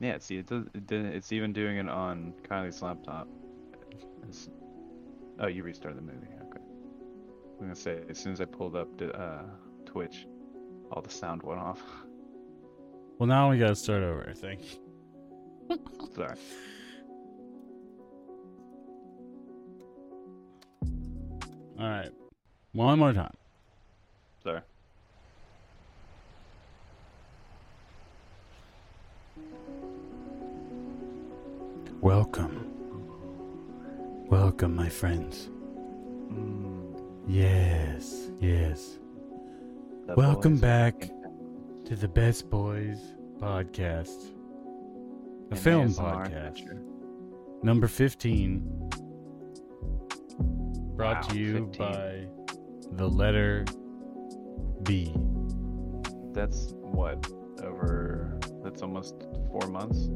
[0.00, 0.64] Yeah, see, it does.
[0.74, 3.28] It did, it's even doing it on Kylie's laptop.
[4.28, 4.48] It's,
[5.38, 6.26] oh, you restarted the movie.
[6.48, 6.60] Okay.
[7.58, 9.44] I'm gonna say as soon as I pulled up the, uh,
[9.86, 10.26] Twitch,
[10.90, 11.80] all the sound went off.
[13.16, 14.28] Well, now we gotta start over.
[14.28, 14.60] I think.
[16.16, 16.36] Sorry.
[21.78, 22.10] All right,
[22.72, 23.32] one more time.
[24.42, 24.60] Sorry.
[32.04, 32.66] Welcome.
[34.28, 35.48] Welcome, my friends.
[37.26, 38.98] Yes, yes.
[40.06, 41.08] The Welcome back
[41.86, 42.98] to the Best Boys
[43.38, 44.34] podcast,
[45.50, 48.90] a film ASMR podcast, number 15.
[50.96, 51.78] Brought Wow, to you 15.
[51.78, 52.26] by
[52.98, 53.64] the letter
[54.82, 55.10] B.
[56.34, 57.26] That's what
[57.62, 58.38] over.
[58.62, 59.14] That's almost
[59.50, 60.10] four months.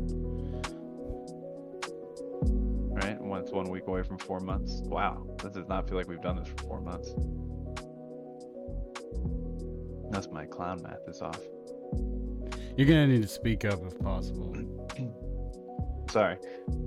[3.53, 4.81] One- week away from four months.
[4.85, 7.15] Wow, that does not feel like we've done this for four months.
[10.11, 11.41] That's my clown math is off.
[12.77, 14.55] You're gonna need to speak up if possible.
[16.11, 16.37] Sorry.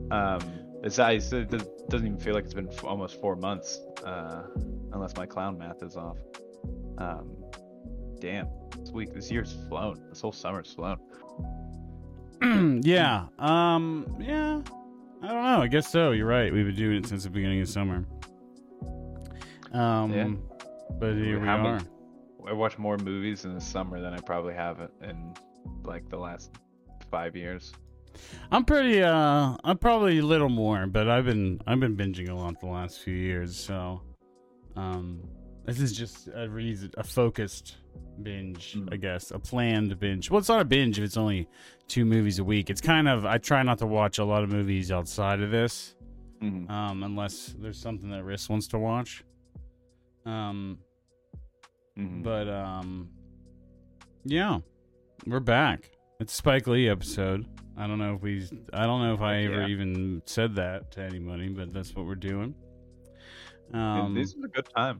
[0.10, 0.42] Um,
[0.84, 4.44] it's I it does- doesn't even feel like it's been f- almost four months, uh,
[4.94, 6.18] unless my clown math is off.
[6.98, 7.36] Um,
[8.20, 8.48] damn,
[8.80, 10.02] this week, this year's flown.
[10.10, 10.98] This whole summer's flown.
[12.84, 13.26] yeah.
[13.38, 14.16] Um.
[14.20, 14.62] Yeah.
[15.24, 15.62] I don't know.
[15.62, 16.12] I guess so.
[16.12, 16.52] You're right.
[16.52, 18.06] We've been doing it since the beginning of summer.
[19.72, 20.12] Um.
[20.14, 20.30] Yeah.
[21.00, 21.80] But here we How are.
[22.48, 25.34] I watch more movies in the summer than I probably have in
[25.84, 26.52] like the last
[27.10, 27.72] five years.
[28.52, 29.02] I'm pretty.
[29.04, 29.56] Uh.
[29.64, 31.62] I'm probably a little more, but I've been.
[31.68, 33.56] I've been binging a lot the last few years.
[33.56, 34.02] So.
[34.76, 35.22] Um.
[35.66, 37.78] This is just a reason, a focused
[38.24, 38.92] binge, Mm.
[38.92, 40.30] I guess, a planned binge.
[40.32, 41.48] Well, it's not a binge if it's only
[41.88, 42.70] two movies a week.
[42.70, 43.26] It's kind of.
[43.26, 45.96] I try not to watch a lot of movies outside of this.
[46.42, 46.68] Mhm.
[46.72, 49.24] um, unless there's something that Riss wants to watch.
[50.26, 50.80] Um,
[51.96, 52.24] Mhm.
[52.24, 53.10] but um,
[54.26, 54.60] yeah,
[55.28, 55.92] we're back.
[56.20, 57.46] It's a Spike Lee episode.
[57.78, 58.44] I don't know if we.
[58.74, 59.68] I don't know if I ever yeah.
[59.68, 62.56] even said that to anybody, but that's what we're doing.
[63.72, 65.00] Um, these are a good time.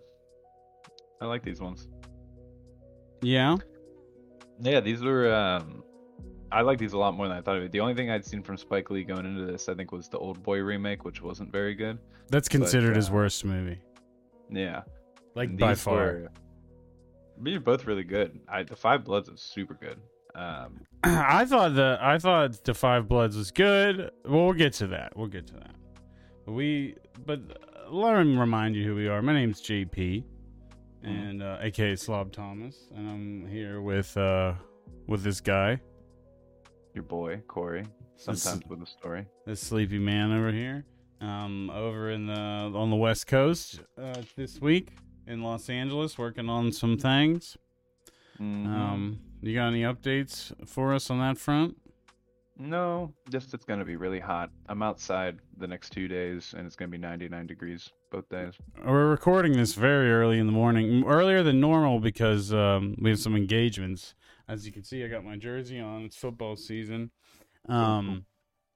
[1.22, 1.88] I like these ones.
[3.22, 3.56] yeah,
[4.62, 5.34] Yeah, these were.
[5.34, 5.84] Um,
[6.52, 7.58] I like these a lot more than I thought.
[7.58, 7.64] Of.
[7.64, 7.72] It.
[7.72, 10.18] The only thing I'd seen from Spike Lee going into this, I think, was the
[10.18, 11.98] Old Boy remake, which wasn't very good.
[12.30, 13.80] that's considered his uh, worst movie,
[14.50, 14.82] Yeah,
[15.36, 15.96] like by far.
[15.96, 16.32] were-
[17.42, 18.40] These are both really good.
[18.50, 19.98] I, the Five Bloods is super good.
[20.36, 24.12] Um, I thought the I thought the Five Bloods was good.
[24.26, 25.16] Well, we'll get to that.
[25.16, 25.76] We'll get to that.
[26.46, 26.96] But we,
[27.26, 27.40] but
[27.90, 29.22] let me remind you who we are.
[29.22, 30.24] My name's JP,
[31.04, 34.54] and uh, aka Slob Thomas, and I'm here with uh
[35.08, 35.80] with this guy,
[36.94, 37.86] your boy Corey,
[38.16, 39.26] sometimes with a story.
[39.46, 40.86] this sleepy man over here,
[41.22, 44.90] um, over in the on the West Coast uh, this week
[45.28, 47.58] in Los Angeles, working on some things.
[48.40, 48.68] Mhm.
[48.68, 51.78] Um, you got any updates for us on that front?
[52.58, 54.52] no, just it's gonna be really hot.
[54.68, 58.54] I'm outside the next two days, and it's gonna be 99 degrees both days.
[58.86, 63.20] We're recording this very early in the morning, earlier than normal because um, we have
[63.20, 64.14] some engagements.
[64.50, 66.04] As you can see, I got my jersey on.
[66.04, 67.12] It's football season.
[67.70, 68.26] Um,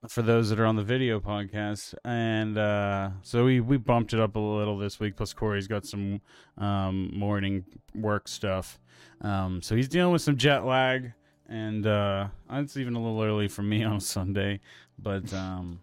[0.08, 4.20] for those that are on the video podcast, and uh, so we we bumped it
[4.20, 5.16] up a little this week.
[5.16, 6.20] Plus, Corey's got some
[6.58, 7.64] um, morning
[7.94, 8.78] work stuff,
[9.20, 11.12] um, so he's dealing with some jet lag,
[11.48, 14.60] and uh, it's even a little early for me on a Sunday,
[14.98, 15.80] but um,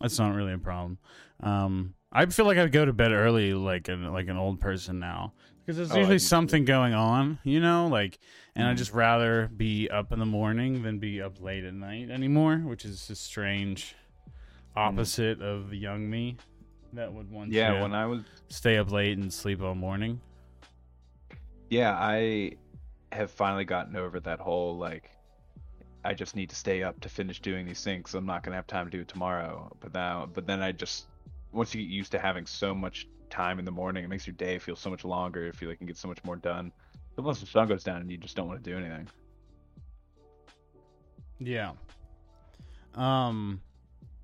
[0.00, 0.98] that's not really a problem.
[1.40, 4.98] Um, I feel like I go to bed early, like an like an old person
[5.00, 8.18] now, because there's Oh, usually something going on, you know, like,
[8.54, 8.76] and I Mhm.
[8.76, 12.84] just rather be up in the morning than be up late at night anymore, which
[12.84, 13.96] is a strange
[14.76, 16.36] opposite of the young me
[16.92, 20.20] that would want Yeah, to when I was stay up late and sleep all morning.
[21.70, 22.52] Yeah, I
[23.12, 25.10] have finally gotten over that whole like
[26.04, 28.10] I just need to stay up to finish doing these things.
[28.10, 29.74] So I'm not gonna have time to do it tomorrow.
[29.80, 31.06] But now, but then I just
[31.54, 34.34] once you get used to having so much time in the morning, it makes your
[34.34, 35.46] day feel so much longer.
[35.46, 36.72] You feel like you can get so much more done.
[37.16, 39.08] But once the sun goes down, and you just don't want to do anything.
[41.38, 41.72] Yeah.
[42.94, 43.60] Um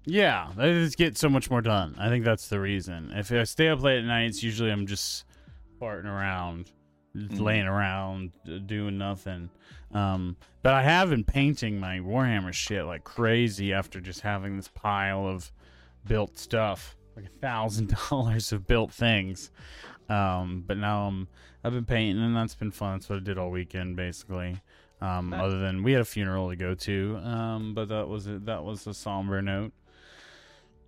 [0.07, 1.95] yeah, I just get so much more done.
[1.99, 3.13] I think that's the reason.
[3.15, 5.25] If I stay up late at night, it's usually I'm just
[5.81, 6.71] farting around,
[7.15, 7.41] Mhm.
[7.41, 8.33] laying around,
[8.67, 9.51] doing nothing.
[9.93, 14.69] Um, but I have been painting my Warhammer shit like crazy after just having this
[14.69, 15.53] pile of
[16.07, 19.51] built stuff, like a thousand dollars of built things.
[20.09, 21.29] Um, but now I'm
[21.63, 22.95] I've been painting and that's been fun.
[22.95, 24.61] That's what I did all weekend basically.
[25.03, 25.41] Um, Nice.
[25.43, 27.17] other than we had a funeral to go to.
[27.23, 29.73] Um, but that was a, that was a somber note.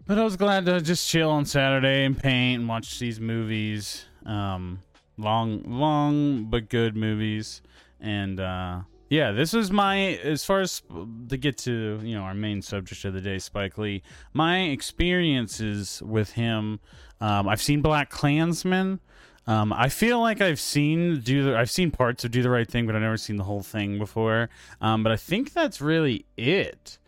[0.06, 4.04] But I was glad to just chill on Saturday and paint and watch these movies.
[4.26, 4.82] Um,
[5.16, 7.62] long, long but good movies.
[8.00, 8.80] And uh,
[9.12, 10.80] yeah, this is my as far as
[11.28, 14.02] to get to you know our main subject of the day, Spike Lee.
[14.32, 16.80] My experiences with him.
[17.20, 19.00] Um, I've seen BlacKkKlansman.
[19.46, 22.66] Um, I feel like I've seen do the, I've seen parts of Do the Right
[22.66, 24.48] Thing, but I've never seen the whole thing before.
[24.80, 26.98] Um, but I think that's really it.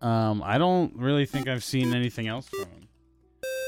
[0.00, 2.88] Um, I don't really think I've seen anything else from him.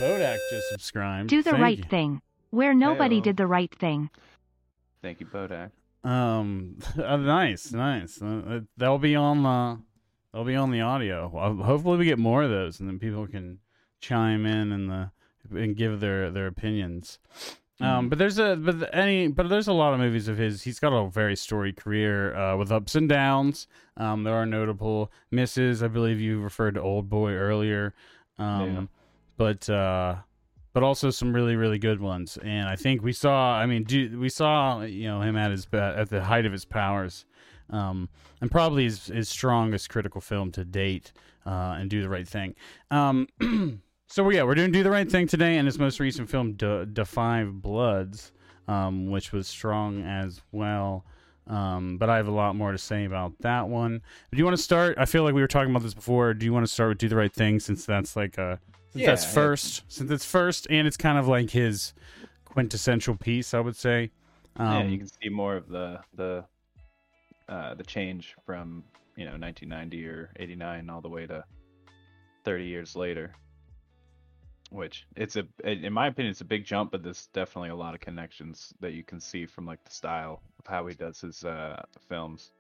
[0.01, 1.29] Bodak just subscribed.
[1.29, 1.85] Do the Thank right you.
[1.85, 2.23] thing.
[2.51, 3.25] Where nobody Heyo.
[3.25, 4.11] did the right thing.
[5.01, 5.71] Thank you, Bodak.
[6.05, 8.21] Um, uh, nice, nice.
[8.21, 9.81] Uh, they'll be on the,
[10.33, 11.29] they'll be on the audio.
[11.29, 13.59] Hopefully, we get more of those, and then people can
[14.01, 15.11] chime in and the
[15.51, 17.19] and give their their opinions.
[17.81, 18.11] Um, Mhm.
[18.11, 20.63] but there's a but any but there's a lot of movies of his.
[20.63, 23.67] He's got a very storied career uh, with ups and downs.
[23.97, 25.83] Um, there are notable misses.
[25.83, 27.93] I believe you referred to Old Boy earlier.
[28.39, 28.83] Um, Yeah.
[29.37, 30.17] but uh,
[30.75, 32.37] but also some really really good ones.
[32.43, 33.55] And I think we saw.
[33.55, 36.53] I mean, do, we saw you know him at his be- at the height of
[36.53, 37.25] his powers.
[37.71, 38.11] Um,
[38.43, 41.13] and probably his, his strongest critical film to date,
[41.47, 42.55] uh, and do the right thing.
[42.91, 43.27] Um,
[44.07, 46.59] so yeah, we're doing do the right thing today, and his most recent film,
[47.07, 48.33] Five Bloods,
[48.69, 51.07] um, which was strong as well.
[51.47, 54.01] Um, but I have a lot more to say about that one.
[54.31, 54.97] Do you want to start?
[54.99, 56.33] I feel like we were talking about this before.
[56.35, 58.61] Do you want to start with do the right thing since that's like a
[58.95, 61.95] since Yeah, that's first, since it's first, and it's kind of like his
[62.45, 64.13] quintessential piece, I would say.
[64.57, 66.45] Um, yeah, you can see more of the the
[67.49, 68.85] uh, the change from
[69.17, 71.45] you know 1990 or 89 all the way to
[72.45, 73.33] 30 years later.
[74.71, 77.95] Which it's a, in my opinion, it's a big jump, but there's definitely a lot
[77.95, 81.45] of connections that you can see from like the style of how he does his
[81.45, 82.53] uh, films.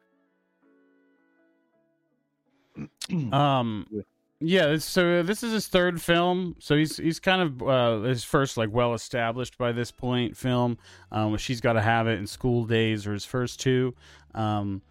[3.33, 4.07] Um, With-
[4.41, 4.77] yeah.
[4.79, 6.57] So this is his third film.
[6.59, 10.79] So he's he's kind of uh, his first like well established by this point film.
[11.13, 13.95] Um, she's got to have it in School Daze or his first two.
[14.35, 14.83] Um,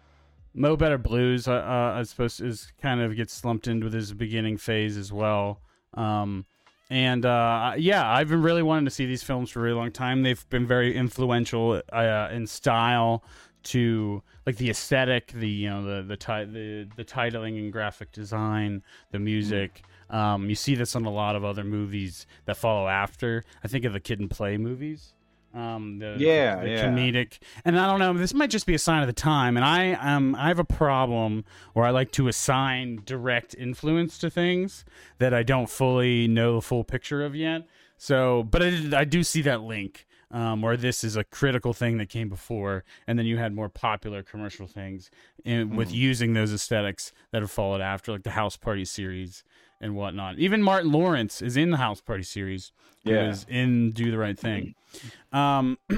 [0.54, 4.56] Mo Better Blues, uh, uh, I suppose, is kind of gets slumped into his beginning
[4.56, 5.60] phase as well.
[5.94, 6.46] Um,
[6.90, 9.90] and uh, yeah, I've been really wanting to see these films for a really long
[9.90, 10.22] time.
[10.22, 13.24] They've been very influential uh, in style
[13.64, 18.12] to like the aesthetic, the you know the the ti- the the titling and graphic
[18.12, 19.82] design, the music.
[20.10, 23.44] Um, you see this on a lot of other movies that follow after.
[23.64, 25.14] I think of the Kid and Play movies.
[25.54, 26.84] Um, the, Yeah, the yeah.
[26.84, 28.12] comedic, and I don't know.
[28.12, 30.64] This might just be a sign of the time, and I um I have a
[30.64, 31.44] problem
[31.74, 34.84] where I like to assign direct influence to things
[35.18, 37.66] that I don't fully know the full picture of yet.
[37.96, 41.96] So, but I, I do see that link um, where this is a critical thing
[41.98, 45.08] that came before, and then you had more popular commercial things
[45.44, 45.94] in, with Mhm.
[45.94, 49.44] using those aesthetics that have followed after, like the House Party series
[49.80, 50.38] and whatnot.
[50.38, 52.72] Even Martin Lawrence is in the House Party series.
[53.04, 53.28] He Yeah.
[53.28, 54.74] was in Do the Right Thing.
[55.32, 55.96] Um, do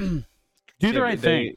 [0.80, 1.56] the Yeah, right they- thing.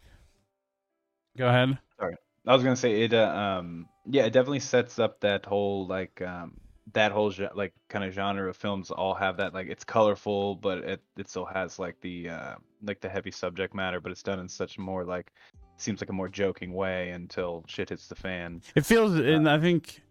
[1.38, 1.78] Go ahead.
[2.00, 2.16] Sorry,
[2.48, 3.14] I was gonna say it.
[3.14, 3.28] Uh,
[3.60, 6.60] um, yeah, it definitely sets up that whole like um,
[6.94, 8.92] that whole like kind of genre of films.
[8.92, 13.02] All have that like it's colorful, but it it still has like the uh, like
[13.02, 15.32] the heavy subject matter, but it's done in such a more like
[15.78, 18.62] seems like a more joking way until shit hits the fan.
[18.76, 20.02] It feels, and I think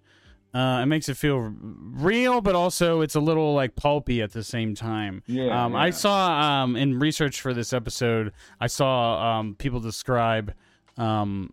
[0.54, 4.42] uh, it makes it feel real, but also it's a little like pulpy at the
[4.42, 5.22] same time.
[5.26, 10.54] Yeah, Um, I saw um, in research for this episode, I saw um, people describe
[10.96, 11.52] um,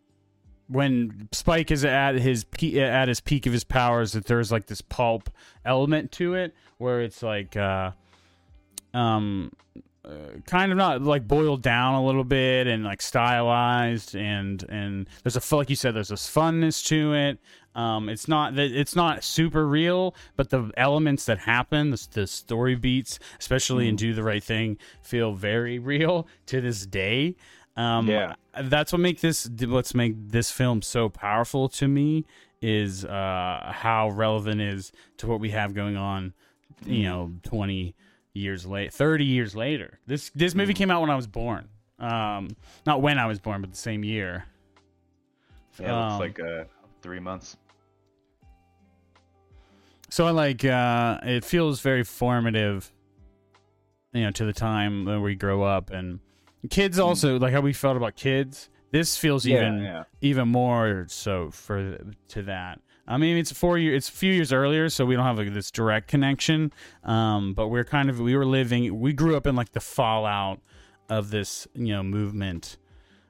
[0.67, 4.67] when Spike is at his pe- at his peak of his powers that there's like
[4.67, 5.29] this pulp
[5.63, 7.55] element to it, where it's like.
[7.55, 7.91] Uh,
[8.93, 9.51] um
[10.05, 15.09] uh, kind of not like boiled down a little bit and like stylized and and
[15.23, 17.39] there's a like you said there's this funness to it
[17.73, 22.27] um it's not that it's not super real but the elements that happen the, the
[22.27, 27.35] story beats especially in do the right thing feel very real to this day
[27.77, 28.35] um Yeah.
[28.63, 32.25] that's what make this what's make this film so powerful to me
[32.61, 36.33] is uh how relevant it is to what we have going on
[36.85, 37.93] you know 20
[38.33, 39.99] years late 30 years later.
[40.07, 41.67] This this movie came out when i was born.
[41.99, 42.49] Um
[42.85, 44.45] not when i was born but the same year.
[45.79, 46.63] Yeah, it looks Um, like uh,
[47.01, 47.57] three months.
[50.09, 52.91] so i like uh it feels very formative
[54.13, 56.19] you know to the time when we grow up and
[56.69, 60.03] kids also like how we felt about kids this feels Yeah, even yeah.
[60.21, 61.97] even more so for
[62.29, 62.79] to that.
[63.07, 65.53] I mean, it's four year, it's a few years earlier, so we don't have like,
[65.53, 66.71] this direct connection.
[67.03, 70.61] Um, but we're kind of we were living, we grew up in like the fallout
[71.09, 72.77] of this you know movement.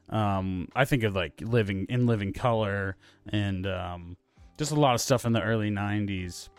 [0.09, 2.95] Um, I think of like living in living color
[3.29, 4.17] and um,
[4.59, 6.49] just a lot of stuff in the early '90s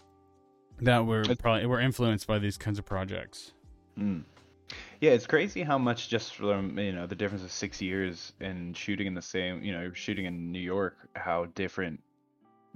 [0.81, 3.53] that were probably were influenced by these kinds of projects.
[3.97, 4.25] Mm.
[5.01, 8.77] Yeah, it's crazy how much just from you know the difference of six years and
[8.77, 12.01] shooting in the same you know shooting in New York, how different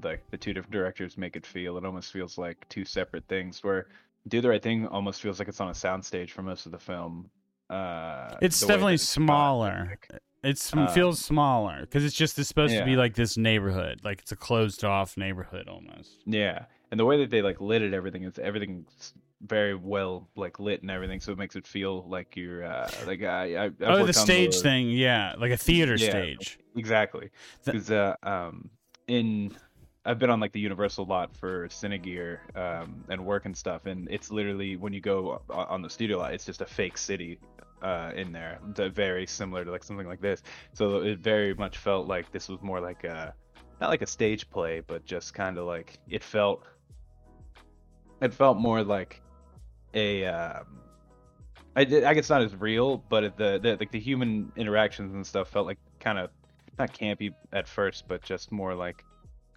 [0.02, 1.76] like the two different directors make it feel.
[1.76, 3.62] It almost feels like two separate things.
[3.62, 3.87] Where
[4.28, 6.78] Do the Right Thing almost feels like it's on a soundstage for most of the
[6.78, 7.30] film.
[7.68, 9.97] Uh, it's definitely smaller.
[10.42, 12.80] It um, feels smaller because it's just it's supposed yeah.
[12.80, 16.23] to be like this neighborhood, like it's a closed off neighborhood almost.
[16.26, 19.12] Yeah, and the way that they like lit it, everything is everything's
[19.47, 23.23] very well like lit and everything, so it makes it feel like you're uh, like
[23.23, 23.66] I.
[23.66, 26.59] I oh, the stage the, thing, yeah, like a theater yeah, stage.
[26.76, 27.30] Exactly,
[27.64, 28.70] because uh, um,
[29.09, 29.56] in
[30.04, 34.09] I've been on like the Universal lot for Cinegear um, and work and stuff, and
[34.11, 37.38] it's literally when you go on the studio lot, it's just a fake city
[37.82, 38.59] uh, in there,
[38.92, 40.42] very similar to like something like this.
[40.73, 43.35] So it very much felt like this was more like a
[43.80, 46.64] not like a stage play, but just kind of like it felt.
[48.20, 49.23] It felt more like
[49.94, 50.26] a.
[50.26, 50.64] Um,
[51.76, 55.49] I, I guess not as real, but the, the like the human interactions and stuff
[55.49, 56.30] felt like kind of
[56.78, 59.04] not campy at first, but just more like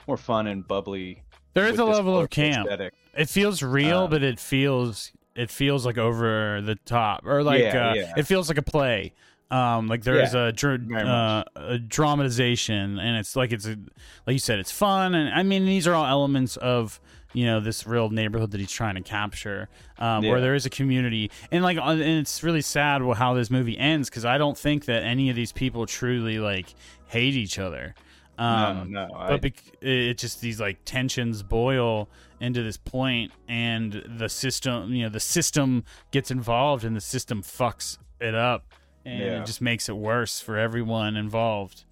[0.07, 1.23] more fun and bubbly.
[1.53, 2.67] There is a level of camp.
[2.67, 2.93] Aesthetic.
[3.15, 7.61] It feels real, um, but it feels it feels like over the top, or like
[7.61, 8.13] yeah, uh, yeah.
[8.15, 9.13] it feels like a play.
[9.51, 13.77] Um, like there yeah, is a, uh, a dramatization, and it's like it's a,
[14.25, 16.99] like you said, it's fun, and I mean these are all elements of
[17.33, 20.69] you know this real neighborhood that he's trying to capture, um, where there is a
[20.69, 24.85] community, and like and it's really sad how this movie ends because I don't think
[24.85, 26.73] that any of these people truly like
[27.07, 27.95] hate each other.
[28.37, 29.13] Um, no, no.
[29.15, 29.27] I...
[29.29, 32.09] But bec- it just these like tensions boil
[32.39, 37.41] into this point, and the system, you know, the system gets involved, and the system
[37.41, 38.65] fucks it up,
[39.05, 39.41] and yeah.
[39.41, 41.85] it just makes it worse for everyone involved.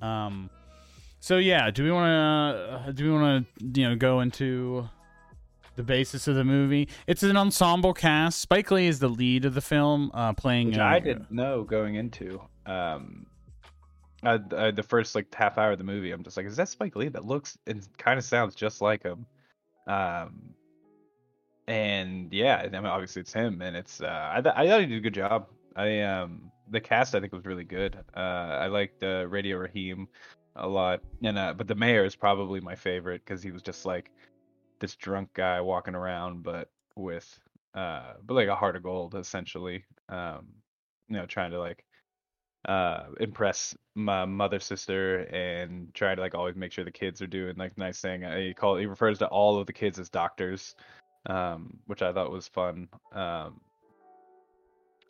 [0.00, 0.50] Um,
[1.22, 4.88] so yeah, do we want to do we want to you know go into
[5.76, 6.88] the basis of the movie?
[7.06, 8.40] It's an ensemble cast.
[8.40, 10.70] Spike Lee is the lead of the film, uh, playing.
[10.70, 12.42] Which uh, I didn't know going into.
[12.66, 13.26] Um,
[14.24, 16.68] uh, uh, the first like half hour of the movie, I'm just like, is that
[16.68, 17.08] Spike Lee?
[17.08, 19.24] That looks and kind of sounds just like him.
[19.86, 20.54] Um,
[21.68, 24.86] and yeah, I mean, obviously it's him, and it's uh, I, th- I thought he
[24.86, 25.46] did a good job.
[25.76, 27.96] I um the cast I think was really good.
[28.16, 28.18] Uh,
[28.58, 30.08] I liked uh, Radio Raheem
[30.56, 33.84] a lot, and uh, but the mayor is probably my favorite because he was just
[33.86, 34.10] like
[34.80, 37.38] this drunk guy walking around, but with
[37.74, 39.84] uh, but like a heart of gold essentially.
[40.08, 40.48] Um,
[41.08, 41.84] you know, trying to like
[42.68, 47.26] uh impress my mother sister and try to like always make sure the kids are
[47.26, 48.24] doing like nice thing.
[48.24, 50.76] Uh, he call he refers to all of the kids as doctors
[51.26, 52.88] um which i thought was fun.
[53.12, 53.60] Um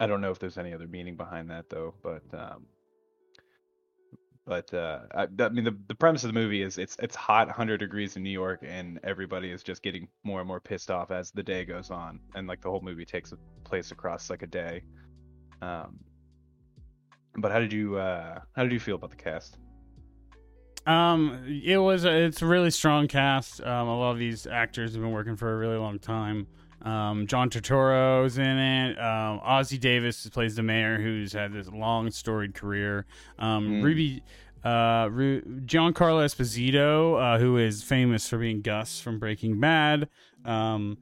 [0.01, 2.65] i don't know if there's any other meaning behind that though but um
[4.47, 7.47] but uh I, I mean the, the premise of the movie is it's it's hot
[7.47, 11.11] 100 degrees in new york and everybody is just getting more and more pissed off
[11.11, 13.33] as the day goes on and like the whole movie takes
[13.65, 14.83] place across like a day
[15.61, 16.01] um
[17.37, 19.59] but how did you uh how did you feel about the cast?
[20.85, 23.61] Um, it was a, it's a really strong cast.
[23.61, 26.49] Um, a lot of these actors have been working for a really long time.
[26.83, 28.99] Um, John Turturro's in it.
[28.99, 33.07] Um, Ossie Davis plays the mayor, who's had this long storied career.
[33.39, 33.83] Um, mm.
[33.83, 34.23] Ruby,
[34.65, 40.09] uh, Ru- Giancarlo Esposito, uh, who is famous for being Gus from Breaking Bad.
[40.45, 40.99] Um,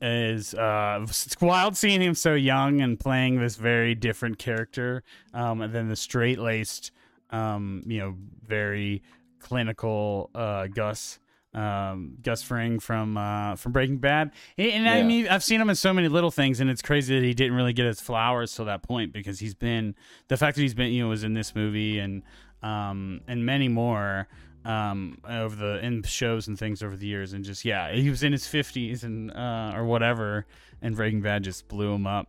[0.00, 5.60] is uh, it's wild seeing him so young and playing this very different character, um,
[5.60, 6.90] and then the straight laced,
[7.30, 9.02] um, you know, very
[9.38, 11.20] clinical uh, Gus.
[11.54, 14.92] Um, Gus Fring from uh, from Breaking Bad, and yeah.
[14.94, 17.34] I mean I've seen him in so many little things, and it's crazy that he
[17.34, 19.94] didn't really get his flowers till that point because he's been
[20.28, 22.22] the fact that he's been you know was in this movie and
[22.62, 24.28] um, and many more
[24.64, 28.22] um over the in shows and things over the years and just yeah he was
[28.22, 30.46] in his 50s and uh or whatever
[30.80, 32.28] and Breaking Bad just blew him up.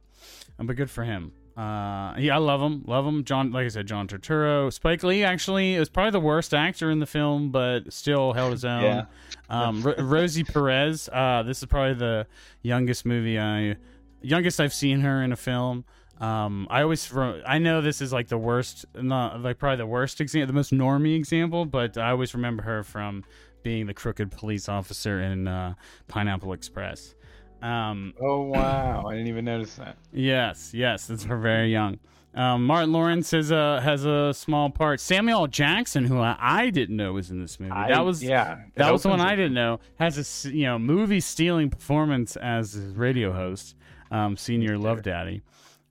[0.58, 2.84] Um, but good for him uh yeah I love him.
[2.88, 3.24] Love him.
[3.24, 4.72] John like I said John Turturro.
[4.74, 8.66] Spike Lee actually was probably the worst actor in the film but still held his
[8.66, 8.82] own.
[8.84, 9.06] Yeah.
[9.50, 12.26] um R- Rosie Perez uh this is probably the
[12.64, 13.76] youngest movie I
[14.22, 15.86] youngest I've seen her in a film.
[16.20, 17.12] Um, I always
[17.46, 20.72] I know this is like the worst, not like probably the worst example, the most
[20.72, 23.26] normie example, but I always remember her from
[23.64, 25.74] being the crooked police officer in uh,
[26.08, 27.14] Pineapple Express.
[27.63, 29.96] Um, oh wow, I didn't even notice that.
[30.12, 31.98] Yes, yes, it's her very young.
[32.36, 35.00] Um, Martin Lawrence has a has a small part.
[35.00, 38.63] Samuel Jackson, who I, I didn't know was in this movie, I, that was yeah,
[38.75, 39.79] that was the one I didn't know.
[39.98, 43.75] Has a you know movie stealing performance as his radio host,
[44.12, 45.41] um, Señor Love Daddy.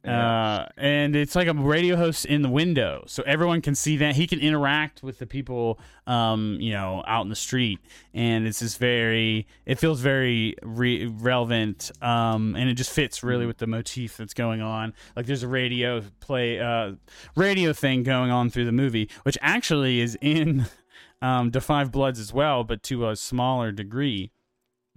[0.05, 4.17] Uh, and it's like a radio host in the window, so everyone can see that
[4.17, 5.79] he can interact with the people,
[6.09, 7.79] um, you know, out in the street,
[8.13, 13.47] and it's just very, it feels very re- relevant, um, and it just fits really
[13.47, 14.93] with the motif that's going on.
[15.15, 16.95] Like there's a radio play, uh,
[17.37, 20.67] radio thing going on through the movie, which actually is in
[21.23, 24.33] um, Five Bloods as well, but to a smaller degree.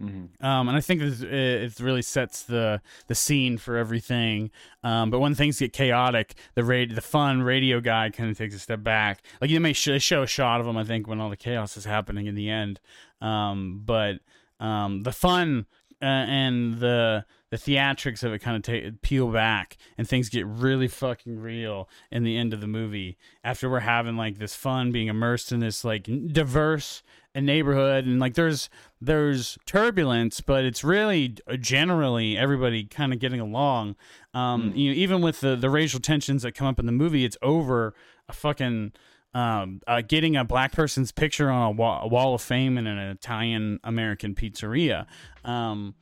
[0.01, 0.45] Mm-hmm.
[0.45, 4.51] Um, and I think this, it really sets the the scene for everything.
[4.83, 8.55] Um, but when things get chaotic, the rad- the fun radio guy kind of takes
[8.55, 9.23] a step back.
[9.39, 11.77] Like you may sh- show a shot of him, I think, when all the chaos
[11.77, 12.81] is happening in the end.
[13.21, 14.19] Um, but
[14.59, 15.65] um, the fun
[16.01, 20.89] uh, and the the theatrics of it kind of peel back, and things get really
[20.89, 23.17] fucking real in the end of the movie.
[23.45, 27.01] After we're having like this fun, being immersed in this like diverse
[27.35, 28.69] a neighborhood and like there's
[29.01, 33.95] there's turbulence but it's really uh, generally everybody kind of getting along
[34.33, 34.77] um Mm.
[34.77, 37.37] you know, even with the the racial tensions that come up in the movie it's
[37.41, 37.93] over
[38.29, 38.93] a fucking
[39.33, 42.87] um uh, getting a black person's picture on a, wa- a wall of fame in
[42.87, 45.05] an Italian American pizzeria
[45.43, 45.93] um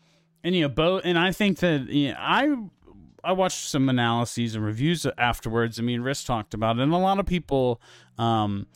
[0.44, 2.56] and you know both and I think that you know, I
[3.26, 5.80] I watched some analyses and reviews afterwards.
[5.80, 7.80] I mean, Riss talked about it, and a lot of people
[8.18, 8.68] um,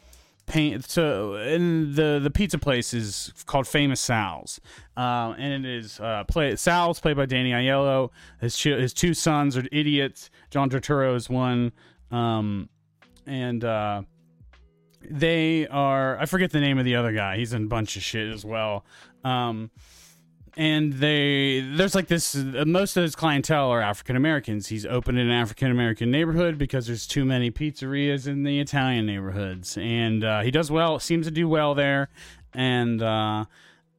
[0.50, 4.62] So, and the the pizza place is called Famous Sal's,
[4.96, 8.12] uh, and it is uh, play Sal's played by Danny Aiello.
[8.40, 10.30] His his two sons are idiots.
[10.50, 11.74] John Turturro is one,
[12.12, 12.70] um,
[13.26, 14.04] and uh,
[15.10, 16.18] they are.
[16.18, 17.38] I forget the name of the other guy.
[17.38, 18.86] He's in a bunch of shit as well.
[19.26, 19.70] Um,
[20.58, 25.28] and they there's like this most of his clientele are african americans he's opened in
[25.28, 29.78] an african american neighborhood because there's too many pizzerias in the italian neighborhoods.
[29.78, 32.10] And uh, he does well seems to do well there.
[32.54, 33.46] And uh,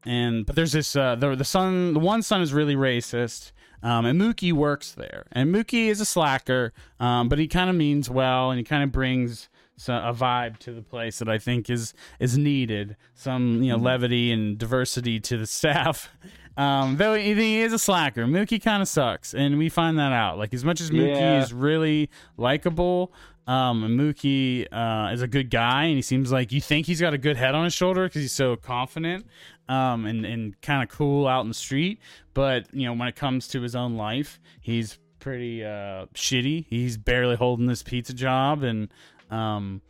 [0.04, 4.06] and but there's this uh, the the son the one son is really racist um,
[4.06, 5.26] and Mookie works there.
[5.32, 8.82] And Mookie is a slacker um, but he kind of means well and he kind
[8.82, 9.48] of brings
[9.78, 12.96] so a vibe to the place that I think is is needed.
[13.14, 16.10] Some you know levity and diversity to the staff.
[16.56, 20.12] Um, though he, he is a slacker, Mookie kind of sucks, and we find that
[20.12, 20.38] out.
[20.38, 21.40] Like as much as Mookie Yeah.
[21.42, 23.12] is really likable,
[23.46, 27.14] um, Mookie uh, is a good guy, and he seems like you think he's got
[27.14, 29.24] a good head on his shoulder because he's so confident
[29.68, 32.00] um, and and kind of cool out in the street.
[32.34, 36.66] But you know when it comes to his own life, he's pretty uh, shitty.
[36.68, 38.88] He's barely holding this pizza job, and
[39.30, 39.80] um,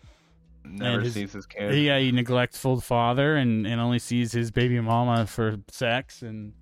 [0.65, 1.75] Never his- sees his kid.
[1.83, 6.53] yeah, he neglectful father and, and only sees his baby mama for sex and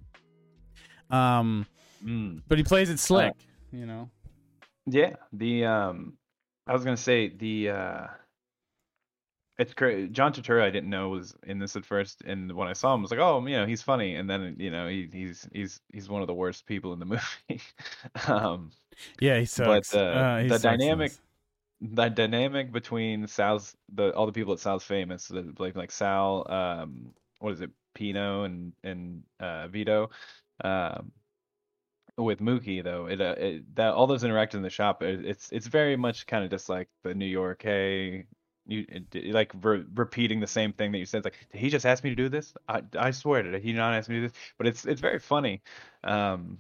[1.11, 1.67] um
[2.05, 2.43] Mm.
[2.47, 3.33] but he plays it slick,
[3.73, 4.11] you know.
[4.87, 6.19] Yeah, the um,
[6.67, 8.07] I was gonna say the uh,
[9.59, 10.13] it's great.
[10.13, 13.01] John Turturro I didn't know was in this at first, and when I saw him,
[13.01, 15.81] I was like, oh, you know, he's funny, and then you know, he, he's he's
[15.93, 17.63] he's one of the worst people in the movie.
[18.29, 18.71] um,
[19.19, 19.95] Yeah, he sucks.
[19.95, 21.13] uh, Uh, he the sucks dynamic-.
[21.81, 27.13] That dynamic between Sal's the all the people at Sal's famous, like like Sal, um,
[27.39, 30.11] what is it, Pino and and uh, Vito,
[30.65, 31.13] um,
[32.19, 35.51] with Mookie though, it, uh, it that all those interactions in the shop, it, it's
[35.53, 38.27] it's very much kind of just like the New York, hey,
[38.67, 41.19] you it- like re- repeating the same thing that you said.
[41.19, 42.55] It's like, did he just ask me to do this?
[42.69, 44.39] I I swear, did he not ask me to do this?
[44.59, 45.63] But it's it's very funny,
[46.05, 46.59] um,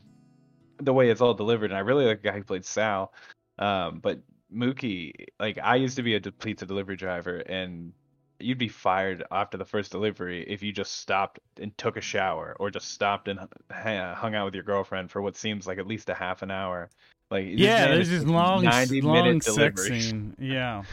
[0.78, 3.12] the way it's all delivered, and I really like the guy who played Sal.
[3.58, 4.20] Um, but
[4.56, 7.92] Mookie, like I used to be a de- pizza delivery driver, and
[8.38, 12.56] you'd be fired after the first delivery if you just stopped and took a shower,
[12.58, 13.38] or just stopped and
[13.70, 16.90] hung out with your girlfriend for what seems like at least a half an hour.
[17.30, 20.34] Like Yeah, there's is this long, 90 long sex scene.
[20.40, 20.84] Yeah,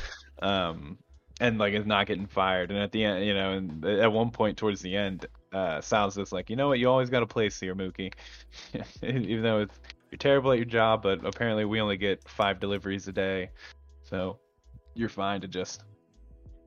[0.42, 0.98] um,
[1.40, 2.72] and like is not getting fired.
[2.72, 6.16] And at the end, you know, and at one point towards the end, uh, Sal's
[6.16, 8.14] just like, you know what, you always got a place here, Mookie.
[9.04, 9.80] Even though it's
[10.14, 13.50] you're terrible at your job, but apparently we only get five deliveries a day,
[14.04, 14.38] so
[14.94, 15.86] you're fine to just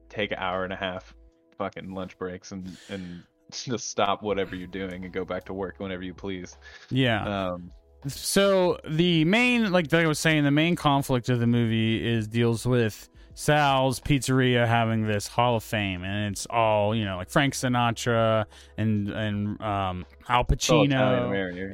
[0.08, 1.14] take an hour and a half
[1.56, 5.76] fucking lunch breaks and and just stop whatever you're doing and go back to work
[5.78, 6.58] whenever you please.
[6.90, 7.52] yeah.
[7.52, 7.70] Um,
[8.08, 12.66] So the main, like I was saying, the main conflict of the movie is deals
[12.66, 17.52] with Sal's Pizzeria having this Hall of Fame, and it's all you know, like Frank
[17.52, 18.46] Sinatra
[18.78, 20.90] and and um, Al it's all Pacino.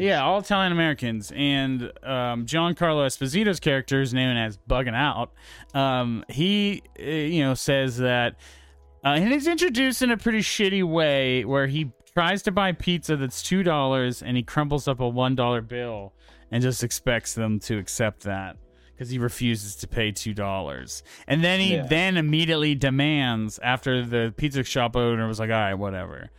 [0.00, 1.32] Yeah, all Italian Americans.
[1.36, 5.30] And um, Giancarlo Esposito's character is known as Bugging Out.
[5.72, 8.34] Um, he, uh, you know, says that,
[9.04, 13.16] uh, and he's introduced in a pretty shitty way where he tries to buy pizza
[13.16, 16.12] that's $2 and he crumbles up a $1 bill
[16.50, 18.56] and just expects them to accept that
[18.94, 21.02] because he refuses to pay $2.
[21.26, 21.86] And then he Yeah.
[21.86, 26.30] then immediately demands after the pizza shop owner was like, all right, whatever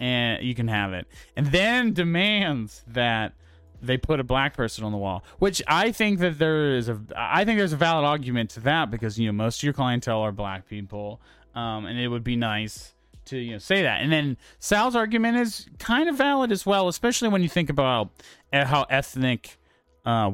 [0.00, 1.06] and you can have it.
[1.36, 3.34] And then demands that
[3.80, 7.00] they put a black person on the wall, which I think that there is a
[7.16, 10.20] I think there's a valid argument to that because you know most of your clientele
[10.20, 11.20] are black people,
[11.54, 12.94] um, and it would be nice
[13.26, 14.00] to you know say that.
[14.00, 18.10] And then Sal's argument is kind of valid as well, especially when you think about
[18.52, 19.58] how ethnic.
[20.04, 20.32] Uh,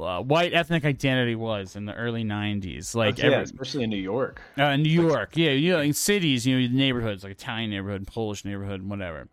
[0.00, 3.96] uh, white ethnic identity was in the early '90s, like yeah, every- especially in New
[3.96, 4.40] York.
[4.58, 8.06] uh, in New York, yeah, you know, in cities, you know, neighborhoods like Italian neighborhood,
[8.06, 9.28] Polish neighborhood, whatever.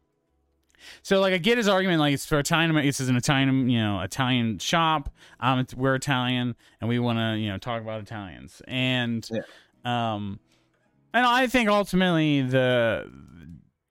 [1.04, 2.76] So, like, I get his argument, like, it's for Italian.
[2.76, 5.10] This is an Italian, you know, Italian shop.
[5.39, 9.28] Um, we're Italian, and we want to, you know, talk about Italians, and,
[9.86, 10.39] um,
[11.13, 13.10] and I think ultimately the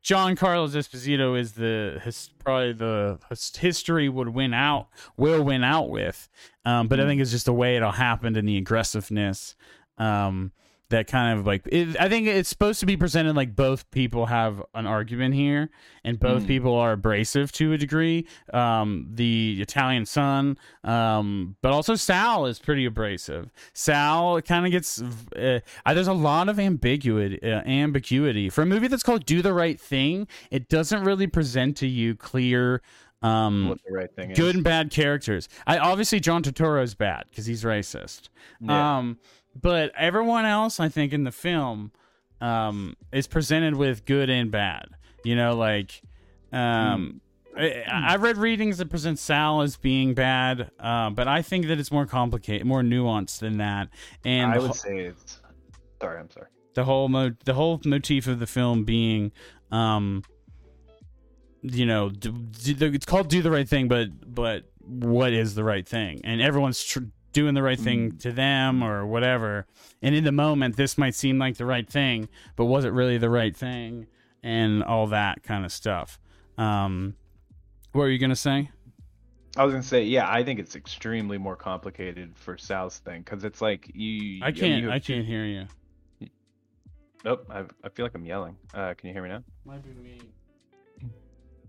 [0.07, 5.91] Giancarlo Esposito is the his, probably the his, history would win out, will win out
[5.91, 6.29] with,
[6.65, 9.57] um, but I think it's just the way it all happened and the aggressiveness,
[9.99, 10.53] um,
[10.91, 14.27] that kind of like it, I think it's supposed to be presented like both people
[14.27, 15.71] have an argument here,
[16.05, 16.47] and both Mm.
[16.47, 18.27] people are abrasive to a degree.
[18.55, 23.51] Um, the Italian son, um, but also Sal is pretty abrasive.
[23.73, 25.03] Sal kind of gets
[25.37, 29.53] uh, there's a lot of ambiguity, uh, ambiguity for a movie that's called Do the
[29.53, 30.29] Right Thing.
[30.51, 32.81] It doesn't really present to you clear.
[33.23, 34.55] Um, right thing good is.
[34.57, 35.49] and bad characters.
[35.67, 38.29] I obviously John Turturro is bad because he's racist.
[38.61, 38.99] Yeah.
[38.99, 39.19] Um,
[39.61, 41.93] but everyone else, I think, in the film,
[42.41, 44.89] um, is presented with good and bad.
[45.25, 46.03] You know, like,
[46.53, 47.21] um,
[47.57, 51.81] I, I've read readings that present Sal as being bad, uh, but I think that
[51.81, 53.89] it's more complicated, more nuanced than that.
[54.25, 55.41] And I would ho- say it's.
[56.01, 56.49] Sorry, I'm sorry.
[56.75, 59.33] the whole mo- the whole motif of the film being
[59.73, 60.23] um
[61.63, 65.65] you know do, do, it's called do the right thing but but what is the
[65.65, 67.01] right thing and everyone's tr-
[67.37, 69.67] doing the right thing to them or whatever
[70.01, 73.19] and in the moment this might seem like the right thing but was it really
[73.19, 74.07] the right thing
[74.43, 76.19] and all that kind of stuff
[76.57, 77.15] um
[77.93, 78.71] what were you gonna say
[79.59, 83.43] I was gonna say, yeah, I think it's extremely more complicated for Sal's thing because
[83.43, 84.45] it's like you.
[84.45, 85.67] i can't you i can't hear you
[87.25, 88.57] Nope, I, I feel like I'm yelling.
[88.73, 89.43] Uh, can you hear me now?
[89.65, 90.21] might be me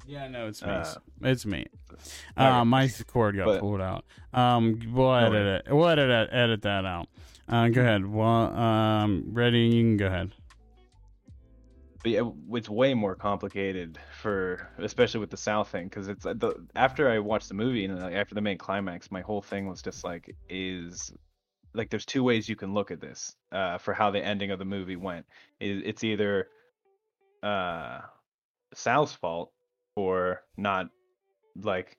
[0.08, 1.66] yeah no it's me Uh, it's me.
[2.36, 4.06] Uh, my cord got But- pulled out.
[4.34, 5.74] Um, we'll edit it.
[5.74, 7.08] We'll edit edit that out.
[7.50, 8.06] Uh, go ahead.
[8.06, 9.60] Well, um, ready?
[9.68, 10.34] You can go ahead.
[12.04, 16.34] But yeah, it's way more complicated for, especially with the South thing, because it's uh,
[16.34, 19.68] the after I watched the movie and like, after the main climax, my whole thing
[19.68, 21.12] was just like, is
[21.74, 24.60] like there's two ways you can look at this uh, for how the ending of
[24.60, 25.26] the movie went.
[25.60, 26.48] It, it's either
[27.42, 28.02] uh,
[28.74, 29.52] Sal's fault
[29.98, 30.92] for not
[31.64, 31.98] like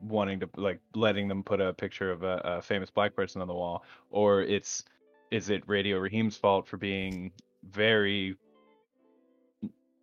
[0.00, 3.48] wanting to like letting them put a picture of a, a famous black person on
[3.48, 4.84] the wall, or it's
[5.32, 7.32] is it Radio Raheem's fault for being
[7.68, 8.36] very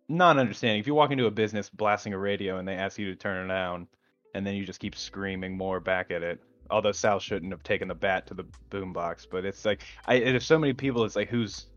[0.06, 0.80] not understanding.
[0.80, 3.46] If you walk into a business blasting a radio and they ask you to turn
[3.46, 3.88] it down,
[4.34, 6.40] and then you just keep screaming more back at it.
[6.68, 10.44] Although Sal shouldn't have taken the bat to the boombox, but it's like I there's
[10.44, 11.06] so many people.
[11.06, 11.68] It's like who's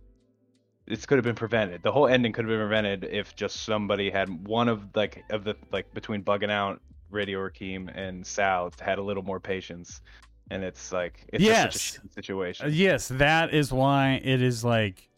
[0.85, 1.81] this could have been prevented.
[1.83, 5.43] The whole ending could have been prevented if just somebody had one of like of
[5.43, 10.01] the like between bugging out Radio Raheem and Sal had a little more patience.
[10.51, 11.81] And it's like it's Yes.
[11.95, 12.65] such a situation.
[12.65, 15.09] Uh, yes, that is why it is like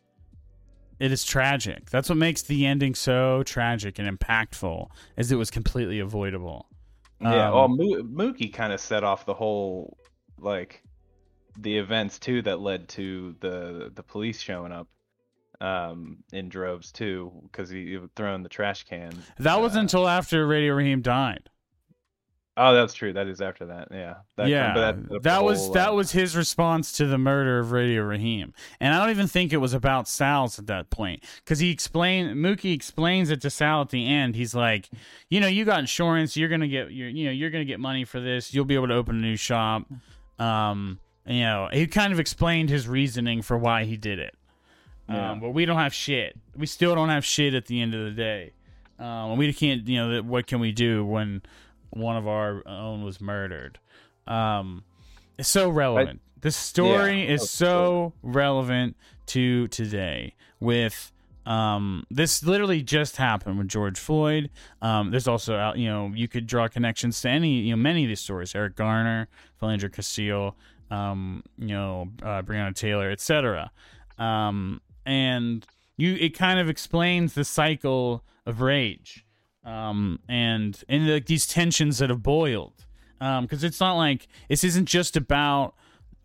[1.00, 1.90] it is tragic.
[1.90, 6.68] That's what makes the ending so tragic and impactful, is it was completely avoidable.
[7.20, 9.98] Yeah, Um, well, Mo- Mookie kind of set off the whole
[10.40, 10.84] like
[11.58, 14.88] the events too that led to the the police showing up
[15.66, 19.12] um in droves too because he, he had thrown the trash can.
[19.40, 21.50] That was uh, until after Radio Raheem died.
[22.58, 23.12] Oh, that's true.
[23.12, 23.90] That is after that.
[23.92, 24.16] Yeah.
[24.38, 27.74] That yeah, that, that was whole, that uh, was his response to the murder of
[27.74, 31.60] Radio Raheem, and I don't even think it was about Sal's at that point because
[31.60, 34.36] he explained Mookie explains it to Sal at the end.
[34.36, 34.90] He's like,
[35.30, 38.06] you know, you got insurance, you're gonna get your, you know, you're gonna get money
[38.06, 38.54] for this.
[38.54, 39.84] You'll be able to open a new shop.
[40.40, 44.36] Um, you know, he kind of explained his reasoning for why he did it.
[45.10, 45.32] Yeah.
[45.32, 46.36] Um, but we don't have shit.
[46.56, 48.54] We still don't have shit at the end of the day.
[48.98, 51.42] Um, and we can't, you know, what can we do when
[51.92, 53.78] one of our own was murdered?
[54.28, 54.84] Um,
[55.38, 56.22] it's so relevant.
[56.42, 58.96] this story Yeah, is so relevant
[59.28, 60.34] to today.
[60.60, 61.12] With
[61.46, 64.50] um, this literally just happened with George Floyd.
[64.82, 68.04] Um, there's also, uh, you know, you could draw connections to any, you know, many
[68.04, 68.56] of these stories.
[68.56, 69.28] Eric Garner,
[69.62, 70.56] Philando Castile,
[70.90, 73.72] um, you know, uh, Breonna Taylor, etc.
[74.18, 75.66] Um, and
[75.98, 79.26] you, it kind of explains the cycle of rage,
[79.64, 82.74] um, and and like these tensions that have boiled.
[83.20, 85.74] Because it's not like this isn't just about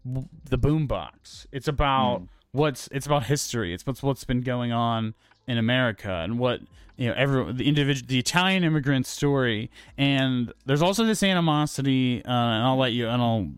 [0.04, 1.46] w- the boombox.
[1.52, 3.72] It's about what's it's about history.
[3.72, 5.14] It's what's what's been going on
[5.46, 6.60] in America and what
[6.96, 12.30] you know every the individual the Italian immigrant story and there's also this animosity uh,
[12.30, 13.48] and I'll let you and I'll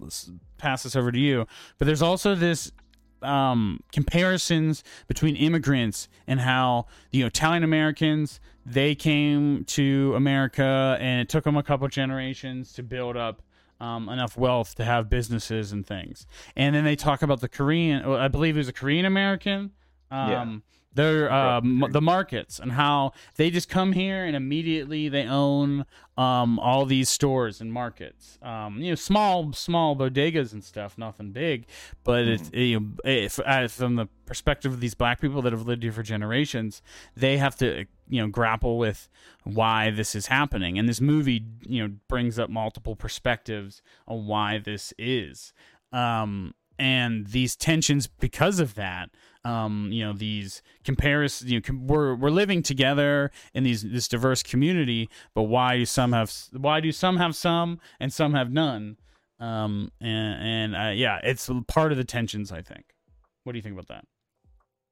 [0.57, 1.47] pass this over to you
[1.79, 2.71] but there's also this
[3.23, 11.21] um, comparisons between immigrants and how you know Italian Americans they came to America and
[11.21, 13.43] it took them a couple generations to build up
[13.81, 16.27] um, enough wealth to have businesses and things.
[16.55, 19.73] And then they talk about the Korean, I believe it was a Korean American.
[20.13, 20.57] Um, yeah
[20.95, 25.87] their uh, m- the markets and how they just come here and immediately they own
[26.17, 28.39] um, all these stores and markets.
[28.43, 31.67] Um, you know, small small bodegas and stuff, nothing big,
[32.05, 32.33] but mm-hmm.
[32.33, 35.83] it's you know, if, uh, from the perspective of these black people that have lived
[35.83, 36.83] here for generations,
[37.17, 39.09] they have to you know grapple with
[39.45, 40.79] why this is happening.
[40.79, 45.53] And this movie you know brings up multiple perspectives on why this is.
[45.93, 49.11] Um, and these tensions because of that
[49.45, 54.09] um, you know these comparisons you know com- we're we're living together in these this
[54.09, 58.51] diverse community but why do some have why do some have some and some have
[58.53, 58.97] none?
[59.41, 62.85] Um, and and uh, yeah it's part of the tensions i think.
[63.45, 64.05] What do you think about that?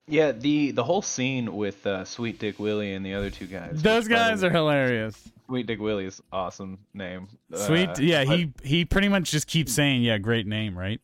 [0.09, 3.81] Yeah the the whole scene with uh, sweet dick willie and the other two guys
[3.83, 5.17] those guys are hilarious.
[5.47, 7.27] Sweet Dick Willie's awesome name.
[7.53, 11.01] Sweet, uh, yeah, he he pretty much just keeps saying, "Yeah, great name, right?"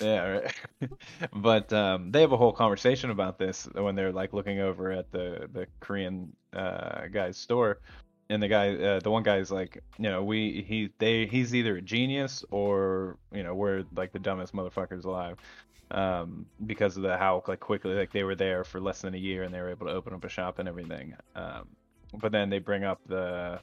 [0.00, 0.54] Yeah, right.
[1.32, 5.10] but um, they have a whole conversation about this when they're like looking over at
[5.12, 7.80] the the Korean uh, guy's store,
[8.30, 11.76] and the guy, uh, the one guy's like, you know, we he they he's either
[11.76, 15.38] a genius or you know we're like the dumbest motherfuckers alive,
[15.90, 19.18] um, because of the how like quickly like they were there for less than a
[19.18, 21.14] year and they were able to open up a shop and everything.
[21.34, 21.68] Um,
[22.14, 23.60] but then they bring up the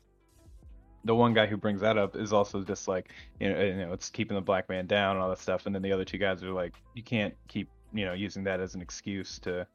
[1.07, 3.93] the one guy who brings that up is also just like you know, you know
[3.93, 6.17] it's keeping the black man down and all that stuff and then the other two
[6.17, 9.65] guys are like you can't keep you know using that as an excuse to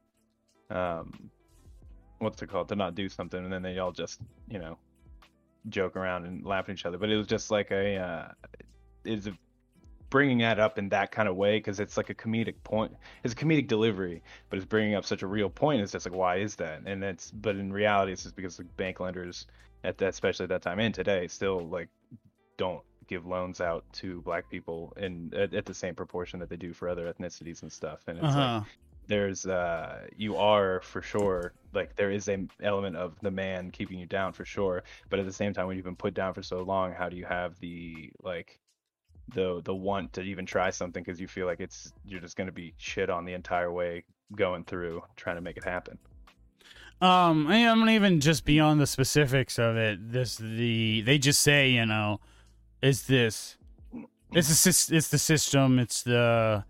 [0.71, 1.31] um
[2.23, 2.69] what's it called?
[2.69, 4.79] To not do something and then they all just you know
[5.69, 6.99] joke around and laugh at each other.
[6.99, 8.29] But it was just like a uh
[9.05, 9.29] is
[10.11, 11.57] bringing that up in that kind of way?
[11.57, 15.23] Because it's like a comedic point it's a comedic delivery but it's bringing up such
[15.23, 16.83] a real point it's just like why is that?
[16.87, 19.47] And it's but in reality it's just because the bank lenders
[19.85, 21.89] at that, especially at that time and today, still like
[22.57, 26.57] don't give loans out to black people in at, at the same proportion that they
[26.57, 28.01] do for other ethnicities and stuff.
[28.07, 28.59] And it's uh-huh.
[28.59, 28.65] like
[29.09, 33.99] there's uh you are for sure like there is a element of the man keeping
[33.99, 36.43] you down for sure but at the same time when you've been put down for
[36.43, 38.61] so long how do you have the like
[39.35, 42.47] the the want to even try something because you feel like it's you're just going
[42.47, 44.05] to be shit on the entire way
[44.37, 45.99] going through trying to make it happen
[47.03, 50.13] um, I am even just beyond the specifics of it.
[50.13, 52.21] This the they just say you know,
[52.81, 53.57] it's this,
[54.33, 55.81] it's the it's the system.
[55.81, 56.65] It's the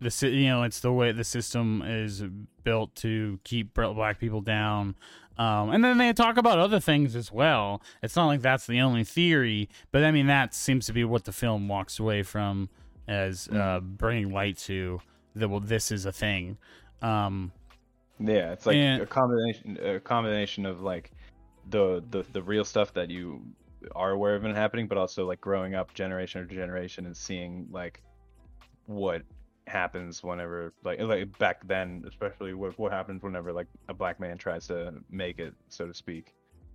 [0.00, 2.24] the you know it's the way the system is
[2.64, 4.96] built to keep black people down.
[5.38, 7.82] Um, and then they talk about other things as well.
[8.02, 11.24] It's not like that's the only theory, but I mean that seems to be what
[11.24, 12.70] the film walks away from
[13.06, 15.00] as uh, bringing light to
[15.36, 15.48] that.
[15.48, 16.56] Well, this is a thing.
[17.02, 17.52] Um,
[18.18, 21.10] yeah, it's like and, a combination a combination of like
[21.68, 23.42] the, the the real stuff that you
[23.94, 27.68] are aware of and happening, but also like growing up generation to generation and seeing
[27.70, 28.02] like
[28.86, 29.22] what
[29.66, 34.38] happens whenever like like back then, especially what what happens whenever like a black man
[34.38, 36.32] tries to make it, so to speak.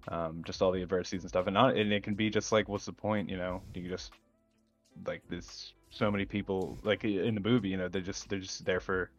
[0.08, 2.68] Um, just all the adversities and stuff, and not, and it can be just like,
[2.68, 3.30] what's the point?
[3.30, 4.14] You know, you just
[5.06, 5.74] like this.
[5.92, 9.12] So many people, like in the movie, you know, they're just they're just there for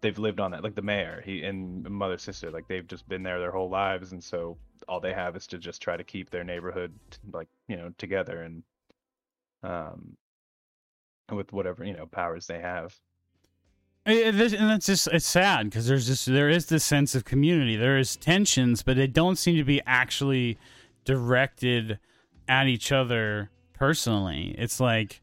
[0.00, 3.22] they've lived on that like the mayor he and mother sister like they've just been
[3.22, 4.56] there their whole lives and so
[4.86, 6.92] all they have is to just try to keep their neighborhood
[7.32, 8.62] like you know together and
[9.62, 10.16] um
[11.32, 12.96] with whatever you know powers they have.
[14.06, 17.76] And that's just it's sad because there's just there is this sense of community.
[17.76, 20.56] There is tensions but they don't seem to be actually
[21.04, 21.98] directed
[22.48, 24.54] at each other personally.
[24.56, 25.20] It's like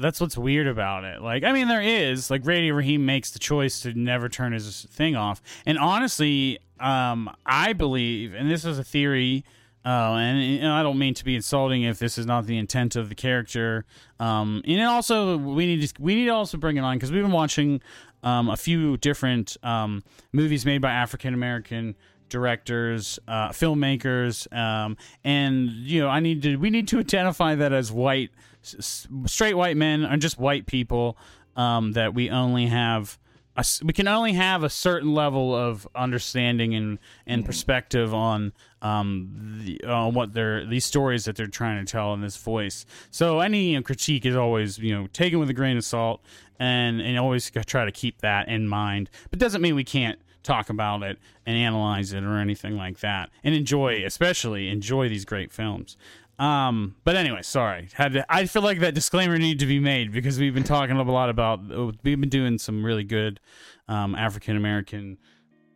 [0.00, 1.22] that's what's weird about it.
[1.22, 4.86] Like, I mean, there is like Radio Raheem makes the choice to never turn his
[4.90, 9.44] thing off, and honestly, um, I believe, and this is a theory.
[9.82, 12.96] Uh, and, and, I don't mean to be insulting if this is not the intent
[12.96, 13.86] of the character.
[14.18, 17.22] Um, and also we need to we need to also bring it on because we've
[17.22, 17.80] been watching
[18.22, 21.96] um, a few different um, movies made by African American
[22.28, 27.72] directors, uh, filmmakers, um, and you know I need to we need to identify that
[27.72, 28.30] as white
[28.62, 31.16] straight white men are just white people
[31.56, 33.18] um, that we only have
[33.56, 37.46] a, we can only have a certain level of understanding and, and mm-hmm.
[37.46, 42.20] perspective on um, the, on what they're these stories that they're trying to tell in
[42.20, 42.86] this voice.
[43.10, 46.22] So any you know, critique is always you know taken with a grain of salt,
[46.58, 49.10] and and always try to keep that in mind.
[49.30, 53.30] But doesn't mean we can't talk about it and analyze it or anything like that,
[53.44, 55.96] and enjoy, especially enjoy these great films.
[56.40, 57.88] Um, but anyway, sorry.
[57.92, 60.96] Had to, I feel like that disclaimer needed to be made because we've been talking
[60.96, 61.60] a lot about
[62.02, 63.40] we've been doing some really good
[63.88, 65.18] um, African American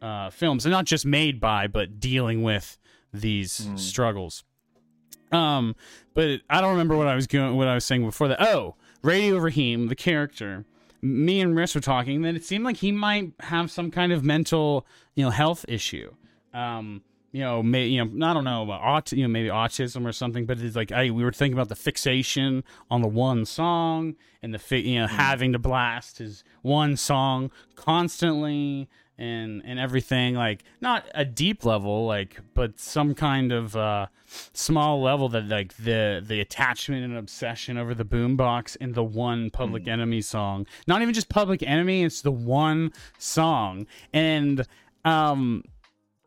[0.01, 2.79] uh, films, and not just made by, but dealing with
[3.13, 3.79] these mm.
[3.79, 4.43] struggles.
[5.33, 5.77] Um,
[6.15, 8.41] but I don't remember what I was going, what I was saying before that.
[8.41, 10.65] Oh, Radio Raheem, the character.
[11.03, 14.25] Me and Riss were talking that it seemed like he might have some kind of
[14.25, 16.15] mental, you know, health issue.
[16.55, 17.03] Um,
[17.35, 20.13] you know, may, you know, I don't know about aut- you know, maybe autism or
[20.13, 24.15] something, but it's like I we were thinking about the fixation on the one song
[24.41, 25.11] and the fi- you know mm.
[25.11, 32.07] having to blast his one song constantly and and everything like not a deep level
[32.07, 34.07] like but some kind of uh
[34.53, 39.51] small level that like the the attachment and obsession over the boombox in the one
[39.51, 39.93] public mm.
[39.93, 44.67] enemy song not even just public enemy it's the one song and
[45.05, 45.63] um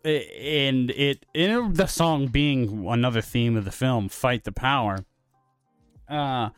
[0.07, 5.05] and it in the song being another theme of the film, "Fight the Power."
[6.09, 6.49] Uh,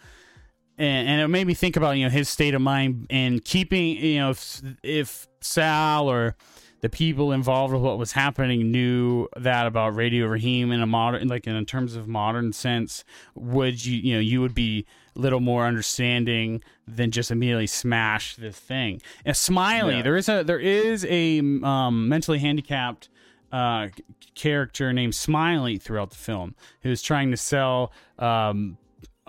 [0.77, 3.97] and, and it made me think about you know his state of mind and keeping
[3.97, 6.35] you know if, if Sal or
[6.81, 11.27] the people involved with what was happening knew that about Radio Raheem in a modern,
[11.27, 13.03] like in terms of modern sense,
[13.35, 14.85] would you, you know, you would be
[15.15, 19.01] a little more understanding than just immediately smash this thing.
[19.25, 20.01] And Smiley, yeah.
[20.03, 23.09] there is a there is a um, mentally handicapped
[23.51, 23.87] uh,
[24.35, 28.77] character named Smiley throughout the film who's trying to sell um,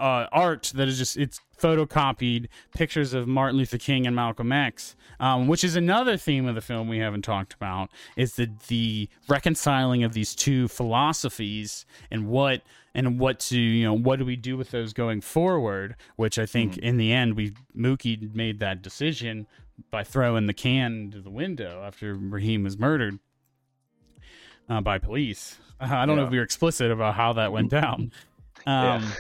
[0.01, 4.97] uh, art that is just it's photocopied pictures of Martin Luther King and Malcolm X,
[5.21, 7.91] um, which is another theme of the film we haven't talked about.
[8.17, 12.63] Is the the reconciling of these two philosophies and what
[12.95, 15.97] and what to you know what do we do with those going forward?
[16.17, 16.85] Which I think mm-hmm.
[16.85, 19.47] in the end we Mookie made that decision
[19.91, 23.19] by throwing the can to the window after Raheem was murdered
[24.71, 25.59] uh, by police.
[25.79, 26.23] Uh, I don't yeah.
[26.23, 28.13] know if we were explicit about how that went down.
[28.67, 29.11] Um, yeah.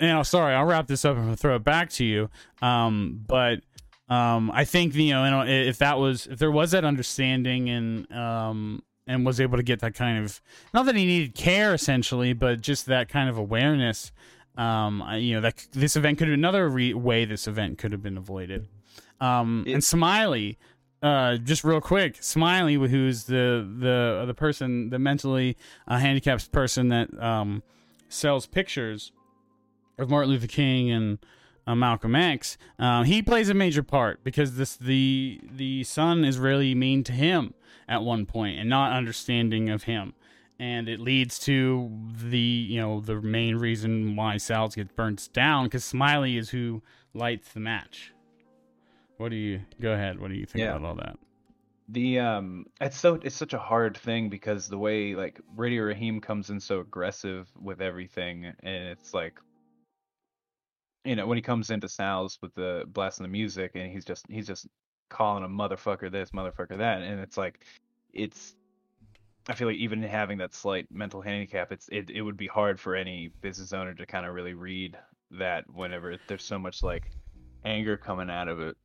[0.00, 2.28] you know, sorry, I'll wrap this up and throw it back to you.
[2.60, 3.60] Um, but
[4.08, 8.82] um, I think you know, if that was if there was that understanding and um,
[9.06, 10.40] and was able to get that kind of
[10.72, 14.12] not that he needed care essentially, but just that kind of awareness.
[14.56, 18.02] Um, you know that this event could have another re- way this event could have
[18.02, 18.66] been avoided.
[19.20, 20.58] Um, it, and Smiley,
[21.02, 25.56] uh, just real quick, Smiley, who's the the the person, the mentally
[25.86, 27.62] uh, handicapped person that um,
[28.08, 29.12] sells pictures
[29.98, 31.18] of Martin Luther King and
[31.68, 36.38] uh, Malcolm X, uh, he plays a major part because this the the son is
[36.38, 37.54] really mean to him
[37.88, 40.14] at one point and not understanding of him,
[40.58, 41.92] and it leads to
[42.24, 46.82] the you know the main reason why Sal's gets burnt down because Smiley is who
[47.14, 48.12] lights the match.
[49.18, 50.18] What do you go ahead?
[50.18, 50.76] What do you think yeah.
[50.76, 51.18] about all that?
[51.88, 56.20] The um, it's so it's such a hard thing because the way like Radio Raheem
[56.20, 59.38] comes in so aggressive with everything, and it's like,
[61.04, 64.26] you know, when he comes into Sal's with the blasting the music, and he's just
[64.28, 64.66] he's just
[65.08, 67.64] calling a motherfucker this, motherfucker that, and it's like,
[68.12, 68.54] it's
[69.48, 72.78] I feel like even having that slight mental handicap, it's it, it would be hard
[72.78, 74.98] for any business owner to kind of really read
[75.32, 77.10] that whenever there's so much like
[77.64, 78.76] anger coming out of it.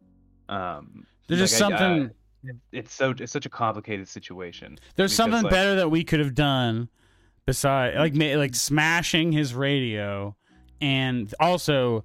[0.50, 2.12] Um, There's like just something.
[2.46, 4.78] I, I, it's so it's such a complicated situation.
[4.96, 6.90] There's something like, better that we could have done,
[7.46, 10.36] besides like like smashing his radio,
[10.82, 12.04] and also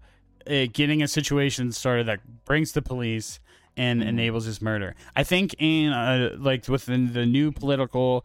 [0.49, 3.41] uh, getting a situation started that brings the police
[3.77, 4.09] and mm-hmm.
[4.09, 4.95] enables his murder.
[5.17, 8.25] I think in uh, like within the new political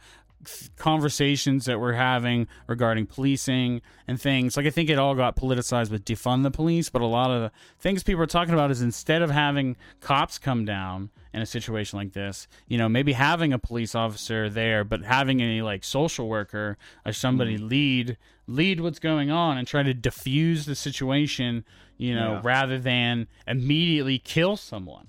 [0.76, 4.58] conversations that we're having regarding policing and things.
[4.58, 7.42] Like I think it all got politicized with defund the police, but a lot of
[7.42, 11.46] the things people are talking about is instead of having cops come down in a
[11.46, 15.84] situation like this, you know, maybe having a police officer there, but having a like
[15.84, 17.70] social worker or somebody mm.
[17.70, 21.64] lead lead what's going on and try to diffuse the situation,
[21.98, 22.42] you know, yeah.
[22.44, 25.08] rather than immediately kill someone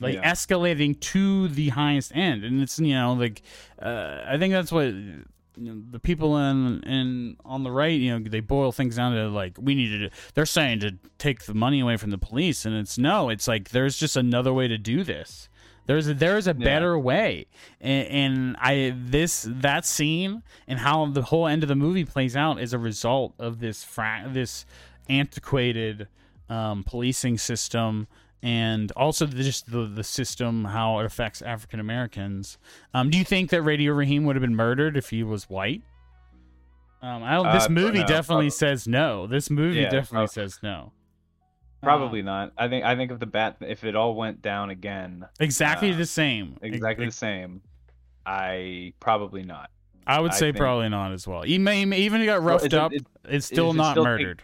[0.00, 0.32] like yeah.
[0.32, 3.42] escalating to the highest end and it's you know like
[3.80, 4.86] uh, i think that's what
[5.58, 9.12] you know, the people in in on the right you know they boil things down
[9.12, 12.64] to like we need to they're saying to take the money away from the police
[12.64, 15.48] and it's no it's like there's just another way to do this
[15.86, 17.02] there's a, there's a better yeah.
[17.02, 17.46] way
[17.80, 22.36] and, and i this that scene and how the whole end of the movie plays
[22.36, 24.66] out is a result of this fra- this
[25.08, 26.08] antiquated
[26.48, 28.06] um, policing system
[28.46, 32.58] and also just the the system how it affects African Americans.
[32.94, 35.82] Um, do you think that Radio Raheem would have been murdered if he was white?
[37.02, 39.26] Um, I don't, this uh, movie definitely says no.
[39.26, 40.92] This movie yeah, definitely says no.
[41.82, 42.52] Probably not.
[42.56, 45.96] I think I think if the bat if it all went down again exactly uh,
[45.96, 46.56] the same.
[46.62, 47.62] exactly Ex- the same,
[48.24, 49.70] I probably not.
[50.06, 51.42] I would I say think- probably not as well.
[51.42, 52.92] May, even he got roughed is it- up.
[52.92, 54.42] it- it's still it not still murdered.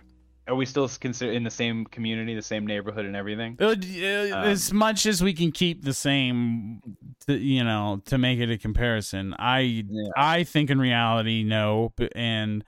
[0.53, 3.57] Are we still consider in the same community, the same neighborhood, and everything?
[3.59, 6.83] Uh, Um, as much as we can keep the same,
[7.27, 10.11] to, you know, to make it a comparison, I Yeah.
[10.15, 12.65] I think in reality no, but and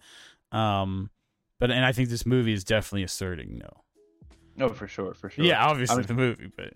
[0.51, 1.11] um,
[1.61, 3.68] but and I think this movie is definitely asserting no.
[4.57, 5.45] No, for sure, for sure.
[5.45, 6.72] Yeah, obviously I'm- the movie, but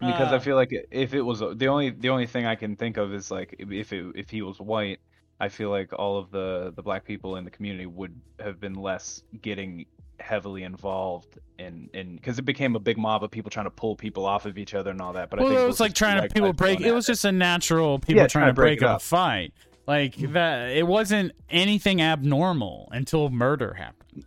[0.00, 2.76] because Uh, I feel like if it was the only the only thing I can
[2.76, 5.00] think of is like if it if he was white,
[5.38, 8.72] I feel like all of the the black people in the community would have been
[8.74, 9.84] less getting
[10.20, 13.94] heavily involved in in because it became a big mob of people trying to pull
[13.96, 15.30] people off of each other and all that.
[15.30, 16.80] But I think it was like trying to people break.
[16.80, 19.52] It was just a natural people Yeah, trying to break, it up a fight.
[19.86, 24.24] Like that, it wasn't anything abnormal until murder happened.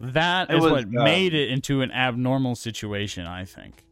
[0.00, 3.26] That is was, what um, made it into an abnormal situation.
[3.26, 3.84] I think.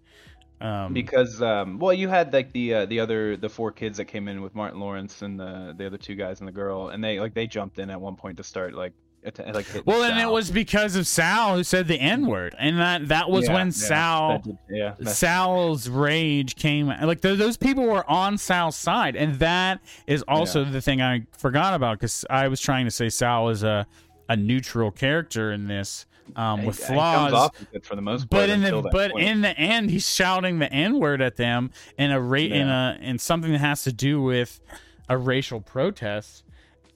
[0.63, 4.05] Um, because um well you had like the uh, the other the four kids that
[4.05, 7.03] came in with Martin Lawrence and the the other two guys and the girl and
[7.03, 8.93] they like they jumped in at one point to start like
[9.25, 12.79] att- like well, and it was because of Sal who said the N word, and
[12.79, 14.39] that that was Yeah, when yeah, Sal.
[14.39, 19.81] did- yeah Sal's rage came like th- those people were on Sal's side, and that
[20.07, 23.63] is also the thing I forgot about because I was trying to say Sal is
[23.63, 23.87] a
[24.29, 26.07] a neutral character in this
[26.37, 27.51] um, with flaws.
[27.83, 29.27] for the most part But in the but point.
[29.27, 32.97] in the end, he's shouting the N word at them in a rate in a
[33.01, 34.61] in something that has to do with
[35.09, 36.45] a racial protest.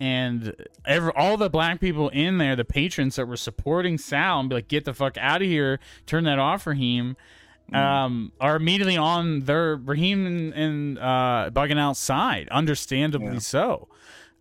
[0.05, 4.48] And every, all the black people in there, the patrons that were supporting Sal and
[4.50, 5.80] be like, "Get the fuck out of here!
[6.05, 7.16] Turn that off, Raheem!"
[7.72, 7.76] Mm.
[7.76, 13.38] Um, are immediately on their Raheem and, and uh, bugging outside, understandably Yeah.
[13.38, 13.88] so.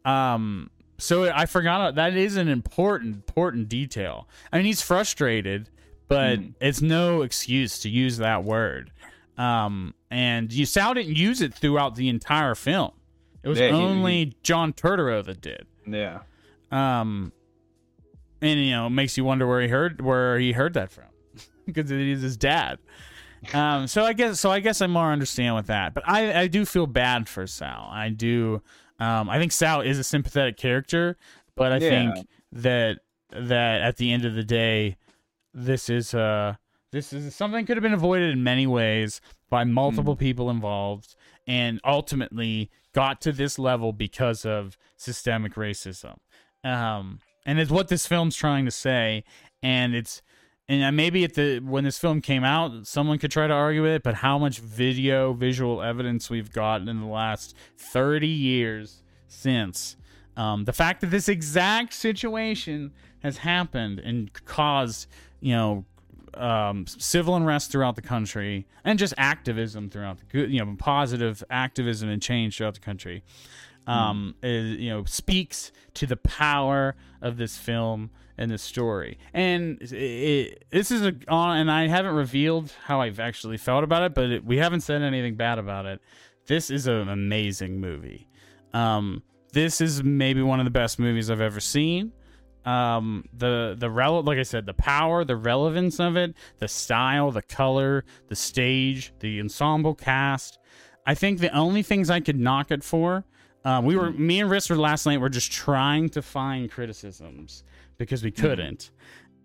[0.03, 4.28] Um, so I forgot that is an important important detail.
[4.51, 5.70] I mean, he's frustrated,
[6.09, 6.53] but Mm.
[6.59, 8.91] it's no excuse to use that word.
[9.38, 12.91] Um, and you Sal didn't use it throughout the entire film.
[13.44, 15.66] It was Yeah, he- only John Turturro that did.
[15.86, 16.22] yeah
[16.72, 17.32] Um,
[18.41, 21.06] and you know, it makes you wonder where he heard where he heard that from,
[21.66, 22.80] because it is his dad.
[23.54, 26.48] Um, so I guess so I guess I more understand with that, but I I
[26.48, 27.89] do feel bad for Sal.
[27.91, 28.62] I do.
[29.00, 31.18] Um, I think Sal is a sympathetic character,
[31.56, 31.89] but I Yeah.
[32.14, 33.00] think that
[33.32, 34.96] that at the end of the day,
[35.54, 36.56] this is uh
[36.91, 39.20] this is something could have been avoided in many ways
[39.50, 41.16] by multiple people involved,
[41.48, 46.18] and ultimately got to this level because of systemic racism.
[46.64, 49.24] Um, and it's what this film's trying to say,
[49.62, 50.22] and it's
[50.70, 54.02] and maybe at the when this film came out, someone could try to argue it,
[54.02, 59.98] but how much video, visual evidence we've gotten in the last thirty years since
[60.38, 62.91] um, the fact that this exact situation
[63.22, 65.08] has happened and caused,
[65.39, 65.86] you know,
[66.36, 71.44] um, civil unrest throughout the country and just activism throughout the good, you know, positive
[71.50, 73.24] activism and change throughout the country.
[73.86, 79.18] Um, is, you know, speaks to the power of this film and this story.
[79.34, 83.84] And it, it, this is a on, and I haven't revealed how I've actually felt
[83.84, 86.02] about it, but it, we haven't said anything bad about it.
[86.48, 88.30] This is an amazing movie.
[88.74, 89.22] Um,
[89.52, 92.14] this is maybe one of the best movies I've ever seen
[92.66, 97.30] um the the rel- like i said the power the relevance of it the style
[97.32, 100.59] the color the stage the ensemble cast.
[101.05, 103.26] I think the only things i could knock it for
[103.66, 107.64] uh, we were me and Riss were last night were just trying to find criticisms
[107.97, 108.91] because we couldn't.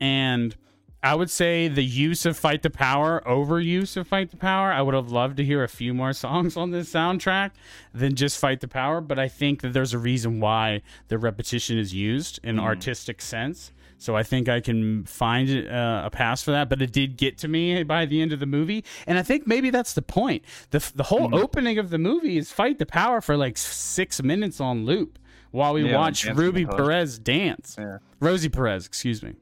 [0.01, 0.57] And
[1.03, 4.73] I would say the use of Fight the Power, overuse of Fight the Power.
[4.73, 7.53] I would have loved to hear a few more songs on this soundtrack
[7.95, 11.79] than just Fight the Power, but I think that there's a reason why the repetition
[11.79, 13.73] is used in artistic sense.
[14.01, 17.37] So I think I can find uh, a pass for that, but it did get
[17.39, 20.45] to me by the end of the movie, and I think maybe that's the point.
[20.71, 24.61] the The whole opening of the movie is Fight the Power for like six minutes
[24.61, 25.19] on loop
[25.51, 26.65] while we Yeah, watch Ruby.
[26.65, 27.75] Perez dance.
[27.79, 27.99] Yeah.
[28.21, 29.35] Rosie Perez, excuse me.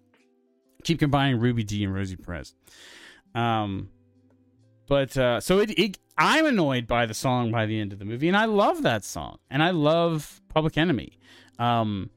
[0.87, 2.55] Keep combining Ruby Dee and Rosie Perez.
[3.35, 3.91] Um,
[4.87, 8.05] but uh, so it, it, I'm annoyed by the song by the end of the
[8.05, 11.19] movie, and I love that song, and I love Public Enemy.
[11.59, 12.11] Um,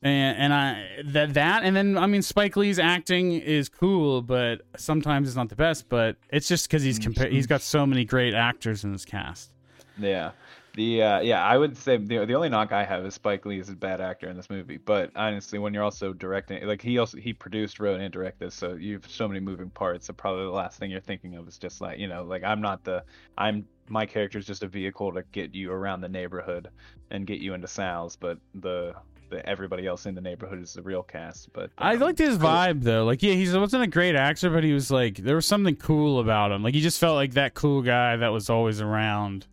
[0.00, 4.62] and, and I that that and then I mean Spike Lee's acting is cool, but
[4.78, 5.90] sometimes it's not the best.
[5.90, 9.50] But it's just because he's compa- he's got so many great actors in his cast.
[9.98, 10.30] Yeah.
[10.74, 13.60] The uh, yeah, I would say the the only knock I have is Spike Lee
[13.60, 14.76] is a bad actor in this movie.
[14.76, 18.54] But honestly, when you're also directing, like he also he produced, wrote, and directed, this,
[18.56, 20.06] so you have so many moving parts.
[20.06, 22.60] So probably the last thing you're thinking of is just like you know, like I'm
[22.60, 23.04] not the
[23.38, 26.68] I'm my character is just a vehicle to get you around the neighborhood
[27.10, 28.94] and get you into Sal's, but the
[29.30, 31.52] the, everybody else in the neighborhood is the real cast.
[31.52, 33.04] But I um, liked his vibe though.
[33.04, 36.18] Like, yeah, he wasn't a great actor, but he was like there was something cool
[36.18, 36.62] about him.
[36.62, 39.46] Like, he just felt like that cool guy that was always around.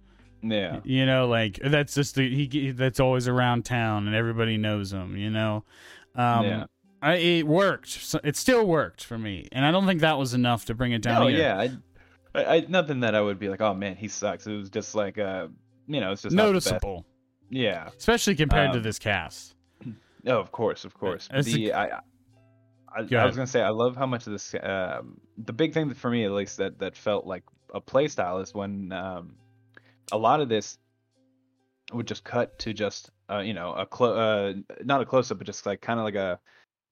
[0.43, 4.91] Yeah, You know, like that's just the he that's always around town and everybody knows
[4.91, 5.15] him.
[5.15, 5.63] You know,
[6.15, 6.65] um, Yeah.
[7.03, 7.89] I, it worked.
[7.89, 10.91] So it still worked for me, and I don't think that was enough to bring
[10.91, 11.23] it down.
[11.23, 11.39] Oh here.
[11.39, 14.45] yeah, I, I, I, nothing that I would be like, oh man, he sucks.
[14.47, 15.47] It was just like, uh,
[15.87, 16.67] you know, it's just not the best.
[16.71, 17.05] noticeable,
[17.49, 17.89] Yeah.
[17.97, 19.55] especially compared to Um, this cast.
[20.27, 21.27] Oh, of course, of course.
[21.33, 21.99] The, the- I, I,
[22.95, 24.53] I, Go I was gonna say, I love how much of this.
[24.61, 28.37] Um, the big thing for me, at least, that that felt like a play style
[28.37, 29.33] is when um,
[30.12, 30.78] a lot of this
[31.93, 35.38] would just cut to just uh, you know a clo- uh, not a close up,
[35.38, 36.39] but just like kind of like a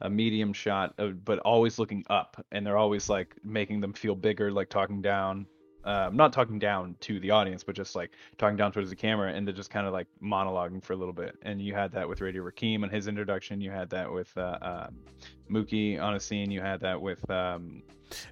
[0.02, 4.16] a medium shot, of, but always looking up, and they're always like making them feel
[4.16, 5.46] bigger, like talking down.
[5.86, 9.32] Um, not talking down to the audience, but just like talking down towards the camera,
[9.32, 11.38] and they're just kind of like monologuing for a little bit.
[11.42, 13.62] And you had that with Radio Raheem and his introduction.
[13.62, 14.98] You had that with uh, um,
[15.50, 16.52] Mookie on a scene.
[16.52, 17.82] You had that with um,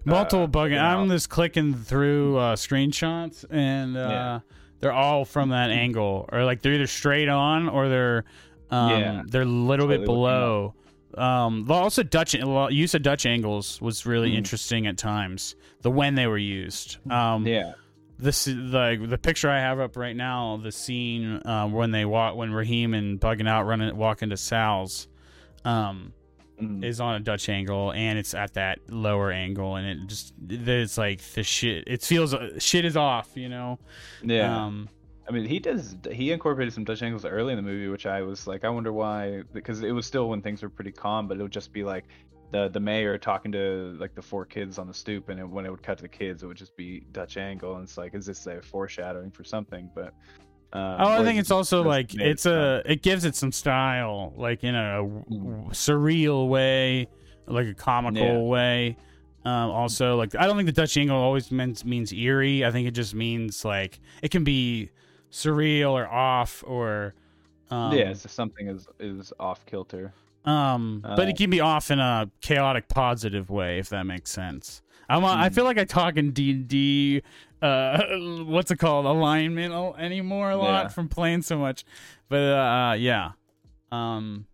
[0.03, 0.71] Multiple uh, bugging.
[0.71, 0.81] you know.
[1.01, 4.39] I'm just clicking through uh, screenshots, and uh, Yeah.
[4.79, 8.23] They're all from that angle, or like they're either straight on or they're
[8.69, 9.23] um, Yeah.
[9.25, 10.73] they're a little bit below.
[11.17, 14.37] Um, also Dutch use of Dutch angles was really Mhm.
[14.37, 15.55] interesting at times.
[15.81, 16.97] The when they were used.
[17.09, 17.73] Um, yeah,
[18.19, 22.35] this the the picture I have up right now, the scene uh, when they walk
[22.35, 25.07] when Raheem and bugging out running walk into Sal's.
[25.65, 26.13] Um,
[26.61, 26.83] Mm.
[26.83, 30.97] is on a Dutch angle and it's at that lower angle and it just it's
[30.97, 33.77] like the shit it feels shit is off you know
[34.23, 34.65] yeah.
[34.65, 34.89] um
[35.27, 35.95] I mean, he does.
[36.09, 38.93] He incorporated some Dutch angles early in the movie, which I was like, I wonder
[38.93, 41.83] why, because it was still when things were pretty calm, but it would just be
[41.83, 42.05] like
[42.51, 45.65] the the mayor talking to like the four kids on the stoop, and it, when
[45.65, 48.15] it would cut to the kids, it would just be Dutch angle, and it's like,
[48.15, 49.89] is this a foreshadowing for something?
[49.93, 50.13] But
[50.73, 54.33] um, oh I think it's also like it's it a it gives it some style
[54.35, 55.01] like in a
[55.71, 57.07] surreal way
[57.47, 58.49] like a comical Yeah.
[58.49, 58.97] way
[59.45, 62.87] um also like I don't think the Dutch angle always means means eerie I think
[62.87, 64.89] it just means like it can be
[65.31, 67.13] surreal or off or
[67.69, 70.13] um, yeah, just something is is off kilter.
[70.45, 74.31] Um, but Uh, it can be off in a chaotic, positive way, if that makes
[74.31, 74.81] sense.
[75.09, 75.53] I'm, I Hmm.
[75.53, 77.21] feel like I talk in D D.
[77.61, 77.99] Uh,
[78.45, 79.05] what's it called?
[79.05, 80.87] Alignment anymore a lot Yeah.
[80.89, 81.83] from playing so much,
[82.29, 83.31] but uh, yeah.
[83.91, 84.45] Um,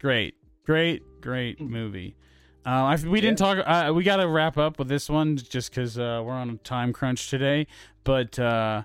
[0.00, 0.34] great,
[0.64, 1.66] great, great Hmm.
[1.70, 2.16] movie.
[2.64, 3.58] Uh, I, we didn't talk.
[3.64, 6.56] Uh, we got to wrap up with this one just because uh, we're on a
[6.56, 7.68] time crunch today.
[8.02, 8.82] But uh,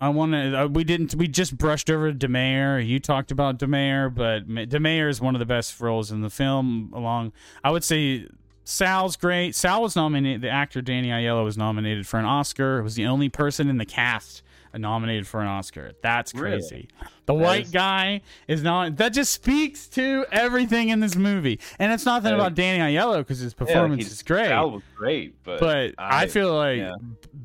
[0.00, 0.62] I want to.
[0.62, 1.14] Uh, we didn't.
[1.14, 2.78] We just brushed over Da Mayor.
[2.78, 6.10] You talked about Da Mayor, but Ma- Da Mayor is one of the best roles
[6.10, 6.90] in the film.
[6.94, 7.32] Along,
[7.62, 8.26] I would say
[8.68, 9.54] Sal's great.
[9.54, 10.40] Sal was nominated.
[10.40, 12.80] The actor Danny Aiello was nominated for an Oscar.
[12.80, 14.42] It was the only person in the cast
[14.74, 15.92] nominated for an Oscar.
[16.02, 16.58] That's Really?
[16.58, 16.88] crazy.
[17.26, 18.96] The That white is- guy is not.
[18.96, 21.60] That just speaks to everything in this movie.
[21.78, 24.48] And it's nothing about Danny Aiello because his performance he's- is great.
[24.48, 26.94] Sal was great, but but I, feel like yeah.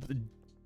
[0.09, 0.15] b-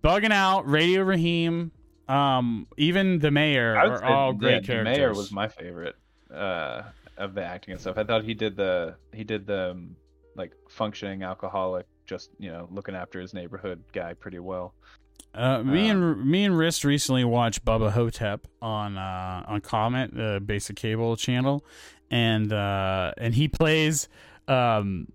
[0.03, 1.71] bugging out, Radio Raheem,
[2.07, 4.95] um, even the mayor I are say, all great yeah, characters.
[4.95, 5.97] The mayor was my favorite
[6.33, 6.81] uh,
[7.17, 7.97] of the acting and stuff.
[7.99, 9.95] I thought he did the he did the um,
[10.35, 14.73] like functioning alcoholic, just you know looking after his neighborhood guy pretty well.
[15.33, 20.13] Uh, me Um, and me and Riss recently watched Bubba Ho-Tep on uh, on Comet,
[20.13, 21.65] the basic cable channel,
[22.09, 24.07] and uh, and he plays
[24.47, 25.11] um,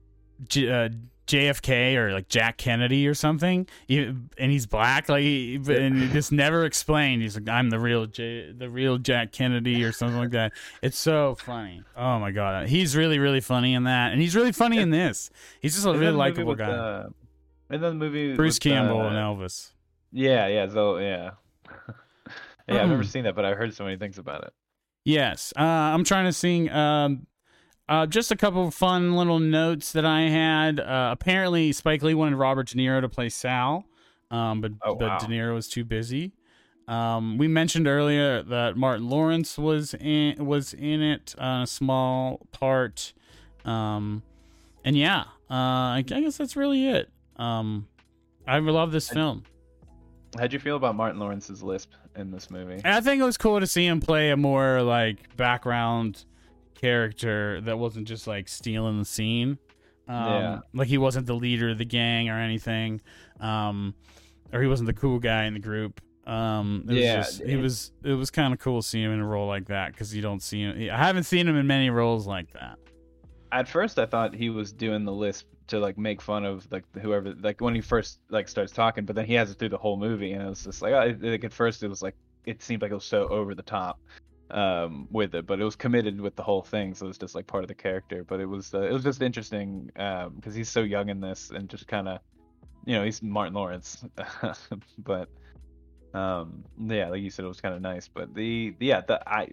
[0.56, 0.88] uh,
[1.30, 6.32] JFK or like Jack Kennedy or something, and he's black, like, he- and it just
[6.32, 7.22] never explained.
[7.22, 10.52] He's like, I'm the real J- the real Jack Kennedy or something like that.
[10.82, 11.82] It's so funny.
[11.96, 15.30] Oh my god, he's really really funny in that, and he's really funny in this.
[15.60, 16.70] He's just a really then the movie likable guy.
[16.70, 17.08] Uh,
[17.70, 19.70] and then the movie Bruce with, Campbell uh, and Elvis.
[20.12, 21.30] Yeah, yeah, so yeah.
[22.68, 23.06] yeah, I've never Mm.
[23.06, 24.52] seen that, but I've heard so many things about it.
[25.04, 26.70] Yes, uh, I'm trying to sing.
[26.70, 27.26] Um,
[27.90, 30.78] uh, just a couple of fun little notes that I had.
[30.78, 33.84] Uh, apparently, Spike Lee wanted Robert De Niro to play Sal,
[34.30, 35.18] um, but Oh, but wow.
[35.18, 36.32] De Niro was too busy.
[36.86, 42.46] Um, we mentioned earlier that Martin Lawrence was in was in it, uh, a small
[42.52, 43.12] part.
[43.64, 44.22] Um,
[44.84, 47.10] and yeah, uh, I guess that's really it.
[47.36, 47.88] Um,
[48.46, 49.42] I love this film.
[50.38, 52.80] How'd you feel about Martin Lawrence's lisp in this movie?
[52.84, 56.24] I think it was cool to see him play a more like background
[57.04, 59.58] character that wasn't just like stealing the scene.
[60.08, 60.58] Um, Yeah.
[60.72, 63.00] Like he wasn't the leader of the gang or anything,
[63.40, 63.94] um,
[64.52, 66.00] or he wasn't the cool guy in the group.
[66.26, 69.02] Um, it was Yeah, just, it it- was it was kind of cool to see
[69.02, 70.90] him in a role like that because you don't see him.
[70.92, 72.78] I haven't seen him in many roles like that.
[73.52, 76.84] At first, I thought he was doing the lisp to like make fun of like
[77.00, 79.78] whoever like when he first like starts talking, but then he has it through the
[79.78, 82.16] whole movie, and it was just like, I, like at first it was like
[82.46, 83.98] it seemed like it was so over the top,
[84.50, 87.34] um, with it, but it was committed with the whole thing, so it was just
[87.34, 88.24] like part of the character.
[88.24, 91.50] But it was uh, it was just interesting because um, he's so young in this
[91.50, 92.20] and just kind of,
[92.84, 94.04] you know, he's Martin Lawrence,
[94.98, 95.28] but
[96.14, 98.08] um, yeah, like you said, it was kind of nice.
[98.08, 99.48] But the yeah, the I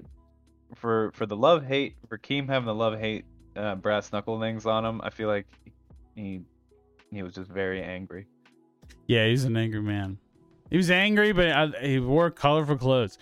[0.76, 3.26] for for the love hate for Keem having the love hate
[3.56, 5.48] uh, brass knuckle things on him, I feel like
[6.16, 6.41] he
[7.12, 8.28] he was just very angry.
[9.08, 10.18] Yeah, he's an angry man.
[10.70, 13.18] He was angry, but uh, he wore colorful clothes.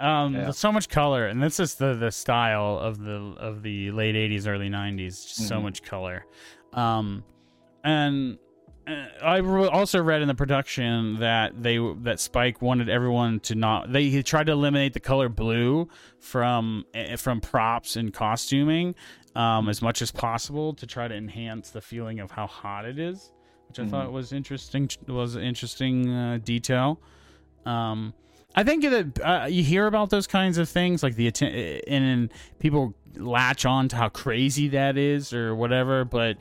[0.00, 0.50] Um, Yeah.
[0.52, 4.46] so much color, and this is the the style of the of the late '80s,
[4.46, 5.24] early '90s.
[5.24, 5.62] Just so Mhm.
[5.62, 6.24] much color.
[6.72, 7.24] Um,
[7.82, 8.38] and
[8.86, 13.92] uh, I also read in the production that they that Spike wanted everyone to not.
[13.92, 15.88] They he tried to eliminate the color blue
[16.20, 18.94] from eh, from props and costuming
[19.34, 22.98] um, as much as possible to try to enhance the feeling of how hot it
[23.00, 23.32] is,
[23.68, 23.90] which I Mhm.
[23.90, 24.88] thought was interesting.
[25.08, 27.00] Was an interesting uh, detail.
[27.66, 28.14] Um,
[28.58, 31.54] I think that uh, you hear about those kinds of things, like the atten-
[31.86, 36.38] and then people latch on to how crazy that is or whatever, but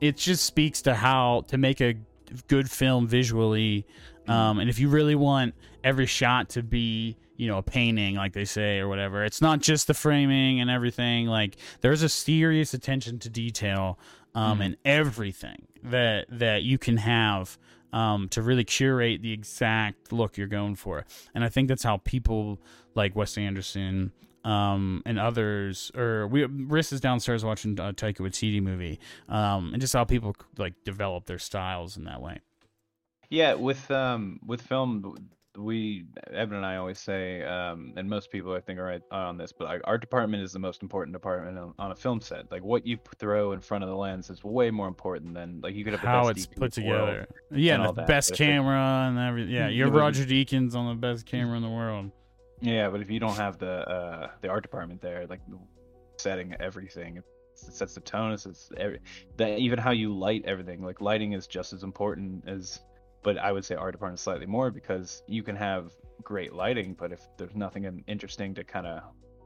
[0.00, 1.94] it just speaks to how to make a
[2.46, 3.86] good film visually.
[4.26, 5.54] Um, and if you really want
[5.84, 9.60] every shot to be, you know, a painting, like they say, or whatever, it's not
[9.60, 11.26] just the framing and everything.
[11.26, 13.98] Like there's a serious attention to detail
[14.34, 14.64] um, Mhm.
[14.64, 17.58] in everything that that you can have
[17.92, 21.04] um, to really curate the exact look you're going for.
[21.34, 22.60] And I think that's how people
[22.94, 24.12] like Wes Anderson
[24.44, 29.80] um, and others, or we Riss is downstairs watching a Taika Waititi movie, um, and
[29.80, 32.40] just how people like develop their styles in that way.
[33.30, 35.28] Yeah, with um with film,
[35.58, 39.36] we Evan and I always say, um, and most people I think are right on
[39.36, 42.50] this, but like, our department is the most important department on, on a film set.
[42.50, 45.74] Like what you throw in front of the lens is way more important than like
[45.74, 47.08] you could have the How best it's DP put in the world.
[47.08, 49.52] together, yeah, and and the best if it- camera and everything.
[49.54, 52.10] Yeah, Mm, you're Roger Deakins on the best camera in the world.
[52.60, 55.40] Yeah, but if you don't have the uh the art department there, like
[56.18, 58.32] setting everything, it sets the tone.
[58.32, 59.00] It's it's every,
[59.36, 60.82] that even how you light everything.
[60.82, 62.80] Like lighting is just as important as,
[63.22, 65.92] but I would say art department slightly more because you can have
[66.22, 69.02] great lighting, but if there's nothing interesting to kind of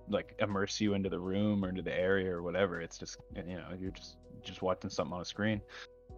[0.08, 3.56] like immerse you into the room or into the area or whatever, it's just you
[3.56, 5.60] know you're just just watching something on a screen.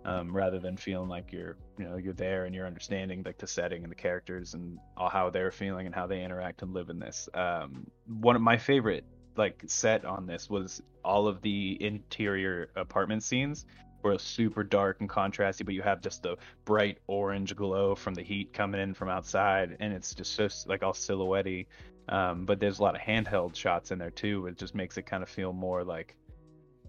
[0.07, 3.47] Um, rather than feeling like you're, you know, you're there and you're understanding like the
[3.47, 6.91] setting and the characters and all how they're feeling and how they interact and live
[6.91, 7.27] in this.
[7.33, 13.23] Um, one of my favorite like set on this was all of the interior apartment
[13.23, 13.65] scenes
[14.05, 18.23] were super dark and contrasty, but you have just the bright orange glow from the
[18.23, 21.67] heat coming in from outside, and it's just so like all silhouette
[22.09, 24.47] um, but there's a lot of handheld shots in there too.
[24.47, 26.17] It just makes it kind of feel more like,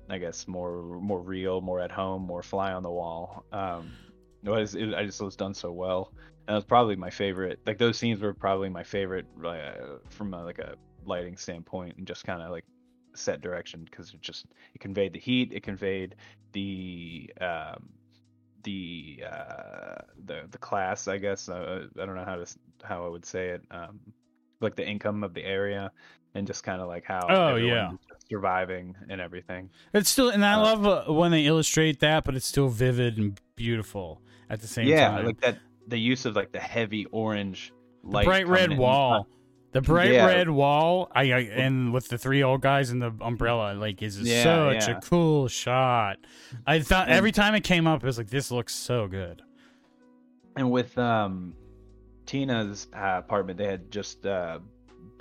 [0.10, 3.46] I guess, more more real, more at home, more fly on the wall.
[3.52, 3.92] Um,
[4.44, 6.12] it was, it, I just it was done so well,
[6.48, 7.60] and it was probably my favorite.
[7.66, 12.06] Like those scenes were probably my favorite uh, from a, like a lighting standpoint, and
[12.06, 12.66] just kind of like
[13.16, 16.16] set direction because it just it conveyed the heat, it conveyed
[16.54, 17.90] the um,
[18.64, 21.50] the uh, the the class, I guess.
[21.50, 22.46] Uh, I don't know how to
[22.84, 23.62] how I would say it.
[23.72, 24.00] Um,
[24.62, 25.92] like the income of the area,
[26.34, 27.92] and just kind of like how Oh, yeah.
[28.30, 29.70] surviving and everything.
[29.94, 33.18] It's still, and I Uh, love uh, when they illustrate that, but it's still vivid
[33.18, 35.26] and beautiful at the same yeah, time.
[35.26, 35.60] like that.
[35.88, 37.72] The use of like the heavy orange
[38.04, 38.78] the light, bright red in.
[38.78, 39.28] wall.
[39.76, 40.26] The bright Yeah.
[40.26, 44.18] red wall, I, I and with the three old guys and the umbrella, like is
[44.22, 44.98] Yeah, such yeah.
[44.98, 46.18] a cool shot.
[46.66, 49.42] I thought every time it came up, it was like this looks so good.
[50.56, 51.54] and with um
[52.26, 54.60] Tina's uh, apartment, they had just uh,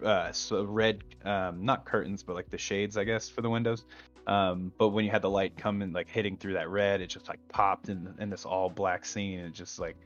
[0.05, 3.85] uh, so red, um, not curtains, but like the shades, I guess, for the windows.
[4.29, 7.29] Um, but when you had the light coming, like hitting through that red, it just
[7.29, 9.41] like popped in in this all black scene.
[9.41, 9.97] It just like,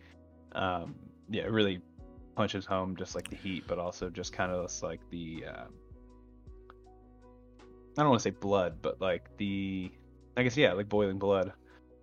[0.52, 0.94] um,
[1.28, 1.82] yeah, it really
[2.38, 5.64] punches home just like the heat, but also just kind of like the, uh,
[7.96, 9.90] I don't want to say blood, but like the,
[10.36, 11.52] I guess yeah, like boiling blood.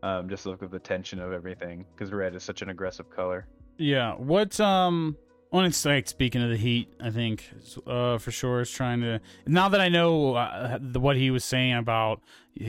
[0.04, 3.48] Um, just look at the tension of everything because red is such an aggressive color.
[3.78, 4.16] Yeah.
[4.16, 5.16] What um
[5.52, 7.50] when it's like speaking of the heat, I think
[7.88, 11.46] uh for sure is trying to now that I know uh, the, what he was
[11.46, 12.20] saying about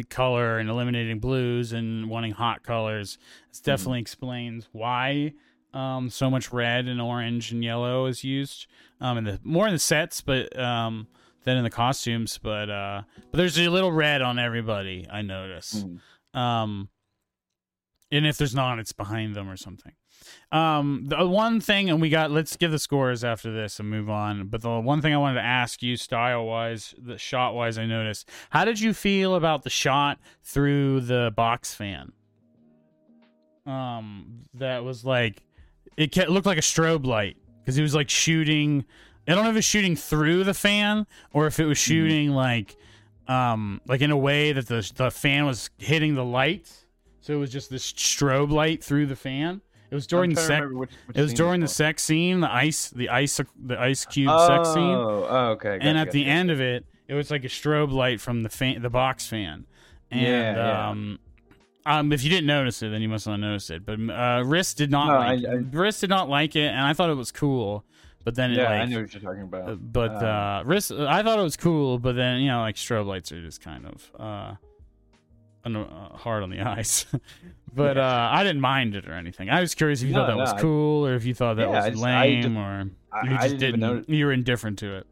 [0.08, 3.18] color and eliminating blues and wanting hot colors,
[3.50, 5.34] it definitely explains why
[5.77, 8.66] um so much red and orange and yellow is used
[9.01, 11.07] um in the more in the sets, but um
[11.45, 15.85] than in the costumes, but uh but there's a little red on everybody, I notice.
[15.85, 16.39] Mhm.
[16.39, 16.89] Um,
[18.12, 19.93] and if there's not, it's behind them or something.
[20.53, 24.09] Um, the one thing, and we got let's give the scores after this and move
[24.09, 24.49] on.
[24.49, 27.87] But the one thing I wanted to ask you, style wise, the shot wise, I
[27.87, 28.29] noticed.
[28.51, 32.12] How did you feel about the shot through the box fan?
[33.66, 35.43] Um, that was like
[35.97, 38.84] it ca- looked like a strobe light because he was like shooting
[39.28, 41.88] I don't know if it's shooting through the fan or if it was Mm-hmm.
[41.88, 42.76] shooting like
[43.28, 46.70] um like in a way that the the fan was hitting the light.
[47.20, 49.61] So it was just this strobe light through the fan.
[49.90, 50.66] It was during the sex.
[50.70, 54.05] which- which It was scene during the sex scene, the ice, the ice, the ice
[54.05, 55.74] cube oh, sex scene, Oh, okay.
[55.74, 56.30] and gotcha, at the gotcha.
[56.30, 59.64] end of it, it was like a strobe light from the fan, the box fan.
[60.11, 60.88] And Yeah, yeah.
[60.90, 61.18] um,
[61.87, 63.87] um, if you didn't notice it, then you must not notice it.
[63.87, 65.45] But uh, Riss did not No, like.
[65.47, 67.84] I- I- Riss did not like it, and I thought it was cool.
[68.24, 69.68] But then it Yeah, like, I know what you're talking about.
[69.70, 71.99] uh, but uh, Riss, I thought it was cool.
[72.01, 74.55] But then you know, like strobe lights are just kind of uh,
[75.64, 77.07] uh hard on the eyes.
[77.72, 79.49] but uh, I didn't mind it or anything.
[79.51, 81.34] I was curious if you No, thought that no, was I- cool or if you
[81.34, 84.32] thought that Yeah, was just- lame just- or I- you I just didn't You were
[84.32, 85.07] indifferent to it.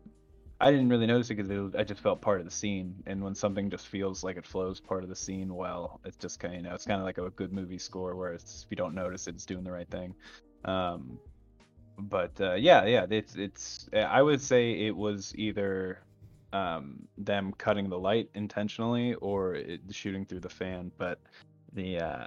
[0.61, 3.35] I didn't really notice it because I just felt part of the scene, and when
[3.35, 6.61] something just feels like it flows part of the scene well, it's just kind of
[6.61, 8.95] you know it's kind of like a good movie score where it's, if you don't
[8.95, 10.15] notice it, it's doing the right thing.
[10.65, 11.19] Um,
[11.99, 15.99] but uh, yeah, yeah, it's it's I would say it was either
[16.53, 21.19] um, them cutting the light intentionally or it, shooting through the fan, but
[21.73, 22.27] the uh,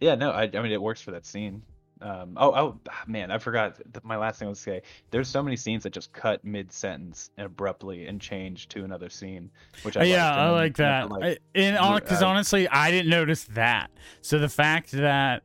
[0.00, 1.62] yeah, no, I, I mean it works for that scene.
[2.02, 4.82] Um, oh, oh, man, I forgot my last thing I was to say.
[5.10, 9.50] There's so many scenes that just cut mid sentence abruptly and change to another scene,
[9.82, 11.10] which I yeah, I like that.
[11.10, 13.90] like, I, and re- because uh, honestly, I didn't notice that.
[14.22, 15.42] So the fact that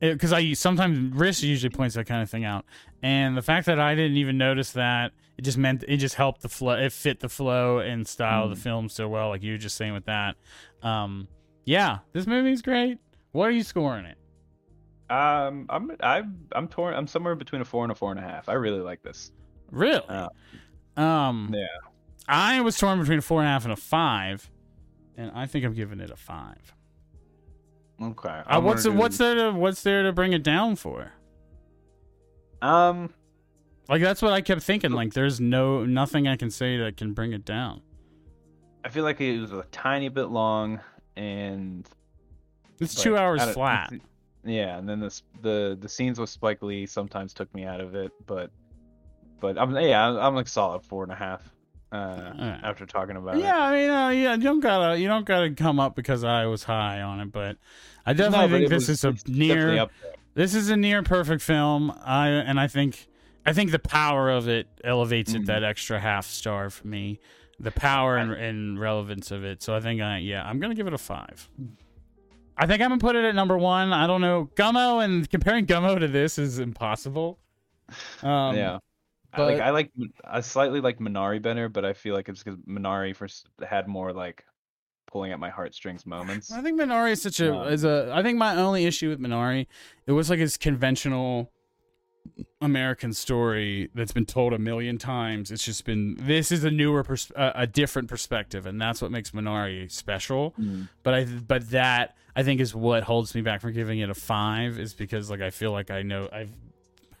[0.00, 2.64] because I sometimes Riss usually points that kind of thing out,
[3.02, 6.40] and the fact that I didn't even notice that it just meant it just helped
[6.40, 6.72] the flow.
[6.74, 8.62] It fit the flow and style of the Mm.
[8.62, 10.36] film so well, like you were just saying with that.
[10.82, 11.28] Um,
[11.66, 12.98] yeah, this movie's great.
[13.32, 14.16] What are you scoring it?
[15.10, 16.94] Um, I'm I'm I'm torn.
[16.94, 18.48] I'm somewhere between a four and a four and a half.
[18.48, 19.32] I really like this.
[19.72, 20.02] Really?
[20.08, 20.28] Uh,
[20.96, 21.66] um, yeah.
[22.28, 24.48] I was torn between a four and a half and a five,
[25.16, 26.74] and I think I'm giving it a five.
[28.00, 28.28] Okay.
[28.46, 31.12] Uh, what's do- what's there to what's there to bring it down for?
[32.62, 33.12] um
[33.88, 34.92] Like that's what I kept thinking.
[34.92, 37.82] Like there's no nothing I can say that can bring it down.
[38.84, 40.80] I feel like it was a tiny bit long
[41.16, 41.86] and
[42.80, 43.92] It's like, two hours flat.
[44.44, 47.94] Yeah, and then this the the scenes with Spike Lee sometimes took me out of
[47.94, 48.50] it, but
[49.40, 51.42] but I'm yeah I'm, I'm like solid four and a half.
[51.92, 52.60] Uh, Alright.
[52.62, 53.40] after talking about it.
[53.40, 56.46] Yeah, I mean, uh, yeah, you don't gotta you don't gotta come up because I
[56.46, 57.56] was high on it, but
[58.06, 59.90] I No, definitely but think this was- is a near up
[60.34, 61.92] this is a near perfect film.
[62.04, 63.08] I and I think
[63.44, 65.46] I think the power of it elevates it Mhm.
[65.46, 67.18] that extra half star for me.
[67.58, 69.60] The power and, and relevance of it.
[69.62, 71.48] So I think I yeah, I'm gonna give it a five.
[72.56, 73.92] I think I'm gonna put it at number one.
[73.92, 74.50] I don't know.
[74.54, 77.38] Gummo and comparing Gummo to this is impossible.
[78.22, 78.78] Um, yeah.
[79.32, 79.92] I like I like
[80.24, 84.12] I slightly like Minari better, but I feel like it's because Minari first had more
[84.12, 84.44] like
[85.06, 86.52] pulling at my heartstrings moments.
[86.52, 88.10] I think Minari is such a Um, is a.
[88.12, 89.66] I think my only issue with Minari,
[90.06, 91.52] it was like his conventional
[92.60, 95.50] American story that's been told a million times.
[95.50, 99.10] It's just been this is a newer, pers- uh, a different perspective, and that's what
[99.10, 100.54] makes Minari special.
[100.60, 100.88] Mm.
[101.02, 104.14] But I but that I think is what holds me back from giving it a
[104.14, 106.52] five is because like I feel like I know I've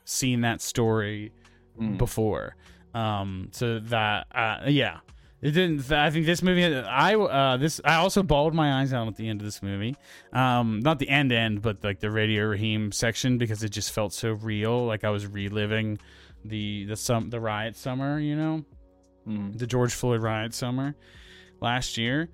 [0.04, 1.32] seen that story
[1.78, 1.96] Mm.
[1.98, 2.56] before.
[2.94, 4.98] Um, so that uh, yeah,
[5.40, 5.90] it didn't.
[5.92, 6.64] I think this movie.
[6.76, 9.96] I uh, this I also bawled my eyes out at the end of this movie.
[10.32, 14.12] Um, not the end end, but like the Radio Raheem section because it just felt
[14.12, 14.84] so real.
[14.84, 15.98] Like I was reliving
[16.44, 18.18] the the sum the riot summer.
[18.18, 18.64] You know,
[19.28, 19.56] Mm.
[19.58, 20.94] the George Floyd riot summer
[21.60, 22.28] last year.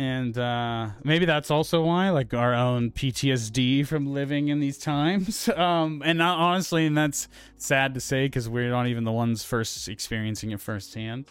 [0.00, 5.48] And uh, maybe that's also why, like our own PTSD from living in these times.
[5.60, 7.28] Um, and not, honestly, and that's
[7.58, 11.26] sad to say because we're not even the ones first experiencing it firsthand.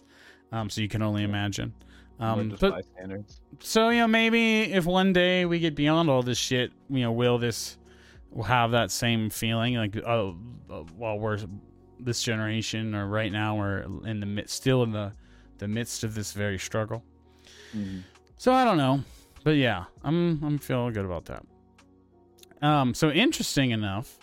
[0.52, 1.74] Um, so you can only imagine.
[2.20, 2.86] Um, but
[3.60, 7.12] so you know, maybe if one day we get beyond all this shit, you know,
[7.12, 7.78] will this
[8.30, 9.76] will have that same feeling?
[9.76, 10.36] Like, oh,
[10.70, 11.40] uh, while we're
[12.00, 15.12] this generation, or right now, we're in the midst, still in the
[15.58, 17.04] the midst of this very struggle.
[17.76, 18.04] Mm.
[18.40, 19.04] So I don't know,
[19.44, 21.46] but yeah, I'm I'm feeling good about that.
[22.62, 24.18] Um, so interesting enough.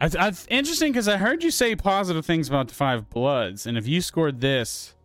[0.00, 3.78] I, I, interesting because I heard you say positive things about the Five Bloods, and
[3.78, 4.96] if you scored this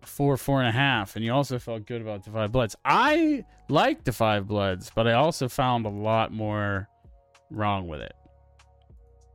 [0.00, 3.44] four, four and a half, and you also felt good about the Five Bloods, I
[3.68, 6.88] liked the Five Bloods, but I also found a lot more
[7.48, 8.16] wrong with it.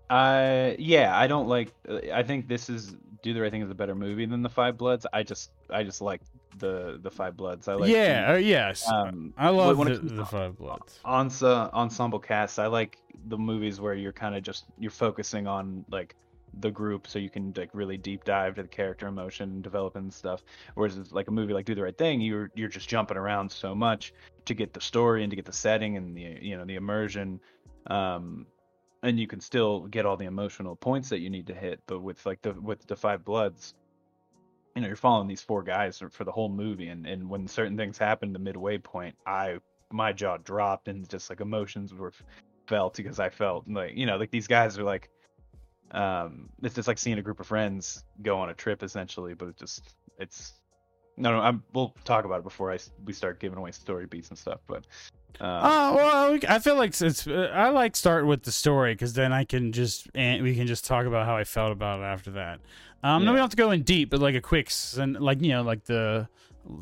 [0.10, 1.74] Uh, yeah, I don't like.
[2.14, 4.78] I think this is Do the Right Thing is a better movie than the Five
[4.78, 5.06] Bloods.
[5.12, 6.22] I just, I just like
[6.60, 7.68] the the Five Bloods.
[7.68, 7.90] I like.
[7.90, 11.00] yeah, uh, yes, um, I love when the, it the Five Bloods.
[11.06, 12.60] ense- ensemble cast.
[12.60, 12.98] I like
[13.28, 16.16] the movies where you're kind of just you're focusing on like
[16.60, 19.96] the group, so you can like really deep dive to the character emotion and develop
[19.96, 20.42] and stuff.
[20.76, 23.52] Whereas it's like a movie like Do the Right Thing, you're you're just jumping around
[23.52, 24.14] so much
[24.46, 27.42] to get the story and to get the setting and the you know the immersion.
[27.88, 28.48] Um,
[29.04, 31.82] and you can still get all the emotional points that you need to hit.
[31.88, 33.74] But with like the with the Five Bloods,
[34.76, 37.78] you know, you're following these four guys for the whole movie, and and when certain
[37.78, 39.60] things happen, the midway point, I
[39.92, 42.12] my jaw dropped and just like emotions were
[42.68, 45.10] felt because I felt like you know like these guys are like
[45.92, 49.48] um it's just like seeing a group of friends go on a trip essentially but
[49.48, 50.60] it just it's
[51.18, 54.30] no no I'm we'll talk about it before I we start giving away story beats
[54.30, 54.86] and stuff but
[55.40, 59.14] um, oh well I feel like it's uh, I like starting with the story because
[59.14, 62.04] then I can just and we can just talk about how I felt about it
[62.04, 62.60] after that
[63.04, 63.26] um yeah.
[63.26, 65.50] no we don't have to go in deep but like a quick and like you
[65.50, 66.28] know like the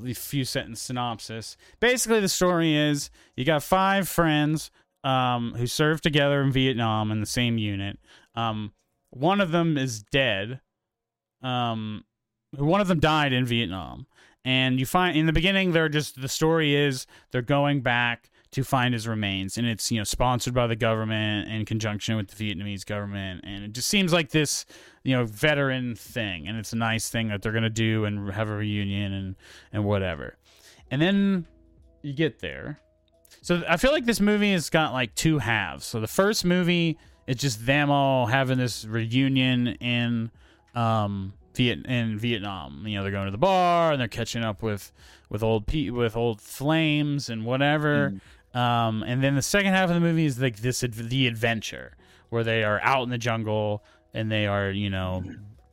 [0.03, 4.71] the few sentence synopsis basically the story is you got five friends
[5.05, 7.99] um, who served together in Vietnam in the same unit.
[8.33, 8.73] Um,
[9.11, 10.59] one of them is dead.
[11.43, 12.03] Um,
[12.58, 14.08] one of them died in Vietnam,
[14.43, 18.64] and you find in the beginning they're just the story is they're going back to
[18.64, 22.53] find his remains, and it's you know sponsored by the government in conjunction with the
[22.53, 24.66] Vietnamese government, and it just seems like this
[25.03, 28.49] you know veteran thing, and it's a nice thing that they're gonna do and have
[28.49, 29.36] a reunion and
[29.74, 30.38] and whatever,
[30.89, 31.45] and then
[32.01, 32.80] you get there.
[33.41, 35.86] So I feel like this movie has got like two halves.
[35.86, 36.97] So the first movie
[37.28, 40.32] is just them all having this reunion in
[40.76, 42.86] um Viet in Vietnam.
[42.88, 44.91] You know, they're going to the bar and they're catching up with
[45.30, 48.14] with old Pete with old flames and whatever.
[48.53, 48.60] Mm.
[48.60, 51.97] Um, and then the second half of the movie is like this the adventure
[52.30, 53.84] where they are out in the jungle
[54.14, 55.24] and they are you know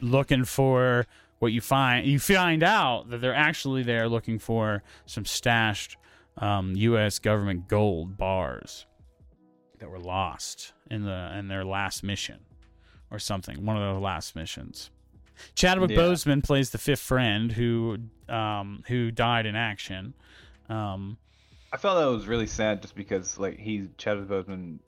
[0.00, 1.06] looking for
[1.38, 5.96] what you find you find out that they're actually there looking for some stashed
[6.38, 7.18] um, U.S.
[7.18, 8.86] government gold bars
[9.78, 12.38] that were lost in the in their last mission
[13.10, 13.64] or something.
[13.64, 14.90] One of the last missions.
[15.54, 15.98] Chadwick yeah.
[15.98, 20.14] Boseman plays the fifth friend who um, who died in action.
[20.68, 21.18] Um,
[21.72, 24.78] I felt that was really sad just because like he Chadwick Boseman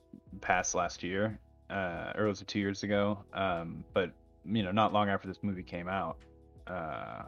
[0.40, 1.38] passed last year,
[1.70, 3.18] uh, or was it two years ago?
[3.32, 4.12] Um, but
[4.45, 6.18] you know, not long after this movie came out,
[6.66, 7.22] uh,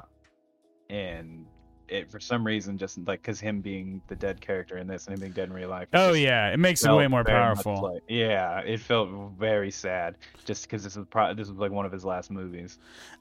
[0.90, 1.46] and
[1.88, 5.14] it for some reason just like because him being the dead character in this and
[5.14, 5.88] him being dead in real life.
[5.92, 7.82] Oh yeah, it makes it way more powerful.
[7.94, 11.86] Like, yeah, it felt very sad just because this was pro- this was like one
[11.86, 12.78] of his last movies.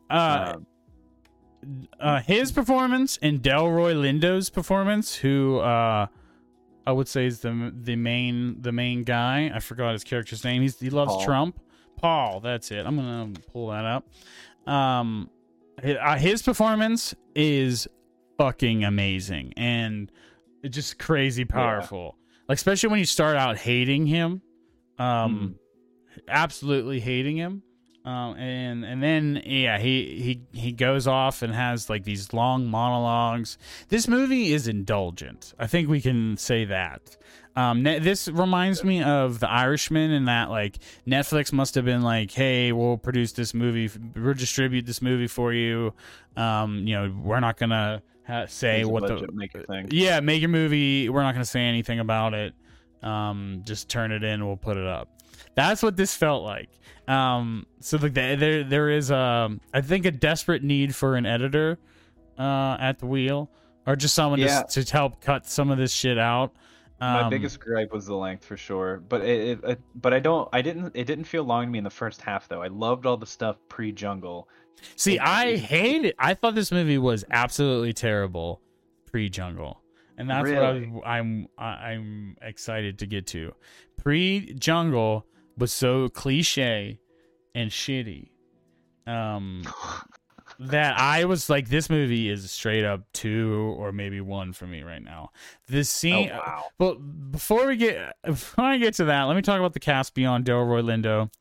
[0.10, 0.68] Uh, um,
[2.00, 6.08] uh, his performance and Delroy Lindo's performance, who uh,
[6.86, 9.52] I would say is the the main the main guy.
[9.54, 10.62] I forgot his character's name.
[10.62, 11.26] He's he loves Paul.
[11.26, 11.60] Trump.
[11.98, 12.86] Paul, that's it.
[12.86, 14.08] I'm gonna pull that up.
[14.72, 15.30] Um,
[15.82, 17.88] his performance is
[18.38, 20.12] fucking amazing and
[20.70, 22.16] just crazy powerful.
[22.18, 22.44] Yeah.
[22.50, 24.42] Like especially when you start out hating him,
[25.00, 25.58] um,
[26.18, 26.20] mm.
[26.28, 27.64] absolutely hating him.
[28.06, 32.68] Um, and and then yeah, he he he goes off and has like these long
[32.68, 33.58] monologues.
[33.90, 35.56] This movie is indulgent.
[35.58, 37.18] I think we can say that.
[37.56, 40.78] Um, ne- this reminds me of The Irishman in that like
[41.08, 45.52] Netflix must have been like, "Hey, we'll produce this movie, we'll distribute this movie for
[45.52, 45.94] you.
[46.38, 49.88] Um, you know, we're not gonna ha- say what the make thing.
[49.92, 51.10] yeah make your movie.
[51.10, 52.54] We're not going to say anything about it.
[53.02, 54.46] Um, just turn it in.
[54.46, 55.10] We'll put it up.
[55.54, 56.70] That's what this felt like.
[57.08, 61.26] Um, so like the, there there is um I think a desperate need for an
[61.26, 61.78] editor
[62.38, 63.50] uh at the wheel
[63.86, 64.64] or just someone yeah.
[64.64, 66.56] to, to help cut some of this shit out.
[67.02, 70.20] Um, My biggest gripe was the length for sure, but it, it, it, but I
[70.20, 72.62] don't I didn't it didn't feel long to me in the first half though.
[72.62, 74.48] I loved all the stuff pre Jungle
[74.96, 76.16] See, I hate it.
[76.20, 78.62] I thought this movie was absolutely terrible
[79.06, 79.82] pre Jungle,
[80.18, 80.88] and that's really?
[80.88, 83.54] what I, I'm I'm excited to get to.
[83.98, 85.26] Pre Jungle
[85.58, 87.00] was so cliche
[87.54, 88.30] and shitty,
[89.08, 89.64] um,
[90.60, 94.84] that I was like, this movie is straight up two or maybe one for me
[94.84, 95.32] right now.
[95.68, 96.64] This scene, oh, wow.
[96.78, 96.96] but
[97.32, 100.46] before we get before I get to that, let me talk about the cast beyond
[100.46, 101.32] Delroy Lindo.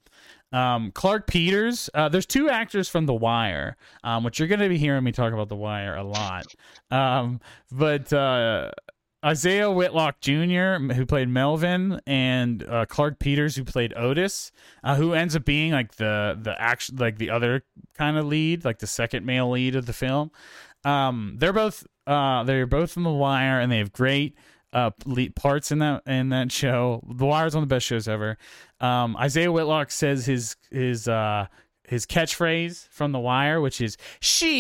[0.55, 1.91] Um, Clarke Peters.
[1.95, 5.11] Uh, there's two actors from The Wire, um, which you're going to be hearing me
[5.11, 6.47] talk about The Wire a lot.
[6.93, 7.41] Um,
[7.73, 8.71] but uh,
[9.25, 14.53] Isaiah Whitlock Jr., who played Melvin, and uh, Clarke Peters, who played Otis,
[14.85, 17.65] uh, who ends up being like the the action, like the other
[17.99, 20.31] kind of lead, like the second male lead of the film.
[20.85, 24.37] Um, they're both uh, they're both from The Wire, and they have great
[24.75, 24.91] uh,
[25.37, 27.03] parts in that in that show.
[27.09, 28.37] The Wire's one of the best shows ever.
[28.85, 31.47] Um, Isaiah Whitlock says his his uh,
[31.89, 34.51] his catchphrase from The Wire, which is "shit."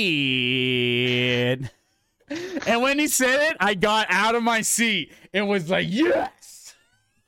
[2.66, 6.74] and when he said it, I got out of my seat and was like, "Yes,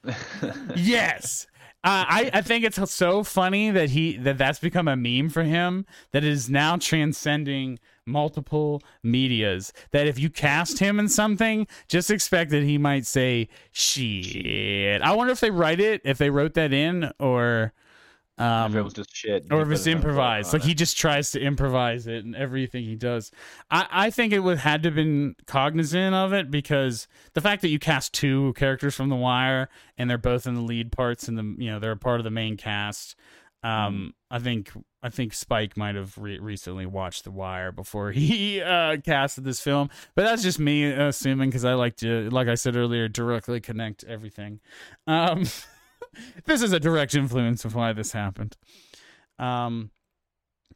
[0.74, 1.46] yes."
[1.86, 5.44] Uh, I, I think it's so funny that he that that's become a meme for
[5.44, 9.72] him that is now transcending multiple medias.
[9.92, 15.00] That if you cast him in something, just expect that he might say shit.
[15.00, 17.72] I wonder if they write it, if they wrote that in, or
[18.38, 20.52] um, if it was just shit, or if it's his own flavor improvised.
[20.52, 20.68] Like it.
[20.68, 23.30] he just tries to improvise it and everything he does.
[23.70, 27.62] I, I think it would had to have been cognizant of it because the fact
[27.62, 31.28] that you cast two characters from The Wire and they're both in the lead parts
[31.28, 33.16] and the you know they're a part of the main cast.
[33.62, 34.70] Um, I think
[35.02, 39.60] I think Spike might have re- recently watched The Wire before he uh, casted this
[39.60, 43.60] film, but that's just me assuming because I like to, like I said earlier, directly
[43.60, 44.60] connect everything.
[45.06, 45.44] Um,
[46.44, 48.56] this is a direct influence of why this happened.
[49.38, 49.90] Um,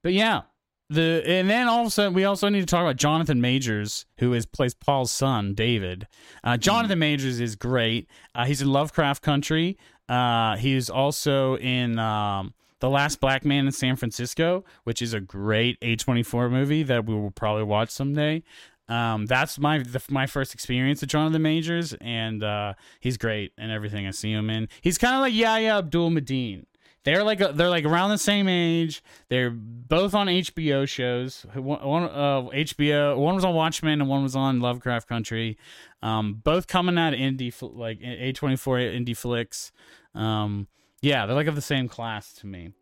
[0.03, 0.43] but yeah,
[0.91, 4.75] the and then also we also need to talk about Jonathan Majors, who is plays
[4.75, 6.07] Paul's son, David.
[6.43, 8.09] Uh, Jonathan Majors is great.
[8.35, 9.79] Uh, he's in Lovecraft Country.
[10.09, 15.21] Uh, he's also in um, The Last Black Man in San Francisco, which is a
[15.21, 18.43] great A24 movie that we will probably watch someday.
[18.91, 23.71] Um, that's my the, my first experience with Jonathan Majors, and uh, he's great and
[23.71, 24.69] everything I see him in.
[24.81, 26.65] He's kind of like Yahya Abdul Mateen.
[27.05, 29.03] They're like they're like around the same age.
[29.29, 31.47] They're both on HBO shows.
[31.55, 35.57] One, uh, HBO, one was on Watchmen and one was on Lovecraft Country.
[36.03, 39.71] Um, both coming out of indie like A twenty four indie flicks.
[40.17, 40.67] Um,
[41.01, 42.73] yeah, they're like of the same class to me,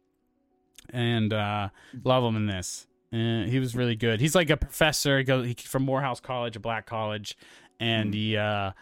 [0.90, 1.68] and uh,
[2.02, 2.86] love them in this.
[3.12, 4.20] Uh, he was really good.
[4.20, 5.18] He's like a professor.
[5.18, 7.36] He goes he, from Morehouse College, a black college,
[7.80, 8.72] and he uh,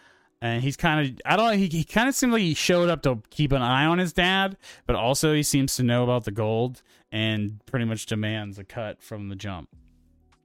[0.41, 1.57] and he's kind of I don't know.
[1.57, 4.13] He, he kind of seemed like he showed up to keep an eye on his
[4.13, 8.63] dad, but also he seems to know about the gold and pretty much demands a
[8.63, 9.69] cut from the jump.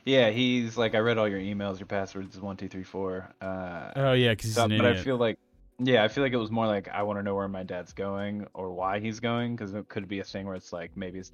[0.05, 1.78] Yeah, he's like, I read all your emails.
[1.78, 3.28] Your passwords is one two three four.
[3.41, 5.39] Uh, Oh yeah, because he's an but I feel like,
[5.85, 7.93] yeah, I feel like it was more like I want to know where my dad's
[7.93, 11.18] going or why he's going because it could be a thing where it's like maybe
[11.18, 11.33] it's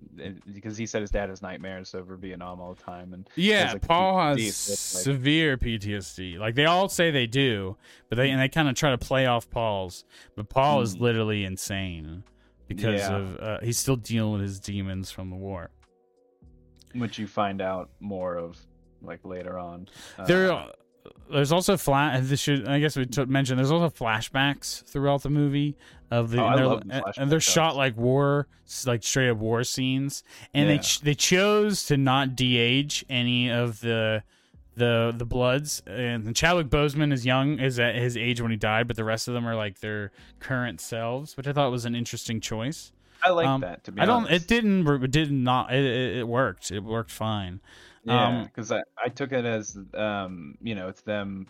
[0.53, 3.82] because he said his dad has nightmares over Vietnam all the time and Yeah, like,
[3.86, 6.38] Paul has PTSD, it's like- severe PTSD.
[6.38, 7.76] Like they all say they do,
[8.09, 10.05] but they and they kind of try to play off Paul's.
[10.36, 11.03] But Paul is Hmm.
[11.05, 12.24] literally insane
[12.66, 13.16] because Yeah.
[13.16, 15.70] of uh, he's still dealing with his demons from the war.
[16.94, 18.59] which you find out more of
[19.03, 19.86] like later on.
[20.18, 20.68] Uh, There,
[21.30, 22.20] there's also flat.
[22.24, 23.59] This should I guess we t- mentioned.
[23.59, 25.76] There's also flashbacks throughout the movie
[26.11, 28.46] of the Oh, and they're, the and- they're shot like war,
[28.86, 30.22] like straight up war scenes.
[30.54, 34.22] And they ch- they chose to not de-age any of the
[34.76, 35.82] the the bloods.
[35.86, 39.28] And Chadwick Boseman is young, is at his age when he died, but the rest
[39.28, 42.92] of them are like their current selves, which I thought was an interesting choice.
[43.22, 44.26] I like um, that to be I don't.
[44.26, 44.44] honest.
[44.44, 44.86] It didn't.
[45.02, 45.74] It did not.
[45.74, 46.70] It, it worked.
[46.70, 47.61] It worked fine.
[48.09, 51.46] Yeah, um, because I, I took it as um you know it's them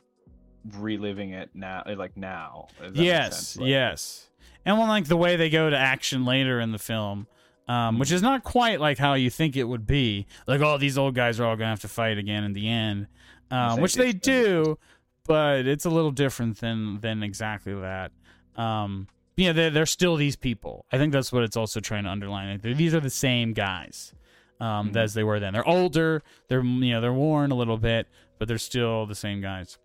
[0.76, 2.66] reliving it now like now.
[2.70, 3.56] if that makes yes.
[3.56, 4.28] Like, yes
[4.64, 7.26] and when like the way they go to action later in the film
[7.68, 10.98] um, which is not quite like how you think it would be like oh these
[10.98, 13.06] old guys are all gonna have to fight again in the end
[13.50, 14.78] um, which they it's gonna be- do
[15.26, 18.12] but it's a little different than than exactly that
[18.56, 19.06] um,
[19.36, 22.60] yeah they're, they're still these people i think that's what it's also trying to underline
[22.62, 24.12] Like, these are the same guys
[24.60, 24.96] um, Mhm.
[24.96, 28.06] as they were then they're older they're you know they're worn a little bit
[28.38, 29.78] but they're still the same guys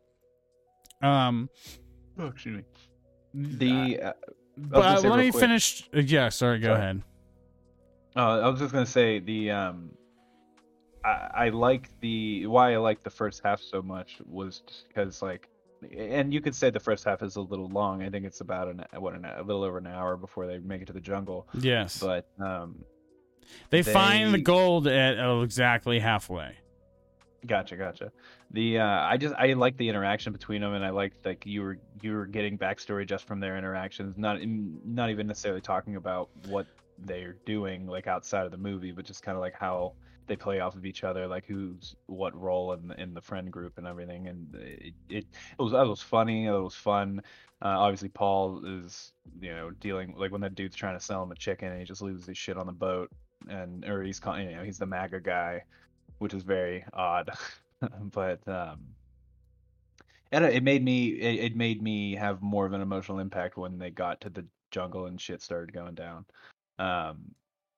[1.01, 1.49] um
[2.19, 2.63] Oh, excuse me.
[3.33, 4.13] The uh,
[4.55, 5.89] but gonna let me quick- finish.
[5.95, 6.59] uh, Yeah, sorry.
[6.59, 6.79] Go Sorry.
[6.79, 7.01] ahead.
[8.15, 9.89] uh, I was just gonna say the um
[11.03, 15.21] I, I like the why I like the first half so much was just because
[15.23, 15.49] like
[15.97, 18.03] and you could say the first half is a little long.
[18.03, 20.81] I think it's about an what an, a little over an hour before they make
[20.81, 21.47] it to the jungle.
[21.59, 22.85] Yes, But um,
[23.69, 26.57] they, find the gold at oh, exactly halfway.
[27.45, 28.11] Gotcha, gotcha.
[28.51, 31.61] The uh, I just I like the interaction between them, and I liked like you
[31.61, 34.39] were you were getting backstory just from their interactions, not
[34.85, 36.67] not even necessarily talking about what
[36.99, 39.93] they're doing like outside of the movie, but just kind of like how
[40.27, 43.51] they play off of each other, like who's what role in the, in the friend
[43.51, 44.27] group and everything.
[44.27, 45.25] And it it,
[45.57, 47.21] it was it was funny, it was fun.
[47.61, 51.31] Uh, obviously, Paul is you know dealing like when that dude's trying to sell him
[51.31, 53.11] a chicken, and he just loses his shit on the boat,
[53.49, 55.63] and or he's call- you know he's the MAGA guy
[56.23, 57.29] which is very odd.
[58.13, 58.79] but um,
[60.31, 63.77] and it made me it, it made me have more of an emotional impact when
[63.77, 66.25] they got to the jungle and shit started going down.
[66.79, 67.35] Um,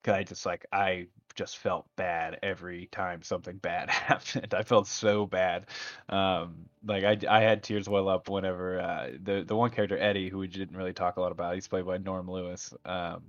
[0.08, 4.54] I just like I just felt bad every time something bad happened.
[4.54, 5.66] I felt so bad.
[6.08, 10.30] Um, like I I had tears well up whenever uh, the the one character Eddie,
[10.30, 12.72] who we didn't really talk a lot about, he's played by Norm Lewis.
[12.86, 13.24] Um,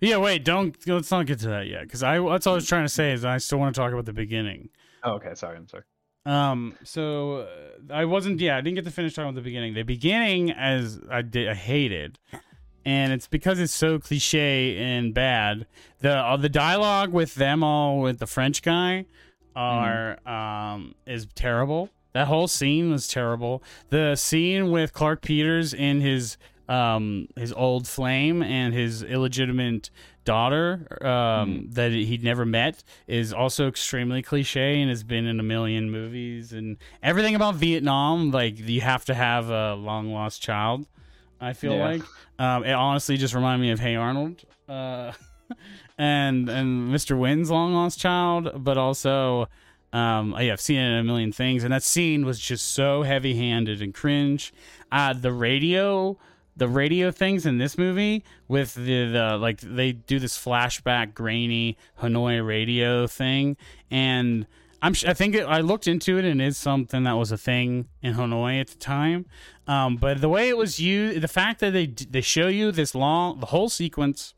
[0.00, 2.68] Yeah, wait, don't let's not get to that yet because I that's all I was
[2.68, 4.68] trying to say is I still want to talk about the beginning.
[5.04, 5.84] oh, okay, sorry, I'm sorry.
[6.24, 8.40] Um, so uh, I wasn't.
[8.40, 9.74] Yeah, I didn't get to finish talking about the beginning.
[9.74, 12.18] The beginning, as I did, I hated,
[12.84, 15.66] and it's because it's so cliche and bad.
[16.00, 19.06] The uh, the dialogue with them all with the French guy
[19.56, 21.90] are um is terrible.
[22.12, 23.62] That whole scene was terrible.
[23.88, 26.36] The scene with Clarke Peters in his
[26.68, 29.90] um his old flame and his illegitimate
[30.24, 35.42] daughter um that he'd never met is also extremely cliche and has been in a
[35.42, 40.86] million movies and everything about Vietnam like you have to have a long lost child.
[41.40, 41.84] I feel Yeah.
[41.88, 42.02] like
[42.38, 44.42] um, it honestly just reminded me of Hey Arnold.
[44.68, 45.12] Uh,
[45.98, 47.16] and and Mr.
[47.18, 49.48] Hyunh's long lost child, but also
[49.92, 53.02] um, yeah, I've seen it in a million things, and that scene was just so
[53.02, 54.54] heavy handed and cringe.
[54.90, 56.16] Uh, the radio,
[56.56, 61.76] the radio things in this movie with the, the like they do this flashback grainy
[62.00, 63.56] Hanoi radio thing,
[63.90, 64.46] and
[64.82, 67.88] I'm I think it, I looked into it and it's something that was a thing
[68.02, 69.26] in Hanoi at the time.
[69.68, 72.94] Um, but the way it was used, the fact that they they show you this
[72.94, 74.34] long the whole sequence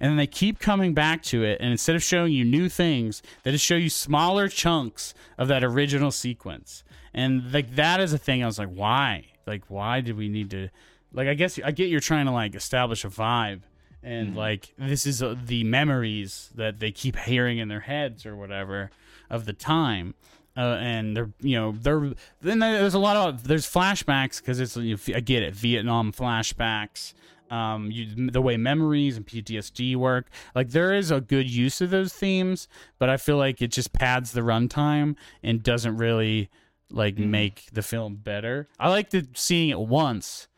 [0.00, 3.22] and then they keep coming back to it and instead of showing you new things
[3.42, 6.82] they just show you smaller chunks of that original sequence.
[7.12, 9.26] And like that is a thing i was like why?
[9.46, 10.70] Like why did we need to
[11.16, 13.62] like i guess i get you're trying to like establish a vibe
[14.06, 18.36] and like this is uh, the memories that they keep hearing in their heads or
[18.36, 18.90] whatever
[19.28, 20.14] of the time
[20.56, 24.76] uh, and they're you know they're then there's a lot of there's flashbacks because it's
[24.76, 27.12] you know, I get it Vietnam flashbacks
[27.50, 30.26] um you, the way memories and PTSD work.
[30.54, 33.92] Like there is a good use of those themes but I feel like it just
[33.92, 36.48] pads the runtime and doesn't really
[36.90, 38.68] like make the film better.
[38.78, 40.48] I like the seeing it once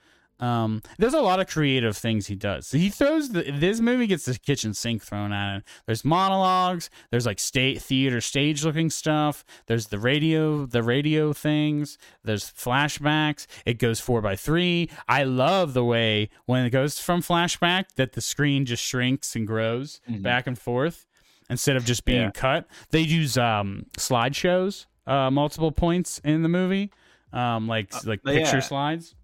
[0.40, 2.70] um, there's a lot of creative things he does.
[2.70, 5.64] He throws the this movie gets the kitchen sink thrown at it.
[5.86, 6.90] There's monologues.
[7.10, 9.44] There's like state theater stage looking stuff.
[9.66, 11.98] There's the radio the radio things.
[12.22, 13.46] There's flashbacks.
[13.66, 14.90] It goes four by three.
[15.08, 19.46] I love the way when it goes from flashback that the screen just shrinks and
[19.46, 21.06] grows back and forth
[21.50, 22.30] instead of just being Yeah.
[22.30, 22.68] cut.
[22.90, 26.90] They use um, slideshows, uh, multiple points in the movie,
[27.32, 28.32] um, like like yeah.
[28.34, 29.14] picture slides.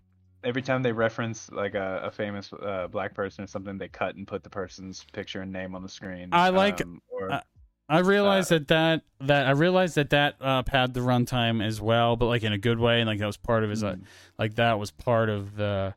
[0.45, 4.14] Every time they reference like a, a famous uh, black person or something, they cut
[4.16, 6.28] and put the person's picture and name on the screen.
[6.32, 7.40] I like- um, or, uh,
[7.88, 11.80] I realized Uh, that that that I realized that that uh, pad the runtime as
[11.82, 13.92] well, but like in a good way, and like that was part of his uh,
[13.95, 14.03] Mm.
[14.38, 15.95] like that was part of the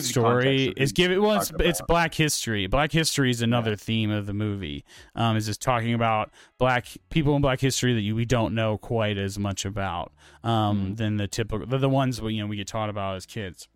[0.00, 0.72] story.
[0.76, 1.80] Is give it well, it's, it's.
[1.82, 2.66] Black History.
[2.66, 4.84] Black History is another theme of the movie.
[5.14, 8.78] Um, is just talking about black people in Black History that you, we don't know
[8.78, 10.12] quite as much about
[10.42, 10.96] um Mhm.
[10.96, 13.68] than the typical the, the ones we you know we get taught about as kids.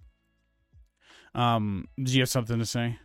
[1.36, 2.98] Um, do you have something to say?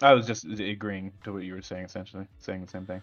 [0.00, 3.02] I was just agreeing to what you were saying, essentially saying the same thing.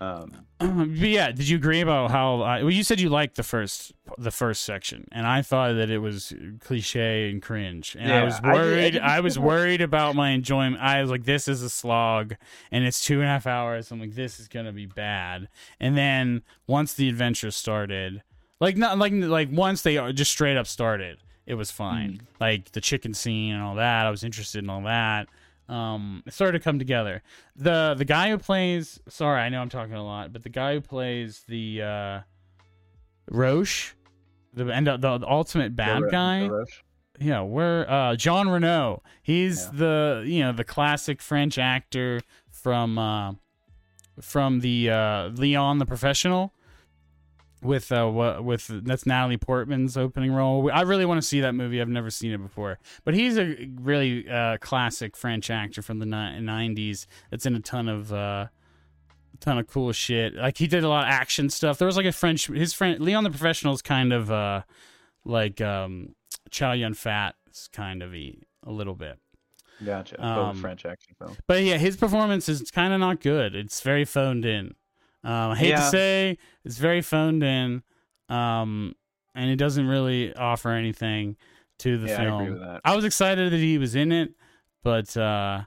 [0.00, 2.40] Um, Um, but yeah, did you agree about how?
[2.40, 5.90] I, well, you said you liked the first the first section, and I thought that
[5.90, 8.80] it was cliche and cringe, and I Yeah, was I I worried.
[8.92, 10.80] didn't I, was worried about my enjoyment.
[10.82, 12.34] I was like, "This is a slog,"
[12.72, 13.90] and it's two and a half hours.
[13.90, 18.22] I'm like, "This is gonna be bad." And then once the adventure started,
[18.60, 22.20] like not like like once they just straight up started, it was fine.
[22.40, 25.28] Like the chicken scene and all that, I was interested in all that
[25.66, 27.22] um it started to come together
[27.56, 30.74] the the guy who plays sorry i know i'm talking a lot but the guy
[30.74, 32.20] who plays the uh
[33.30, 33.94] roche
[34.52, 36.82] the end up the, the ultimate bad the- guy the Roche.
[37.18, 39.70] yeah where uh Jean Reno he's Yeah.
[39.74, 42.20] the you know the classic french actor
[42.50, 43.32] from uh
[44.20, 46.52] from the uh leon the professional
[47.64, 50.70] with uh what with that's Natalie Portman's opening role.
[50.72, 51.80] I really want to see that movie.
[51.80, 52.78] I've never seen it before.
[53.04, 57.88] But he's a really uh classic French actor from the 90s that's in a ton
[57.88, 58.46] of uh
[59.40, 60.34] ton of cool shit.
[60.34, 61.78] Like he did a lot of action stuff.
[61.78, 64.62] There was like a French his friend Leon the Professional is kind of uh
[65.24, 66.14] like um
[66.50, 67.34] Chow Yun Fat
[67.72, 69.18] kind of a, a little bit.
[69.84, 70.24] Gotcha.
[70.24, 71.36] Um, French action film.
[71.46, 73.54] But yeah, his performance is kind of not good.
[73.54, 74.74] It's very phoned in.
[75.24, 77.82] Um, I hate to say it's very phoned in,
[78.28, 78.94] um,
[79.34, 81.36] and it doesn't really offer anything
[81.78, 82.58] to the Yeah, I film.
[82.60, 82.80] that.
[82.84, 84.34] I was excited that he was in it,
[84.82, 85.62] but uh,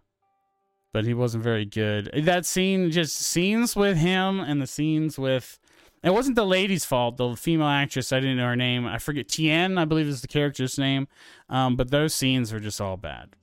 [0.93, 2.11] but he wasn't very good.
[2.23, 5.59] That scene, just scenes with him and the scenes with.
[6.03, 7.17] It wasn't the lady's fault.
[7.17, 8.85] The female actress, I didn't know her name.
[8.85, 9.27] I forget.
[9.27, 11.07] Tien, I believe is the character's name.
[11.49, 13.35] Um, but those scenes were just all bad.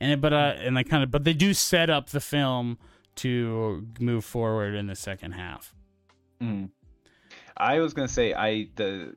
[0.00, 2.78] And it, but uh, and they kind of, but they do set up the film
[3.18, 5.74] to move forward in the second half.
[6.40, 6.70] Mm.
[7.56, 9.16] I was gonna say I the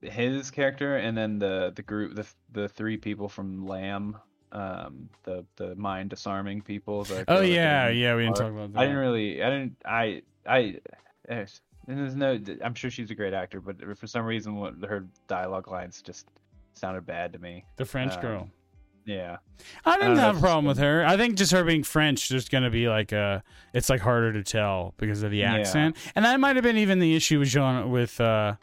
[0.00, 4.16] his character and then the the group the the three people from Lamb,
[4.52, 7.06] um the the mind disarming people.
[7.28, 8.14] Oh yeah, yeah.
[8.16, 8.78] We didn't talk about that.
[8.78, 10.78] I didn't really I didn't I I.
[11.28, 11.48] and
[11.86, 12.38] there's no.
[12.62, 16.26] I'm sure she's a great actor, but for some reason, what her dialogue lines just
[16.72, 17.64] sounded bad to me.
[17.76, 18.50] the French um, girl.
[19.04, 19.36] Yeah.
[19.84, 21.04] I I didn't don't have a problem with her.
[21.06, 24.32] I think just her being French, there's going to be like a, it's like harder
[24.32, 25.54] to tell because of the Yeah.
[25.54, 28.56] accent, and that might have been even the issue with Jean with uh,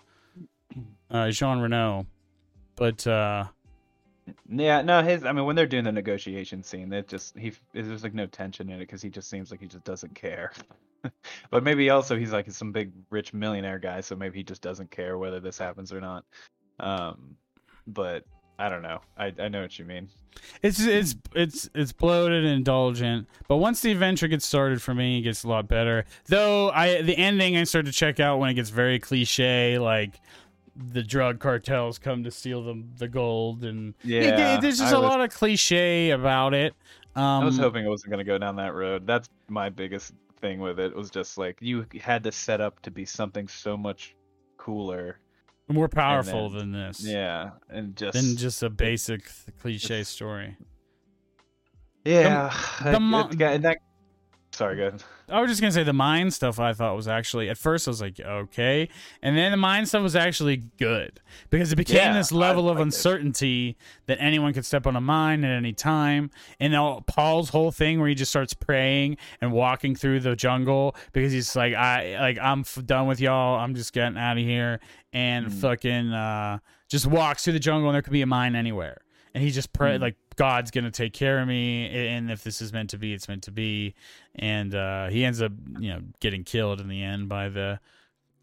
[1.09, 2.05] uh, Jean Reno,
[2.76, 3.45] but uh,
[4.49, 5.23] Yeah, no, his.
[5.26, 8.69] I mean, when they're doing the negotiation scene, it just he there's like no tension
[8.69, 10.51] in it because he just seems like he just doesn't care.
[11.51, 14.89] but maybe also he's like some big rich millionaire guy, so maybe he just doesn't
[14.91, 16.23] care whether this happens or not.
[16.80, 17.35] Um,
[17.88, 18.23] but
[18.62, 19.00] I don't know.
[19.18, 20.08] I I know what you mean.
[20.62, 23.28] it's it's it's it's bloated and indulgent.
[23.48, 26.06] But once the adventure gets started for me, it gets a lot better.
[26.28, 30.20] Though I the ending I start to check out when it gets very cliche, like
[30.94, 35.02] the drug cartels come to steal the the gold and Yeah, there's just I a
[35.02, 36.74] was- lot of cliche about it.
[37.16, 39.06] Um, I was hoping it wasn't gonna go down that road.
[39.08, 40.96] That's my biggest thing with it.
[40.96, 44.16] Was just like you had to set up to be something so much
[44.58, 45.18] cooler.
[45.73, 47.03] More powerful then- than this.
[47.06, 49.30] Yeah, and just Than just a basic
[49.60, 50.57] cliche story.
[52.06, 52.53] yeah.
[52.84, 53.77] the mo- it- it- that,
[54.52, 55.03] sorry, go ahead.
[55.30, 57.91] I was just gonna say the mind stuff I thought was actually at first I
[57.91, 58.90] was like okay,
[59.22, 62.69] and then the mind stuff was actually good because it became Yeah, this I level
[62.69, 66.32] of uncertainty that anyone could step on a mine at any time.
[66.60, 70.95] And now Paul's whole thing where he just starts praying and walking through the jungle
[71.14, 73.57] because he's like I like I'm f- done with y'all.
[73.60, 74.80] I'm just getting out of here
[75.14, 75.52] and Mm.
[75.61, 76.60] fucking uh,
[76.90, 78.98] just walks through the jungle and there could be a mine anywhere.
[79.34, 80.02] And he just pray Mm.
[80.02, 83.27] like God's gonna take care of me, and if this is meant to be, it's
[83.27, 83.93] meant to be
[84.35, 87.80] and uh, he ends up you know getting killed in the end by the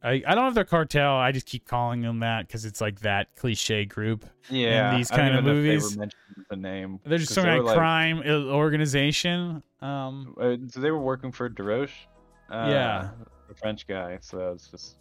[0.03, 2.81] I, I don't know if they're cartel i just keep calling them that because it's
[2.81, 6.01] like that cliche group Yeah, these I don't kind of even know if movies, they
[6.05, 7.01] were the name.
[7.05, 11.33] They're just some kind of like- crime uh, organization um Uh, so they were working
[11.33, 11.91] for Desroche.
[12.51, 13.11] Uh, Yeah.
[13.49, 14.19] the French guy.
[14.21, 14.97] So it's just,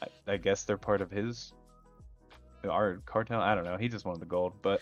[0.00, 1.52] I, I guess they're part of his,
[2.68, 3.40] our cartel.
[3.40, 3.76] I don't know.
[3.76, 4.80] He just wanted the gold, but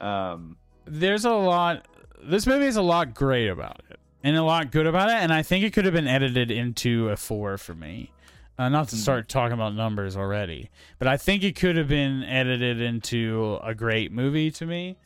[0.00, 0.56] um,
[0.86, 1.86] there's a lot
[2.22, 5.32] this movie is a lot great about it and a lot good about it and
[5.32, 8.10] i think it could have been edited into a four for me.
[8.58, 8.98] Uh, not to Mhm.
[8.98, 10.68] start talking about numbers already
[10.98, 14.96] but i think it could have been edited into a great movie to me.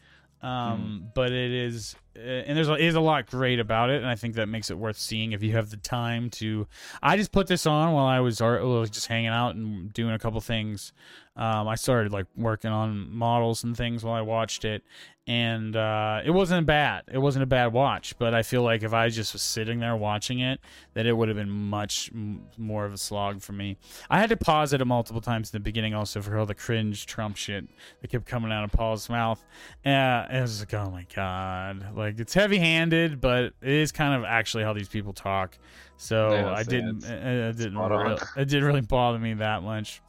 [0.43, 4.07] Um, but it is uh, and there's a, is a lot great about it and
[4.07, 6.67] i think that makes it worth seeing if you have the time to.
[7.03, 10.13] I just put this on while i was, ar- was just hanging out and doing
[10.13, 10.93] a couple things
[11.37, 14.83] um, i started like working on models and things while i watched it
[15.27, 17.05] and uh, it wasn't bad.
[17.11, 19.97] It wasn't a bad watch, but I feel like if I just was sitting there
[19.97, 20.61] watching it,
[20.93, 23.79] that it would have been much m- more of a slog for me.
[24.11, 27.07] I had to pause it multiple times in the beginning, also for all the cringe
[27.07, 27.67] Trump shit
[28.03, 29.43] that kept coming out of Paul's mouth.
[29.87, 34.25] Uh, it was like, oh my god, like it's heavy-handed, but it is kind of
[34.25, 35.57] actually how these people talk.
[35.97, 38.07] So Yeah, I didn't, it, it didn't, spot on.
[38.07, 40.03] real, it didn't really bother me that much.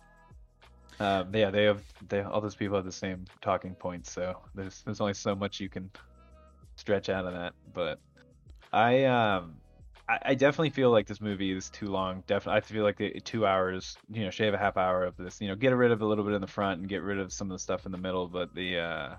[0.99, 4.11] Uh, yeah, they have they all those people have the same talking points.
[4.11, 5.89] So there's there's only so much you can
[6.75, 7.53] stretch out of that.
[7.73, 7.99] But
[8.71, 9.55] I um.
[10.07, 12.23] I I definitely feel like this movie is too long.
[12.27, 15.41] Definitely, I feel like the two hours, you know, shave a half hour of this.
[15.41, 17.33] You know, get rid of a little bit in the front and get rid of
[17.33, 18.27] some of the stuff in the middle.
[18.27, 19.15] But the uh,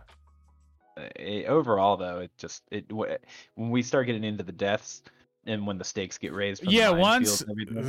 [1.18, 5.02] eh, overall, though, it just it when we start getting into the deaths
[5.46, 6.62] and when the stakes get raised.
[6.62, 7.44] From Yeah, once.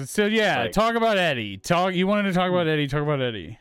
[0.06, 1.58] So yeah, like- talk about Eddie.
[1.58, 1.94] Talk.
[1.94, 2.88] You wanted to talk about Eddie.
[2.88, 3.60] Talk about Eddie.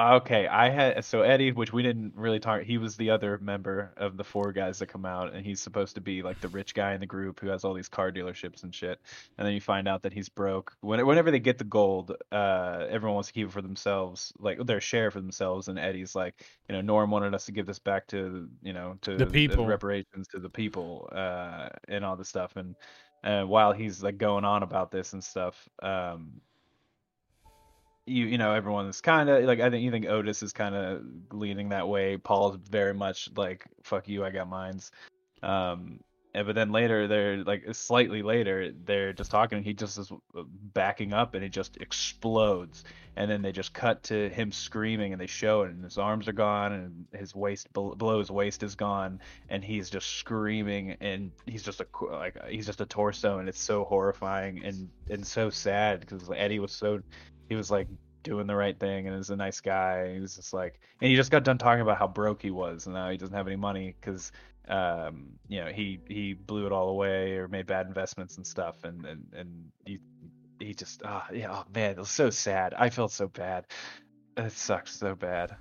[0.00, 2.62] Okay, I had so Eddie, which we didn't really talk.
[2.62, 5.96] He was the other member of the four guys that come out, and he's supposed
[5.96, 8.62] to be like the rich guy in the group who has all these car dealerships
[8.62, 8.98] and shit.
[9.36, 10.74] And then you find out that he's broke.
[10.80, 14.64] When, whenever they get the gold, uh, everyone wants to keep it for themselves, like
[14.64, 15.68] their share for themselves.
[15.68, 18.96] And Eddie's like, you know, Norm wanted us to give this back to, you know,
[19.02, 19.66] to The people.
[19.66, 22.56] reparations to the people, uh, and all this stuff.
[22.56, 22.74] And
[23.22, 26.40] uh, while he's like going on about this and stuff, um,
[28.10, 30.74] you you know everyone is kind of like I think you think Otis is kind
[30.74, 32.16] of leaning that way.
[32.16, 34.90] Paul's very much like fuck you, I got mines.
[35.42, 36.00] Um,
[36.34, 40.12] and, but then later they're like slightly later they're just talking and he just is
[40.74, 42.84] backing up and it just explodes
[43.16, 46.28] and then they just cut to him screaming and they show it and his arms
[46.28, 51.32] are gone and his waist below his waist is gone and he's just screaming and
[51.46, 55.50] he's just a like he's just a torso and it's so horrifying and and so
[55.50, 57.00] sad because Eddie was so
[57.50, 57.88] he was like
[58.22, 60.14] doing the right thing and is a nice guy.
[60.14, 62.86] He was just like, and he just got done talking about how broke he was
[62.86, 64.30] and now he doesn't have any money because,
[64.68, 68.84] um, you know, he he blew it all away or made bad investments and stuff,
[68.84, 69.98] and and and he
[70.60, 72.72] he just ah yeah oh man it was so sad.
[72.72, 73.66] I felt so bad.
[74.36, 75.56] It sucked so bad.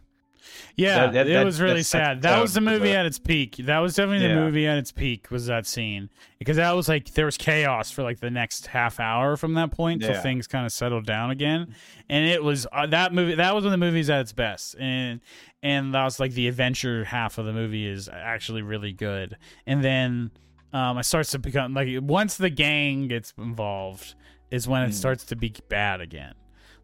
[0.76, 2.22] Yeah, That- that- it that- was really sad.
[2.22, 3.58] That was the movie the- at its peak.
[3.58, 4.40] That was definitely the Yeah.
[4.40, 5.30] movie at its peak.
[5.32, 9.00] Was that scene because that was like there was chaos for like the next half
[9.00, 10.22] hour from that point till Yeah.
[10.22, 11.76] things kind of settled down again,
[12.10, 13.36] and it was uh, that movie.
[13.36, 15.20] That was when the movie's at its best, and
[15.62, 19.36] and that was like the adventure half of the movie is actually really good,
[19.68, 20.32] and then
[20.72, 24.14] um, it starts to become like once the gang gets involved
[24.52, 24.94] is when it Mm.
[24.94, 26.34] starts to be bad again.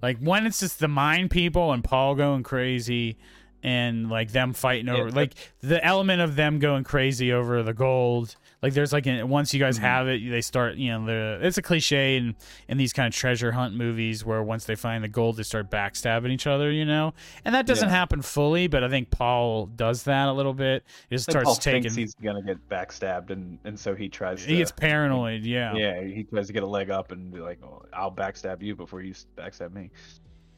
[0.01, 3.17] Like when it's just the mine people and Paul going crazy
[3.65, 7.73] and like them fighting over Yeah, like the element of them going crazy over the
[7.73, 9.81] gold like there's like an, once you guys Mhm.
[9.81, 12.35] have it they start you know the it's a cliche in
[12.67, 15.71] in these kind of treasure hunt movies where once they find the gold they start
[15.71, 17.95] backstabbing each other you know and that doesn't Yeah.
[17.95, 21.55] happen fully but i think paul does that a little bit it just starts Paul
[21.55, 24.43] taking he's gonna get backstabbed, and and so he tries.
[24.43, 27.39] To, he gets paranoid yeah Yeah, he tries to get a leg up and be
[27.39, 29.89] like, oh, "I'll backstab you before you backstab me."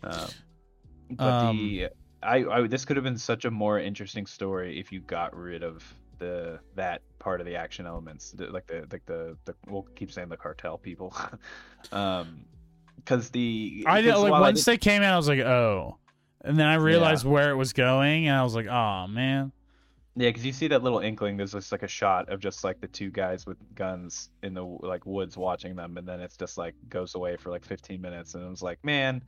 [0.03, 0.27] Um,
[1.11, 1.89] but the
[2.27, 5.63] I, I this could have been such a more interesting story if you got rid
[5.63, 5.83] of
[6.19, 10.29] the that part of the action elements, like the like the, the we'll keep saying
[10.29, 11.15] the cartel people,
[11.91, 12.45] um,
[12.97, 15.97] because the I did like I once did- they came out, I was like, oh,
[16.41, 19.51] and then I realized where it was going, and I was like, oh man,
[20.15, 21.37] Yeah, because you see that little inkling.
[21.37, 24.63] There's just like a shot of just like the two guys with guns in the
[24.63, 28.35] like woods watching them, and then it's just like goes away for like 15 minutes,
[28.35, 29.23] and it was like, man,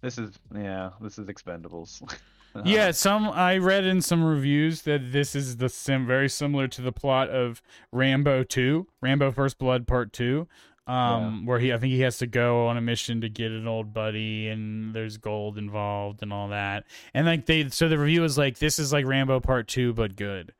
[0.00, 2.02] this is yeah, this is Expendables.
[2.54, 2.90] Um, yeah.
[2.90, 6.92] Some I read in some reviews that this is the sim very similar to the
[6.92, 7.62] plot of
[7.92, 10.48] Rambo Two, Rambo First Blood Part Two.
[10.86, 13.68] Um, where he, I think he has to go on a mission to get an
[13.68, 16.84] old buddy, and there's gold involved and all that.
[17.14, 20.16] And like they, so the review was like, this is like Rambo Part Two, but
[20.16, 20.52] good.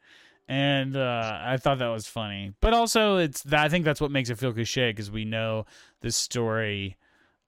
[0.50, 2.52] and uh, I thought that was funny.
[2.60, 5.64] But also, it's that I think that's what makes it feel cliche because we know
[6.00, 6.96] this story.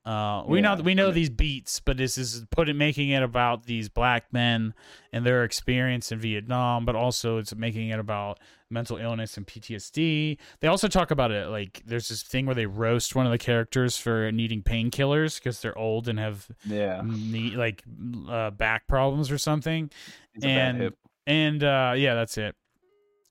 [0.05, 3.89] Uh, we know we know these beats, but this is putting making it about these
[3.89, 4.75] black men
[5.13, 10.39] and their experience in Vietnam, but also it's making it about mental illness and PTSD.
[10.59, 13.39] They also talk about it like there's this thing where they roast one of the
[13.39, 17.85] characters for needing painkillers because they're old and have Yeah, knee, like
[18.29, 19.89] uh, back problems or something.
[20.35, 20.93] It's and
[21.29, 22.57] and uh yeah that's it.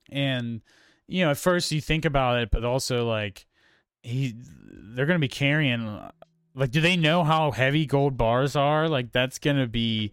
[0.10, 0.62] And
[1.08, 3.46] you know at first you think about it but also like
[4.04, 6.00] he they're gonna be carrying
[6.56, 8.88] like do they know how heavy gold bars are?
[8.88, 10.12] Like that's gonna be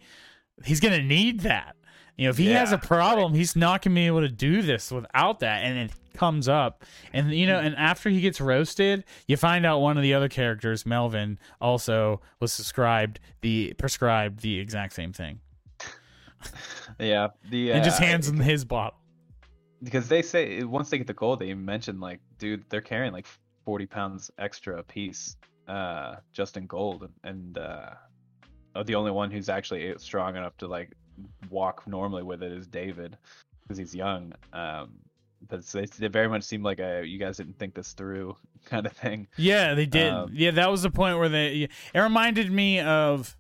[0.64, 1.76] he's gonna need that.
[2.16, 4.90] You know if he has a problem he's not gonna be able to do this
[4.90, 6.84] without that and it comes up.
[7.12, 10.28] And you know and after he gets roasted you find out one of the other
[10.28, 15.40] characters melvin also was prescribed the prescribed the exact same thing.
[16.98, 18.98] Yeah, the and just uh, hands him his bottle.
[19.82, 23.26] Because they say once they get the gold, they mention like, dude, they're carrying like
[23.64, 25.36] 40 pounds extra a piece,
[25.68, 27.90] uh, just in gold, and uh,
[28.84, 30.92] the only one who's actually strong enough to like
[31.50, 33.16] walk normally with it is David,
[33.62, 34.32] because he's young.
[34.52, 34.90] Um,
[35.46, 38.86] but they, they very much seemed like a you guys didn't think this through kind
[38.86, 39.28] of thing.
[39.36, 40.12] Yeah, they did.
[40.12, 41.68] Um, yeah, that was the point where they.
[41.94, 43.36] It reminded me of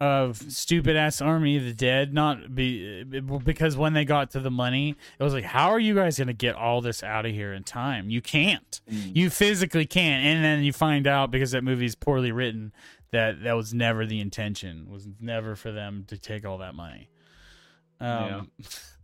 [0.00, 2.14] of stupid ass Army of the Dead.
[2.14, 5.94] Not be because when they got to the money, it was like, how are you
[5.94, 8.08] guys gonna get all this out of here in time?
[8.10, 8.80] You can't.
[8.86, 10.24] You physically can't.
[10.24, 12.72] And then you find out because that movie's poorly written
[13.10, 14.88] that that was never the intention.
[14.88, 17.08] Was never for them to take all that money.
[18.00, 18.50] Um,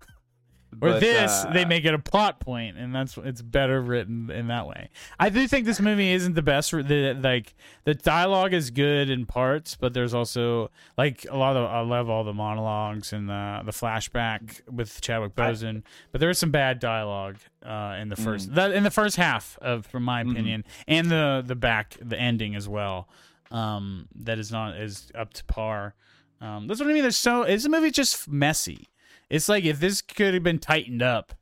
[0.80, 4.30] Or But, this, uh, they make it a plot point, and that's it's better written
[4.30, 4.90] in that way.
[5.18, 6.70] I do think this movie isn't the best.
[6.72, 11.70] The like the dialogue is good in parts, but there's also like a lot of
[11.70, 15.82] I love all the monologues and the the flashback with Chadwick I- Boseman,
[16.12, 18.24] but there is some bad dialogue uh, in the Mm.
[18.24, 20.30] first in the first half of, from my Mhm.
[20.32, 23.08] opinion, and the the back the ending as well.
[23.50, 25.94] Um, that is not as up to par.
[26.40, 27.02] Um, that's what I mean.
[27.02, 28.88] There's so is the movie just messy.
[29.30, 31.32] It's like if this could have been tightened up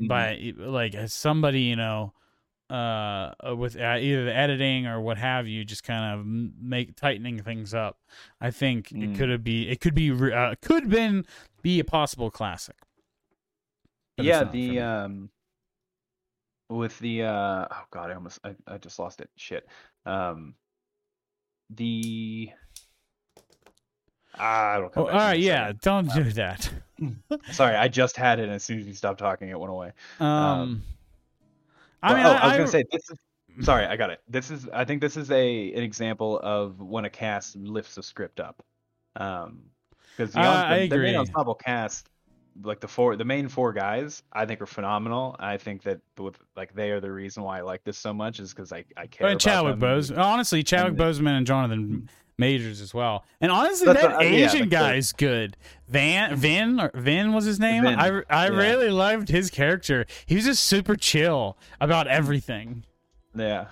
[0.00, 0.08] mhm.
[0.08, 2.12] by like somebody you know
[2.70, 7.42] uh with uh, either the editing or what have you just kind of make tightening
[7.42, 7.96] things up
[8.42, 9.16] i think it Mm.
[9.16, 11.24] could have be it could be uh, could been
[11.62, 12.76] be a possible classic
[14.18, 15.30] But yeah, the um,
[16.68, 19.30] with the uh, oh god, I almost I, I just lost it.
[19.36, 19.66] Shit.
[20.04, 20.54] Um,
[21.70, 22.50] the
[24.38, 26.70] ah, it'll come oh, all right yeah don't do that
[27.52, 29.92] Sorry, I just had it, and as soon as you stopped talking, it went away.
[30.20, 30.82] um,
[32.02, 33.18] i mean oh, I, I was gonna say this is.
[33.60, 34.20] Sorry, I got it.
[34.28, 34.68] This is.
[34.72, 38.62] I think this is a an example of when a cast lifts a script up.
[39.16, 39.62] Um,
[40.16, 42.08] because the, Uh, the, the main ensemble cast,
[42.62, 45.36] like the four, the main four guys, I think are phenomenal.
[45.38, 48.40] I think that with like they are the reason why I like this so much
[48.40, 49.26] is because I I care.
[49.26, 49.80] But about Chadwick them.
[49.80, 52.08] Bose, honestly, Chadwick Boseman and Jonathan
[52.38, 53.24] Majors as well.
[53.40, 55.56] And honestly, That's that a- Asian the- guy's good.
[55.88, 57.82] Van Vin or Vin was his name.
[57.82, 58.56] Vin, I I yeah.
[58.56, 60.06] really loved his character.
[60.26, 62.84] He was just super chill about everything.
[63.34, 63.66] Yeah.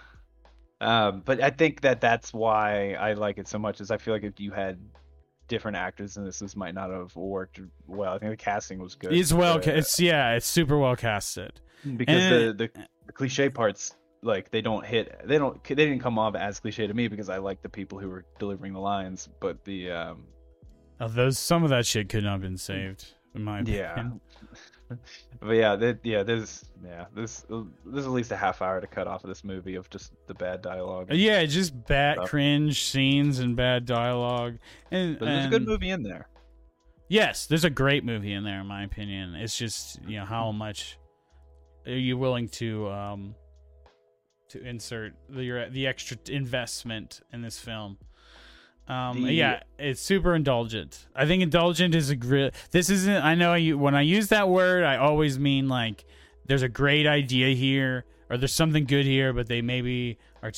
[0.80, 3.80] Um, but I think that that's why I like it so much.
[3.80, 4.78] Is I feel like if you had
[5.48, 8.12] different actors in this, this might not have worked well.
[8.14, 9.12] I think the casting was good.
[9.12, 11.60] It's well, ca- Uh, it's yeah, it's super well casted.
[11.96, 15.20] because and- the, the the cliche parts like they don't hit.
[15.24, 15.62] They don't.
[15.64, 18.24] They didn't come off as cliche to me because I like the people who were
[18.38, 19.28] delivering the lines.
[19.40, 20.24] But the um,
[21.00, 24.20] Oh, those some of that shit could not have been saved, in my opinion.
[24.88, 24.96] yeah.
[25.40, 27.44] but yeah, that, yeah, there's yeah, there's
[27.84, 30.34] there's at least a half hour to cut off of this movie of just the
[30.34, 31.12] bad dialogue.
[31.12, 32.30] Yeah, just bad Stuff.
[32.30, 34.58] cringe scenes and bad dialogue.
[34.90, 36.28] And, But there's a good movie in there.
[37.08, 39.34] Yes, there's a great movie in there, in my opinion.
[39.34, 40.98] It's just you know how much
[41.86, 43.34] are you willing to um
[44.58, 47.98] to insert the the extra investment in this film.
[48.88, 51.06] Um, The- yeah, it's super indulgent.
[51.14, 52.52] I think indulgent is a great.
[52.70, 53.24] This isn't.
[53.24, 56.04] I know you when I use that word, I always mean like
[56.46, 60.52] there's a great idea here or there's something good here, but they maybe are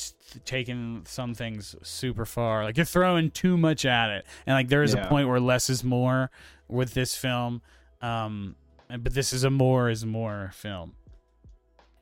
[0.45, 2.63] taking some things super far.
[2.63, 5.05] Like you're throwing too much at it, and like there is Yeah.
[5.05, 6.29] a point where less is more
[6.67, 7.61] with this film.
[8.01, 8.55] Um,
[8.87, 10.93] but this is a more is more film.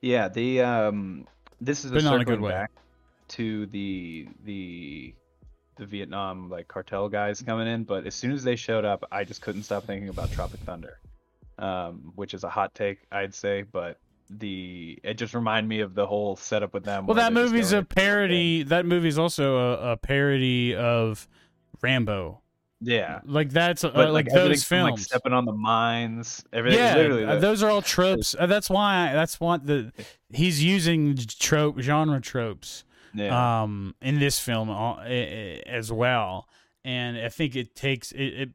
[0.01, 1.25] Yeah, the um,
[1.61, 2.51] this is a not a good way.
[2.51, 2.71] back
[3.29, 5.13] to the the
[5.77, 9.23] the Vietnam like cartel guys coming in, but as soon as they showed up, I
[9.23, 10.99] just couldn't stop thinking about Tropic Thunder,
[11.59, 15.93] um, which is a hot take, I'd say, but the it just reminded me of
[15.95, 17.05] the whole setup with them.
[17.05, 18.63] Well, that movie's a parody.
[18.63, 21.27] That movie's also a, a parody of
[21.81, 22.41] Rambo.
[22.79, 25.05] Yeah, Like that's uh, like, everything those from, like films.
[25.05, 26.79] stepping on the mines, everything.
[26.79, 28.35] yeah, literally, uh, those are all tropes.
[28.37, 29.11] Uh, that's why.
[29.13, 29.91] That's what the
[30.29, 32.83] he's using trope genre tropes.
[33.15, 33.63] yeah.
[33.63, 36.47] um, in this film uh, as well,
[36.85, 38.49] and I think it takes it, it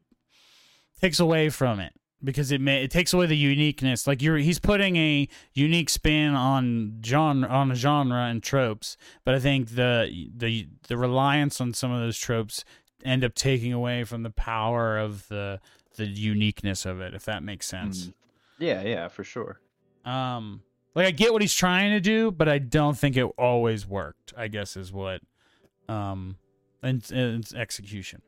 [1.01, 1.93] takes away from it
[2.23, 4.07] because it may, it takes away the uniqueness.
[4.07, 8.95] Like you're he's putting a unique spin on genre on a genre and tropes,
[9.25, 12.63] but I think the the the reliance on some of those tropes
[13.03, 15.59] end up taking away from the power of the
[15.95, 18.07] the uniqueness of it, if that makes sense.
[18.07, 18.13] Mm.
[18.59, 19.59] yeah, yeah, for sure.
[20.05, 20.61] Um,
[20.95, 24.33] like I get what he's trying to do, but I don't think it always worked.
[24.35, 25.21] I guess is what,
[25.87, 26.37] um,
[26.81, 28.21] and, and it's execution.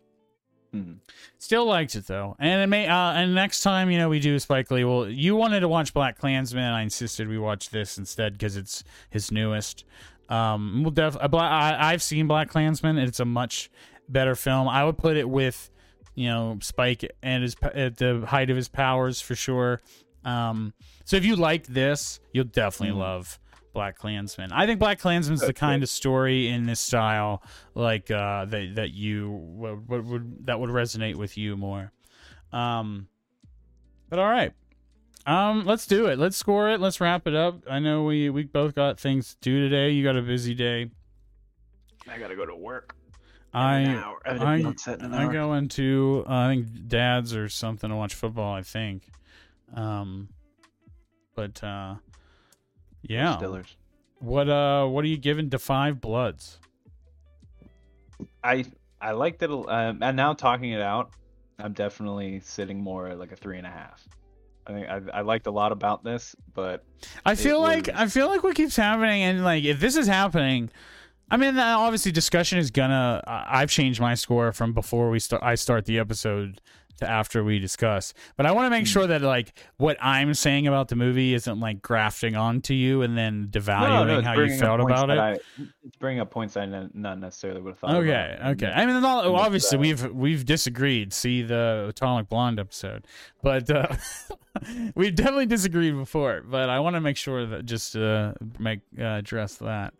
[0.73, 0.97] Mhm.
[1.38, 2.88] Still liked it though, and it may.
[2.88, 5.93] Uh, and next time you know we do Spike Lee, well, you wanted to watch
[5.93, 6.72] BlacKkKlansman.
[6.73, 9.85] I insisted we watch this instead because it's his newest.
[10.27, 11.15] Um, we'll def.
[11.18, 13.02] I, I, I've seen BlacKkKlansman.
[13.07, 13.69] It's a much
[14.10, 14.68] better film.
[14.68, 15.69] I would put it with,
[16.14, 19.82] you know, Spike and his at the height of his powers for sure.
[20.23, 20.73] Um,
[21.03, 22.99] so if you liked this, you'll definitely Mhm.
[22.99, 23.40] love
[23.76, 24.49] BlacKkKlansman.
[24.52, 25.53] I think BlacKkKlansman's the Okay.
[25.53, 27.44] kind of story in this style
[27.76, 31.91] like uh, that that you would, would, would that would resonate with you more.
[32.53, 33.07] Um,
[34.10, 34.53] but all right,
[35.26, 36.18] um, let's do it.
[36.18, 36.80] Let's score it.
[36.80, 37.64] Let's wrap it up.
[37.69, 39.90] I know we we both got things to do today.
[39.91, 40.90] You got a busy day.
[42.07, 42.95] I gotta go to work.
[43.56, 44.19] I In an hour.
[44.26, 45.32] I, I- set in an I hour.
[45.34, 48.53] go into uh, I think dad's or something to watch football.
[48.53, 49.03] I think.
[49.73, 50.30] Um,
[51.36, 51.95] but uh,
[53.02, 53.38] yeah.
[53.38, 53.76] Stillers.
[54.19, 56.60] What uh, what are you giving to Five Bloods?
[58.44, 58.65] I
[59.02, 59.49] I liked it.
[59.52, 61.11] Um, and now talking it out,
[61.60, 64.07] I'm definitely sitting more at like a three and a half.
[64.68, 66.84] I think I, I liked a lot about this, but
[67.26, 70.72] I feel like I feel like what keeps happening, and like if this is happening,
[71.30, 73.23] I mean, uh, obviously discussion is gonna.
[73.27, 75.41] I've changed my score from before we start.
[75.43, 76.61] I start the episode
[76.99, 78.91] to after we discuss, but I want to make Hmm.
[78.91, 83.18] sure that like what I'm saying about the movie isn't like grafting onto you and
[83.18, 85.18] then devaluing it's how you felt about it.
[85.18, 85.31] I,
[85.84, 87.95] it's bringing up points I not necessarily would have thought.
[87.95, 88.52] Okay, about.
[88.52, 88.72] okay.
[88.73, 91.11] I mean, all, obviously uh, we've we've disagreed.
[91.11, 93.06] See the Atomic Blonde episode,
[93.41, 93.88] but uh,
[94.95, 96.43] we've definitely disagreed before.
[96.47, 99.93] But I want to make sure that just uh, make uh, address that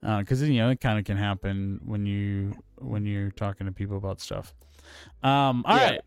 [0.00, 3.96] because you know it kind of can happen when you when you're talking to people
[3.96, 4.54] about stuff.
[5.22, 5.90] Um, all Yeah.
[5.90, 6.00] right,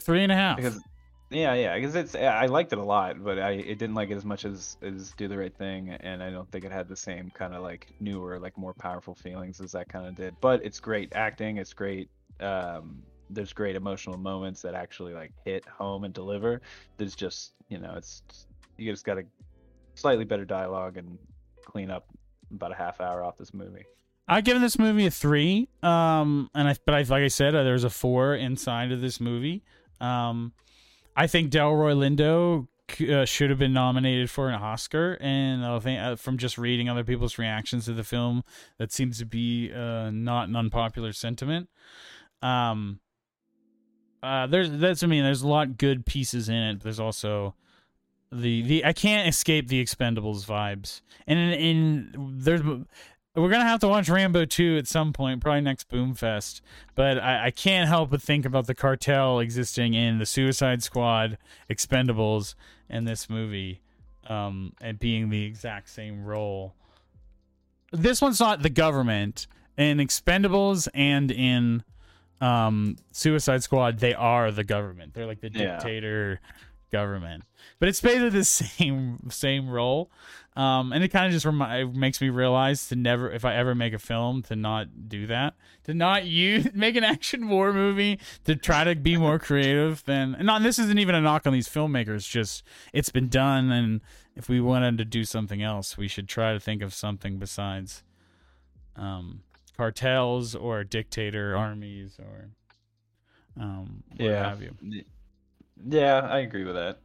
[0.00, 0.56] three and a half.
[0.56, 0.80] because
[1.30, 4.16] yeah, yeah, because it's I liked it a lot, but I it didn't like it
[4.16, 6.96] as much as as Do the Right Thing, and I don't think it had the
[6.96, 10.34] same kind of like newer, like more powerful feelings as that kind of did.
[10.40, 11.56] But it's great acting.
[11.56, 12.08] It's great.
[12.40, 16.60] Um, there's great emotional moments that actually like hit home and deliver.
[16.98, 18.22] There's just you know it's
[18.76, 19.24] you just got a
[19.94, 21.18] slightly better dialogue and
[21.64, 22.06] clean up
[22.56, 23.84] about a half hour off this movie.
[24.26, 25.68] I've given this movie a three.
[25.82, 29.20] Um, and I, but I, like I said, uh, there's a four inside of this
[29.20, 29.62] movie.
[30.00, 30.52] Um,
[31.16, 32.66] I think Delroy Lindo
[33.10, 36.88] uh, should have been nominated for an Oscar, and I think uh, from just reading
[36.88, 38.44] other people's reactions to the film,
[38.78, 41.68] that seems to be uh, not an unpopular sentiment.
[42.42, 43.00] Um,
[44.22, 46.74] uh, there's that's I mean, there's a lot good pieces in it.
[46.78, 47.54] But there's also
[48.34, 53.80] the the I can't escape the Expendables vibes, and in, in there's we're gonna have
[53.80, 56.60] to watch Rambo 2 at some point, probably next Boomfest.
[56.94, 61.36] But I, I, can't help but think about the cartel existing in the Suicide Squad,
[61.68, 62.54] Expendables,
[62.88, 63.80] and this movie,
[64.28, 66.74] um, and being the exact same role.
[67.90, 69.48] This one's not the government.
[69.76, 71.82] In Expendables and in
[72.40, 75.14] um, Suicide Squad, they are the government.
[75.14, 75.76] They're like the Yeah.
[75.76, 76.40] dictator
[76.98, 77.42] government.
[77.78, 80.10] But it's basically the same same role.
[80.56, 83.74] Um, and it kind of just remi- makes me realize to never, if I ever
[83.74, 88.20] make a film, to not do that, to not use make an action war movie,
[88.44, 90.36] to try to be more creative than.
[90.36, 92.28] And not, this isn't even a knock on these filmmakers.
[92.28, 92.62] Just
[92.92, 94.00] it's been done, and
[94.36, 98.04] if we wanted to do something else, we should try to think of something besides
[98.94, 99.42] um,
[99.76, 102.50] cartels or dictator armies or
[103.60, 104.48] um, what Yeah.
[104.50, 104.76] have you.
[105.88, 106.98] Yeah, I agree with that.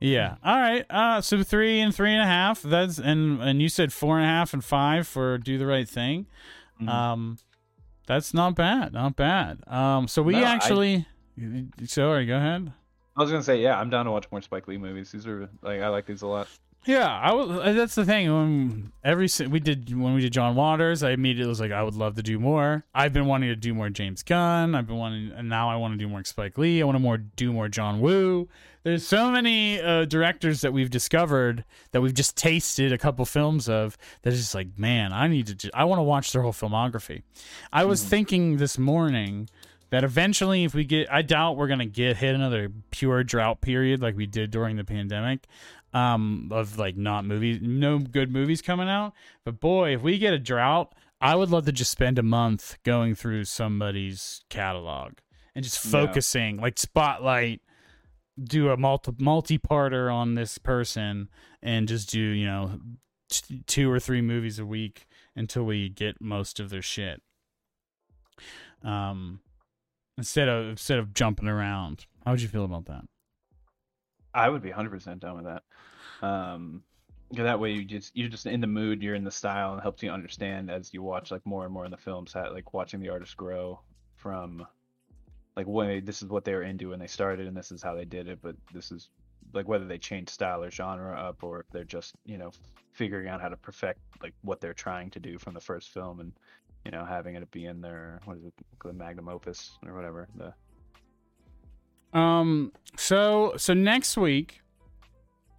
[0.00, 0.36] Yeah.
[0.44, 0.86] All right.
[0.88, 2.62] Uh, so three and three and a half.
[2.62, 5.88] That's and and you said four and a half and five for do the right
[5.88, 6.26] thing.
[6.80, 6.88] Mhm.
[6.88, 7.38] Um,
[8.06, 8.92] that's not bad.
[8.94, 9.58] Not bad.
[9.66, 11.06] Um, so we No, I- actually.
[11.84, 12.26] Sorry.
[12.26, 12.72] Go ahead.
[13.16, 15.12] I was gonna say, yeah, I'm down to watch more Spike Lee movies.
[15.12, 16.48] These are like I like these a lot.
[16.86, 17.76] Yeah, I was.
[17.76, 18.32] That's the thing.
[18.32, 21.82] When every si- we did when we did John Waters, I immediately was like, I
[21.82, 22.84] would love to do more.
[22.94, 24.74] I've been wanting to do more James Gunn.
[24.74, 26.80] I've been wanting, and now I want to do more Spike Lee.
[26.80, 28.48] I want to more do more John Woo.
[28.82, 33.68] There's so many uh, directors that we've discovered that we've just tasted a couple films
[33.68, 33.98] of.
[34.22, 35.54] That is just like, man, I need to.
[35.54, 37.22] Ju- I want to watch their whole filmography.
[37.70, 39.50] I was thinking this morning
[39.90, 44.00] that eventually if we get i doubt we're gonna get hit another pure drought period
[44.00, 45.48] like we did during the pandemic
[45.92, 49.12] um of like not movies no good movies coming out
[49.44, 52.78] but boy if we get a drought i would love to just spend a month
[52.84, 55.14] going through somebody's catalog
[55.54, 55.90] and just Yeah.
[55.90, 57.60] focusing like spotlight
[58.42, 61.28] do a multi multi-parter on this person
[61.62, 62.78] and just do you know
[63.28, 67.20] t- two or three movies a week until we get most of their shit
[68.82, 69.40] um
[70.16, 72.06] instead of instead of jumping around.
[72.24, 73.04] How would you feel about that?
[74.34, 76.26] I would be 100% down with that.
[76.26, 76.82] Um,
[77.32, 80.02] that way you just you're just in the mood, you're in the style, and helps
[80.02, 83.00] you understand as you watch like more and more in the films, how, like watching
[83.00, 83.80] the artist grow
[84.16, 84.66] from
[85.56, 87.94] like when this is what they were into when they started, and this is how
[87.94, 89.10] they did it, but this is
[89.52, 92.50] like whether they change style or genre up, or if they're just you know
[92.92, 96.20] figuring out how to perfect like what they're trying to do from the first film,
[96.20, 96.32] and
[96.84, 98.54] you know having it be in their what is it
[98.84, 100.52] the magnum opus or whatever the
[102.12, 104.60] Um so so next week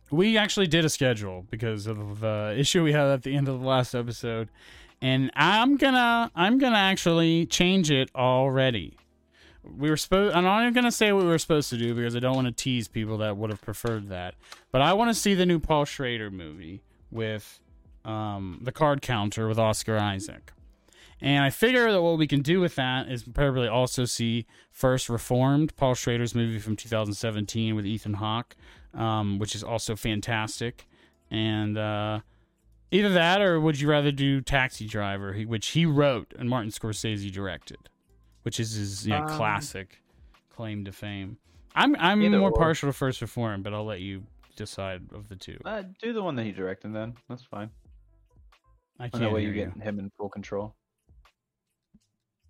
[0.09, 3.59] we actually did a schedule because of the issue we had at the end of
[3.59, 4.49] the last episode
[5.01, 8.97] and I'm gonna I'm gonna actually change it already.
[9.63, 12.15] We were supposed I'm not even gonna say what we were supposed to do because
[12.15, 14.35] I don't want to tease people that would have preferred that.
[14.71, 17.59] But I want to see the new Paul Schrader movie with
[18.05, 20.51] um, the card counter with Oscar Isaac.
[21.21, 25.07] And I figure that what we can do with that is probably also see First
[25.07, 28.55] Reformed, Paul Schrader's movie from 2017 with Ethan Hawke,
[28.95, 30.87] um, which is also fantastic.
[31.29, 32.21] And uh,
[32.89, 37.31] either that, or would you rather do Taxi Driver, which he wrote and Martin Scorsese
[37.31, 37.77] directed,
[38.41, 40.01] which is his you know, Um, classic
[40.49, 41.37] claim to fame.
[41.75, 42.57] I'm I'm more or.
[42.57, 44.23] partial to First Reformed, but I'll let you
[44.57, 45.57] decide of the two.
[45.65, 47.69] uh, do the one that he directed then that's fine.
[48.99, 49.53] I can't that way you you.
[49.53, 50.75] get him in full control.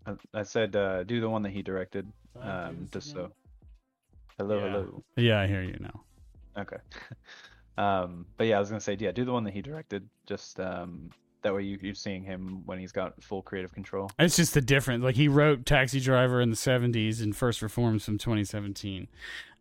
[0.06, 2.07] I, I said uh, do the one that he directed,
[2.41, 3.32] um, just so.
[4.38, 4.72] Hello, Yeah.
[4.72, 5.03] hello.
[5.15, 6.02] Yeah, I hear you now.
[6.57, 6.78] Okay.
[7.78, 10.07] um, but yeah, I was gonna say yeah, do the one that he directed.
[10.26, 11.10] Just um,
[11.44, 14.10] that way you you're seeing him when he's got full creative control.
[14.19, 15.03] It's just the difference.
[15.03, 19.07] Like he wrote Taxi Driver in the '70s and First Reforms from 2017.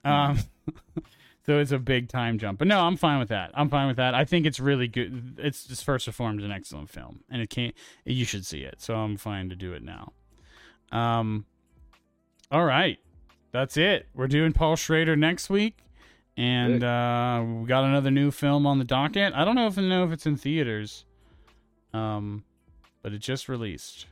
[0.04, 0.38] Um,
[1.46, 2.58] so it's a big time jump.
[2.58, 3.50] But no, I'm fine with that.
[3.54, 4.14] I'm fine with that.
[4.14, 5.38] I think it's really good.
[5.38, 7.74] It's just First Reformed is an excellent film, and it can't.
[8.04, 8.80] You should see it.
[8.80, 10.12] So I'm fine to do it now.
[10.92, 11.44] Um,
[12.50, 12.98] all right,
[13.52, 14.08] that's it.
[14.14, 15.76] We're doing Paul Schrader next week.
[16.36, 19.34] And uh, we got another new film on the docket.
[19.34, 21.04] I don't know if I know if it's in theaters,
[21.92, 22.44] um,
[23.02, 24.06] but it just released.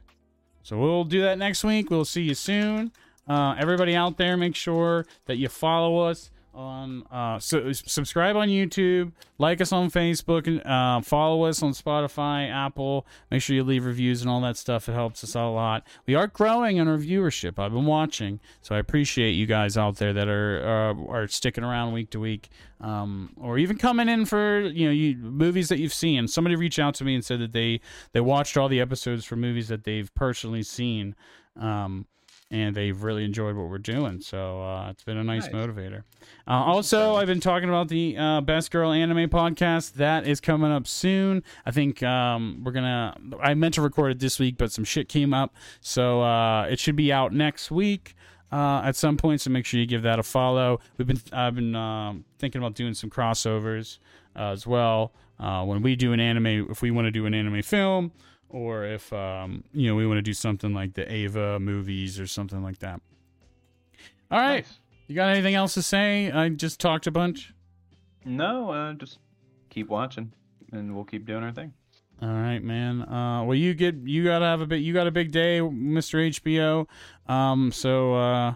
[0.62, 1.88] So we'll do that next week.
[1.90, 2.92] We'll see you soon.
[3.26, 8.48] Uh, everybody out there, make sure that you follow us on uh so subscribe on
[8.48, 13.06] YouTube, like us on Facebook, and uh, follow us on Spotify, Apple.
[13.30, 14.88] Make sure you leave reviews and all that stuff.
[14.88, 15.86] It helps us out a lot.
[16.06, 17.58] We are growing in our viewership.
[17.58, 21.64] I've been watching, so I appreciate you guys out there that are uh, are sticking
[21.64, 22.48] around week to week,
[22.80, 26.28] um, or even coming in for you know you, movies that you've seen.
[26.28, 27.80] Somebody reached out to me and said that they
[28.12, 31.14] they watched all the episodes for movies that they've personally seen.
[31.56, 32.06] Um,
[32.50, 34.20] and they've really enjoyed what we're doing.
[34.20, 35.52] So uh, it's been a nice, Nice.
[35.52, 36.04] motivator.
[36.46, 39.94] Uh, also, I've been talking about the uh, Best Girl Anime podcast.
[39.94, 41.42] That is coming up soon.
[41.66, 43.16] I think um, we're gonna.
[43.40, 46.78] I meant to record it this week, but some shit came up, so uh, it
[46.78, 48.14] should be out next week.
[48.50, 50.80] Uh, at some point, so make sure you give that a follow.
[50.96, 53.98] We've been I've been um, thinking about doing some crossovers
[54.34, 55.12] uh, as well.
[55.38, 58.10] Uh, when we do an anime, if we want to do an anime film,
[58.48, 62.26] or if um, you know we want to do something like the Eva movies or
[62.26, 63.00] something like that.
[64.30, 64.78] All right, Nice.
[65.06, 66.30] you got anything else to say?
[66.30, 67.52] I just talked a bunch.
[68.24, 69.18] No, uh, just
[69.70, 70.32] keep watching,
[70.72, 71.72] and we'll keep doing our thing.
[72.20, 73.02] All right, man.
[73.02, 74.78] Uh, well, you get you gotta have a bit.
[74.82, 76.86] You got a big day, Mister HBO.
[77.26, 78.54] Um, so uh,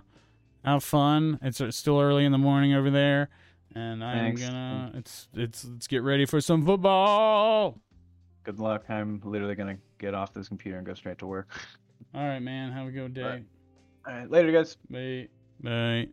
[0.64, 1.38] have fun.
[1.42, 3.28] It's uh, still early in the morning over there,
[3.74, 4.40] and I'm Thanks.
[4.42, 4.90] gonna.
[4.94, 7.78] It's it's let's get ready for some football.
[8.44, 8.84] Good luck.
[8.88, 11.48] I'm literally gonna get off this computer and go straight to work.
[12.14, 12.72] All right, man.
[12.72, 13.42] Have a good day.
[14.06, 14.76] All right, later, guys.
[14.90, 15.28] Bye.
[15.62, 16.08] Bye.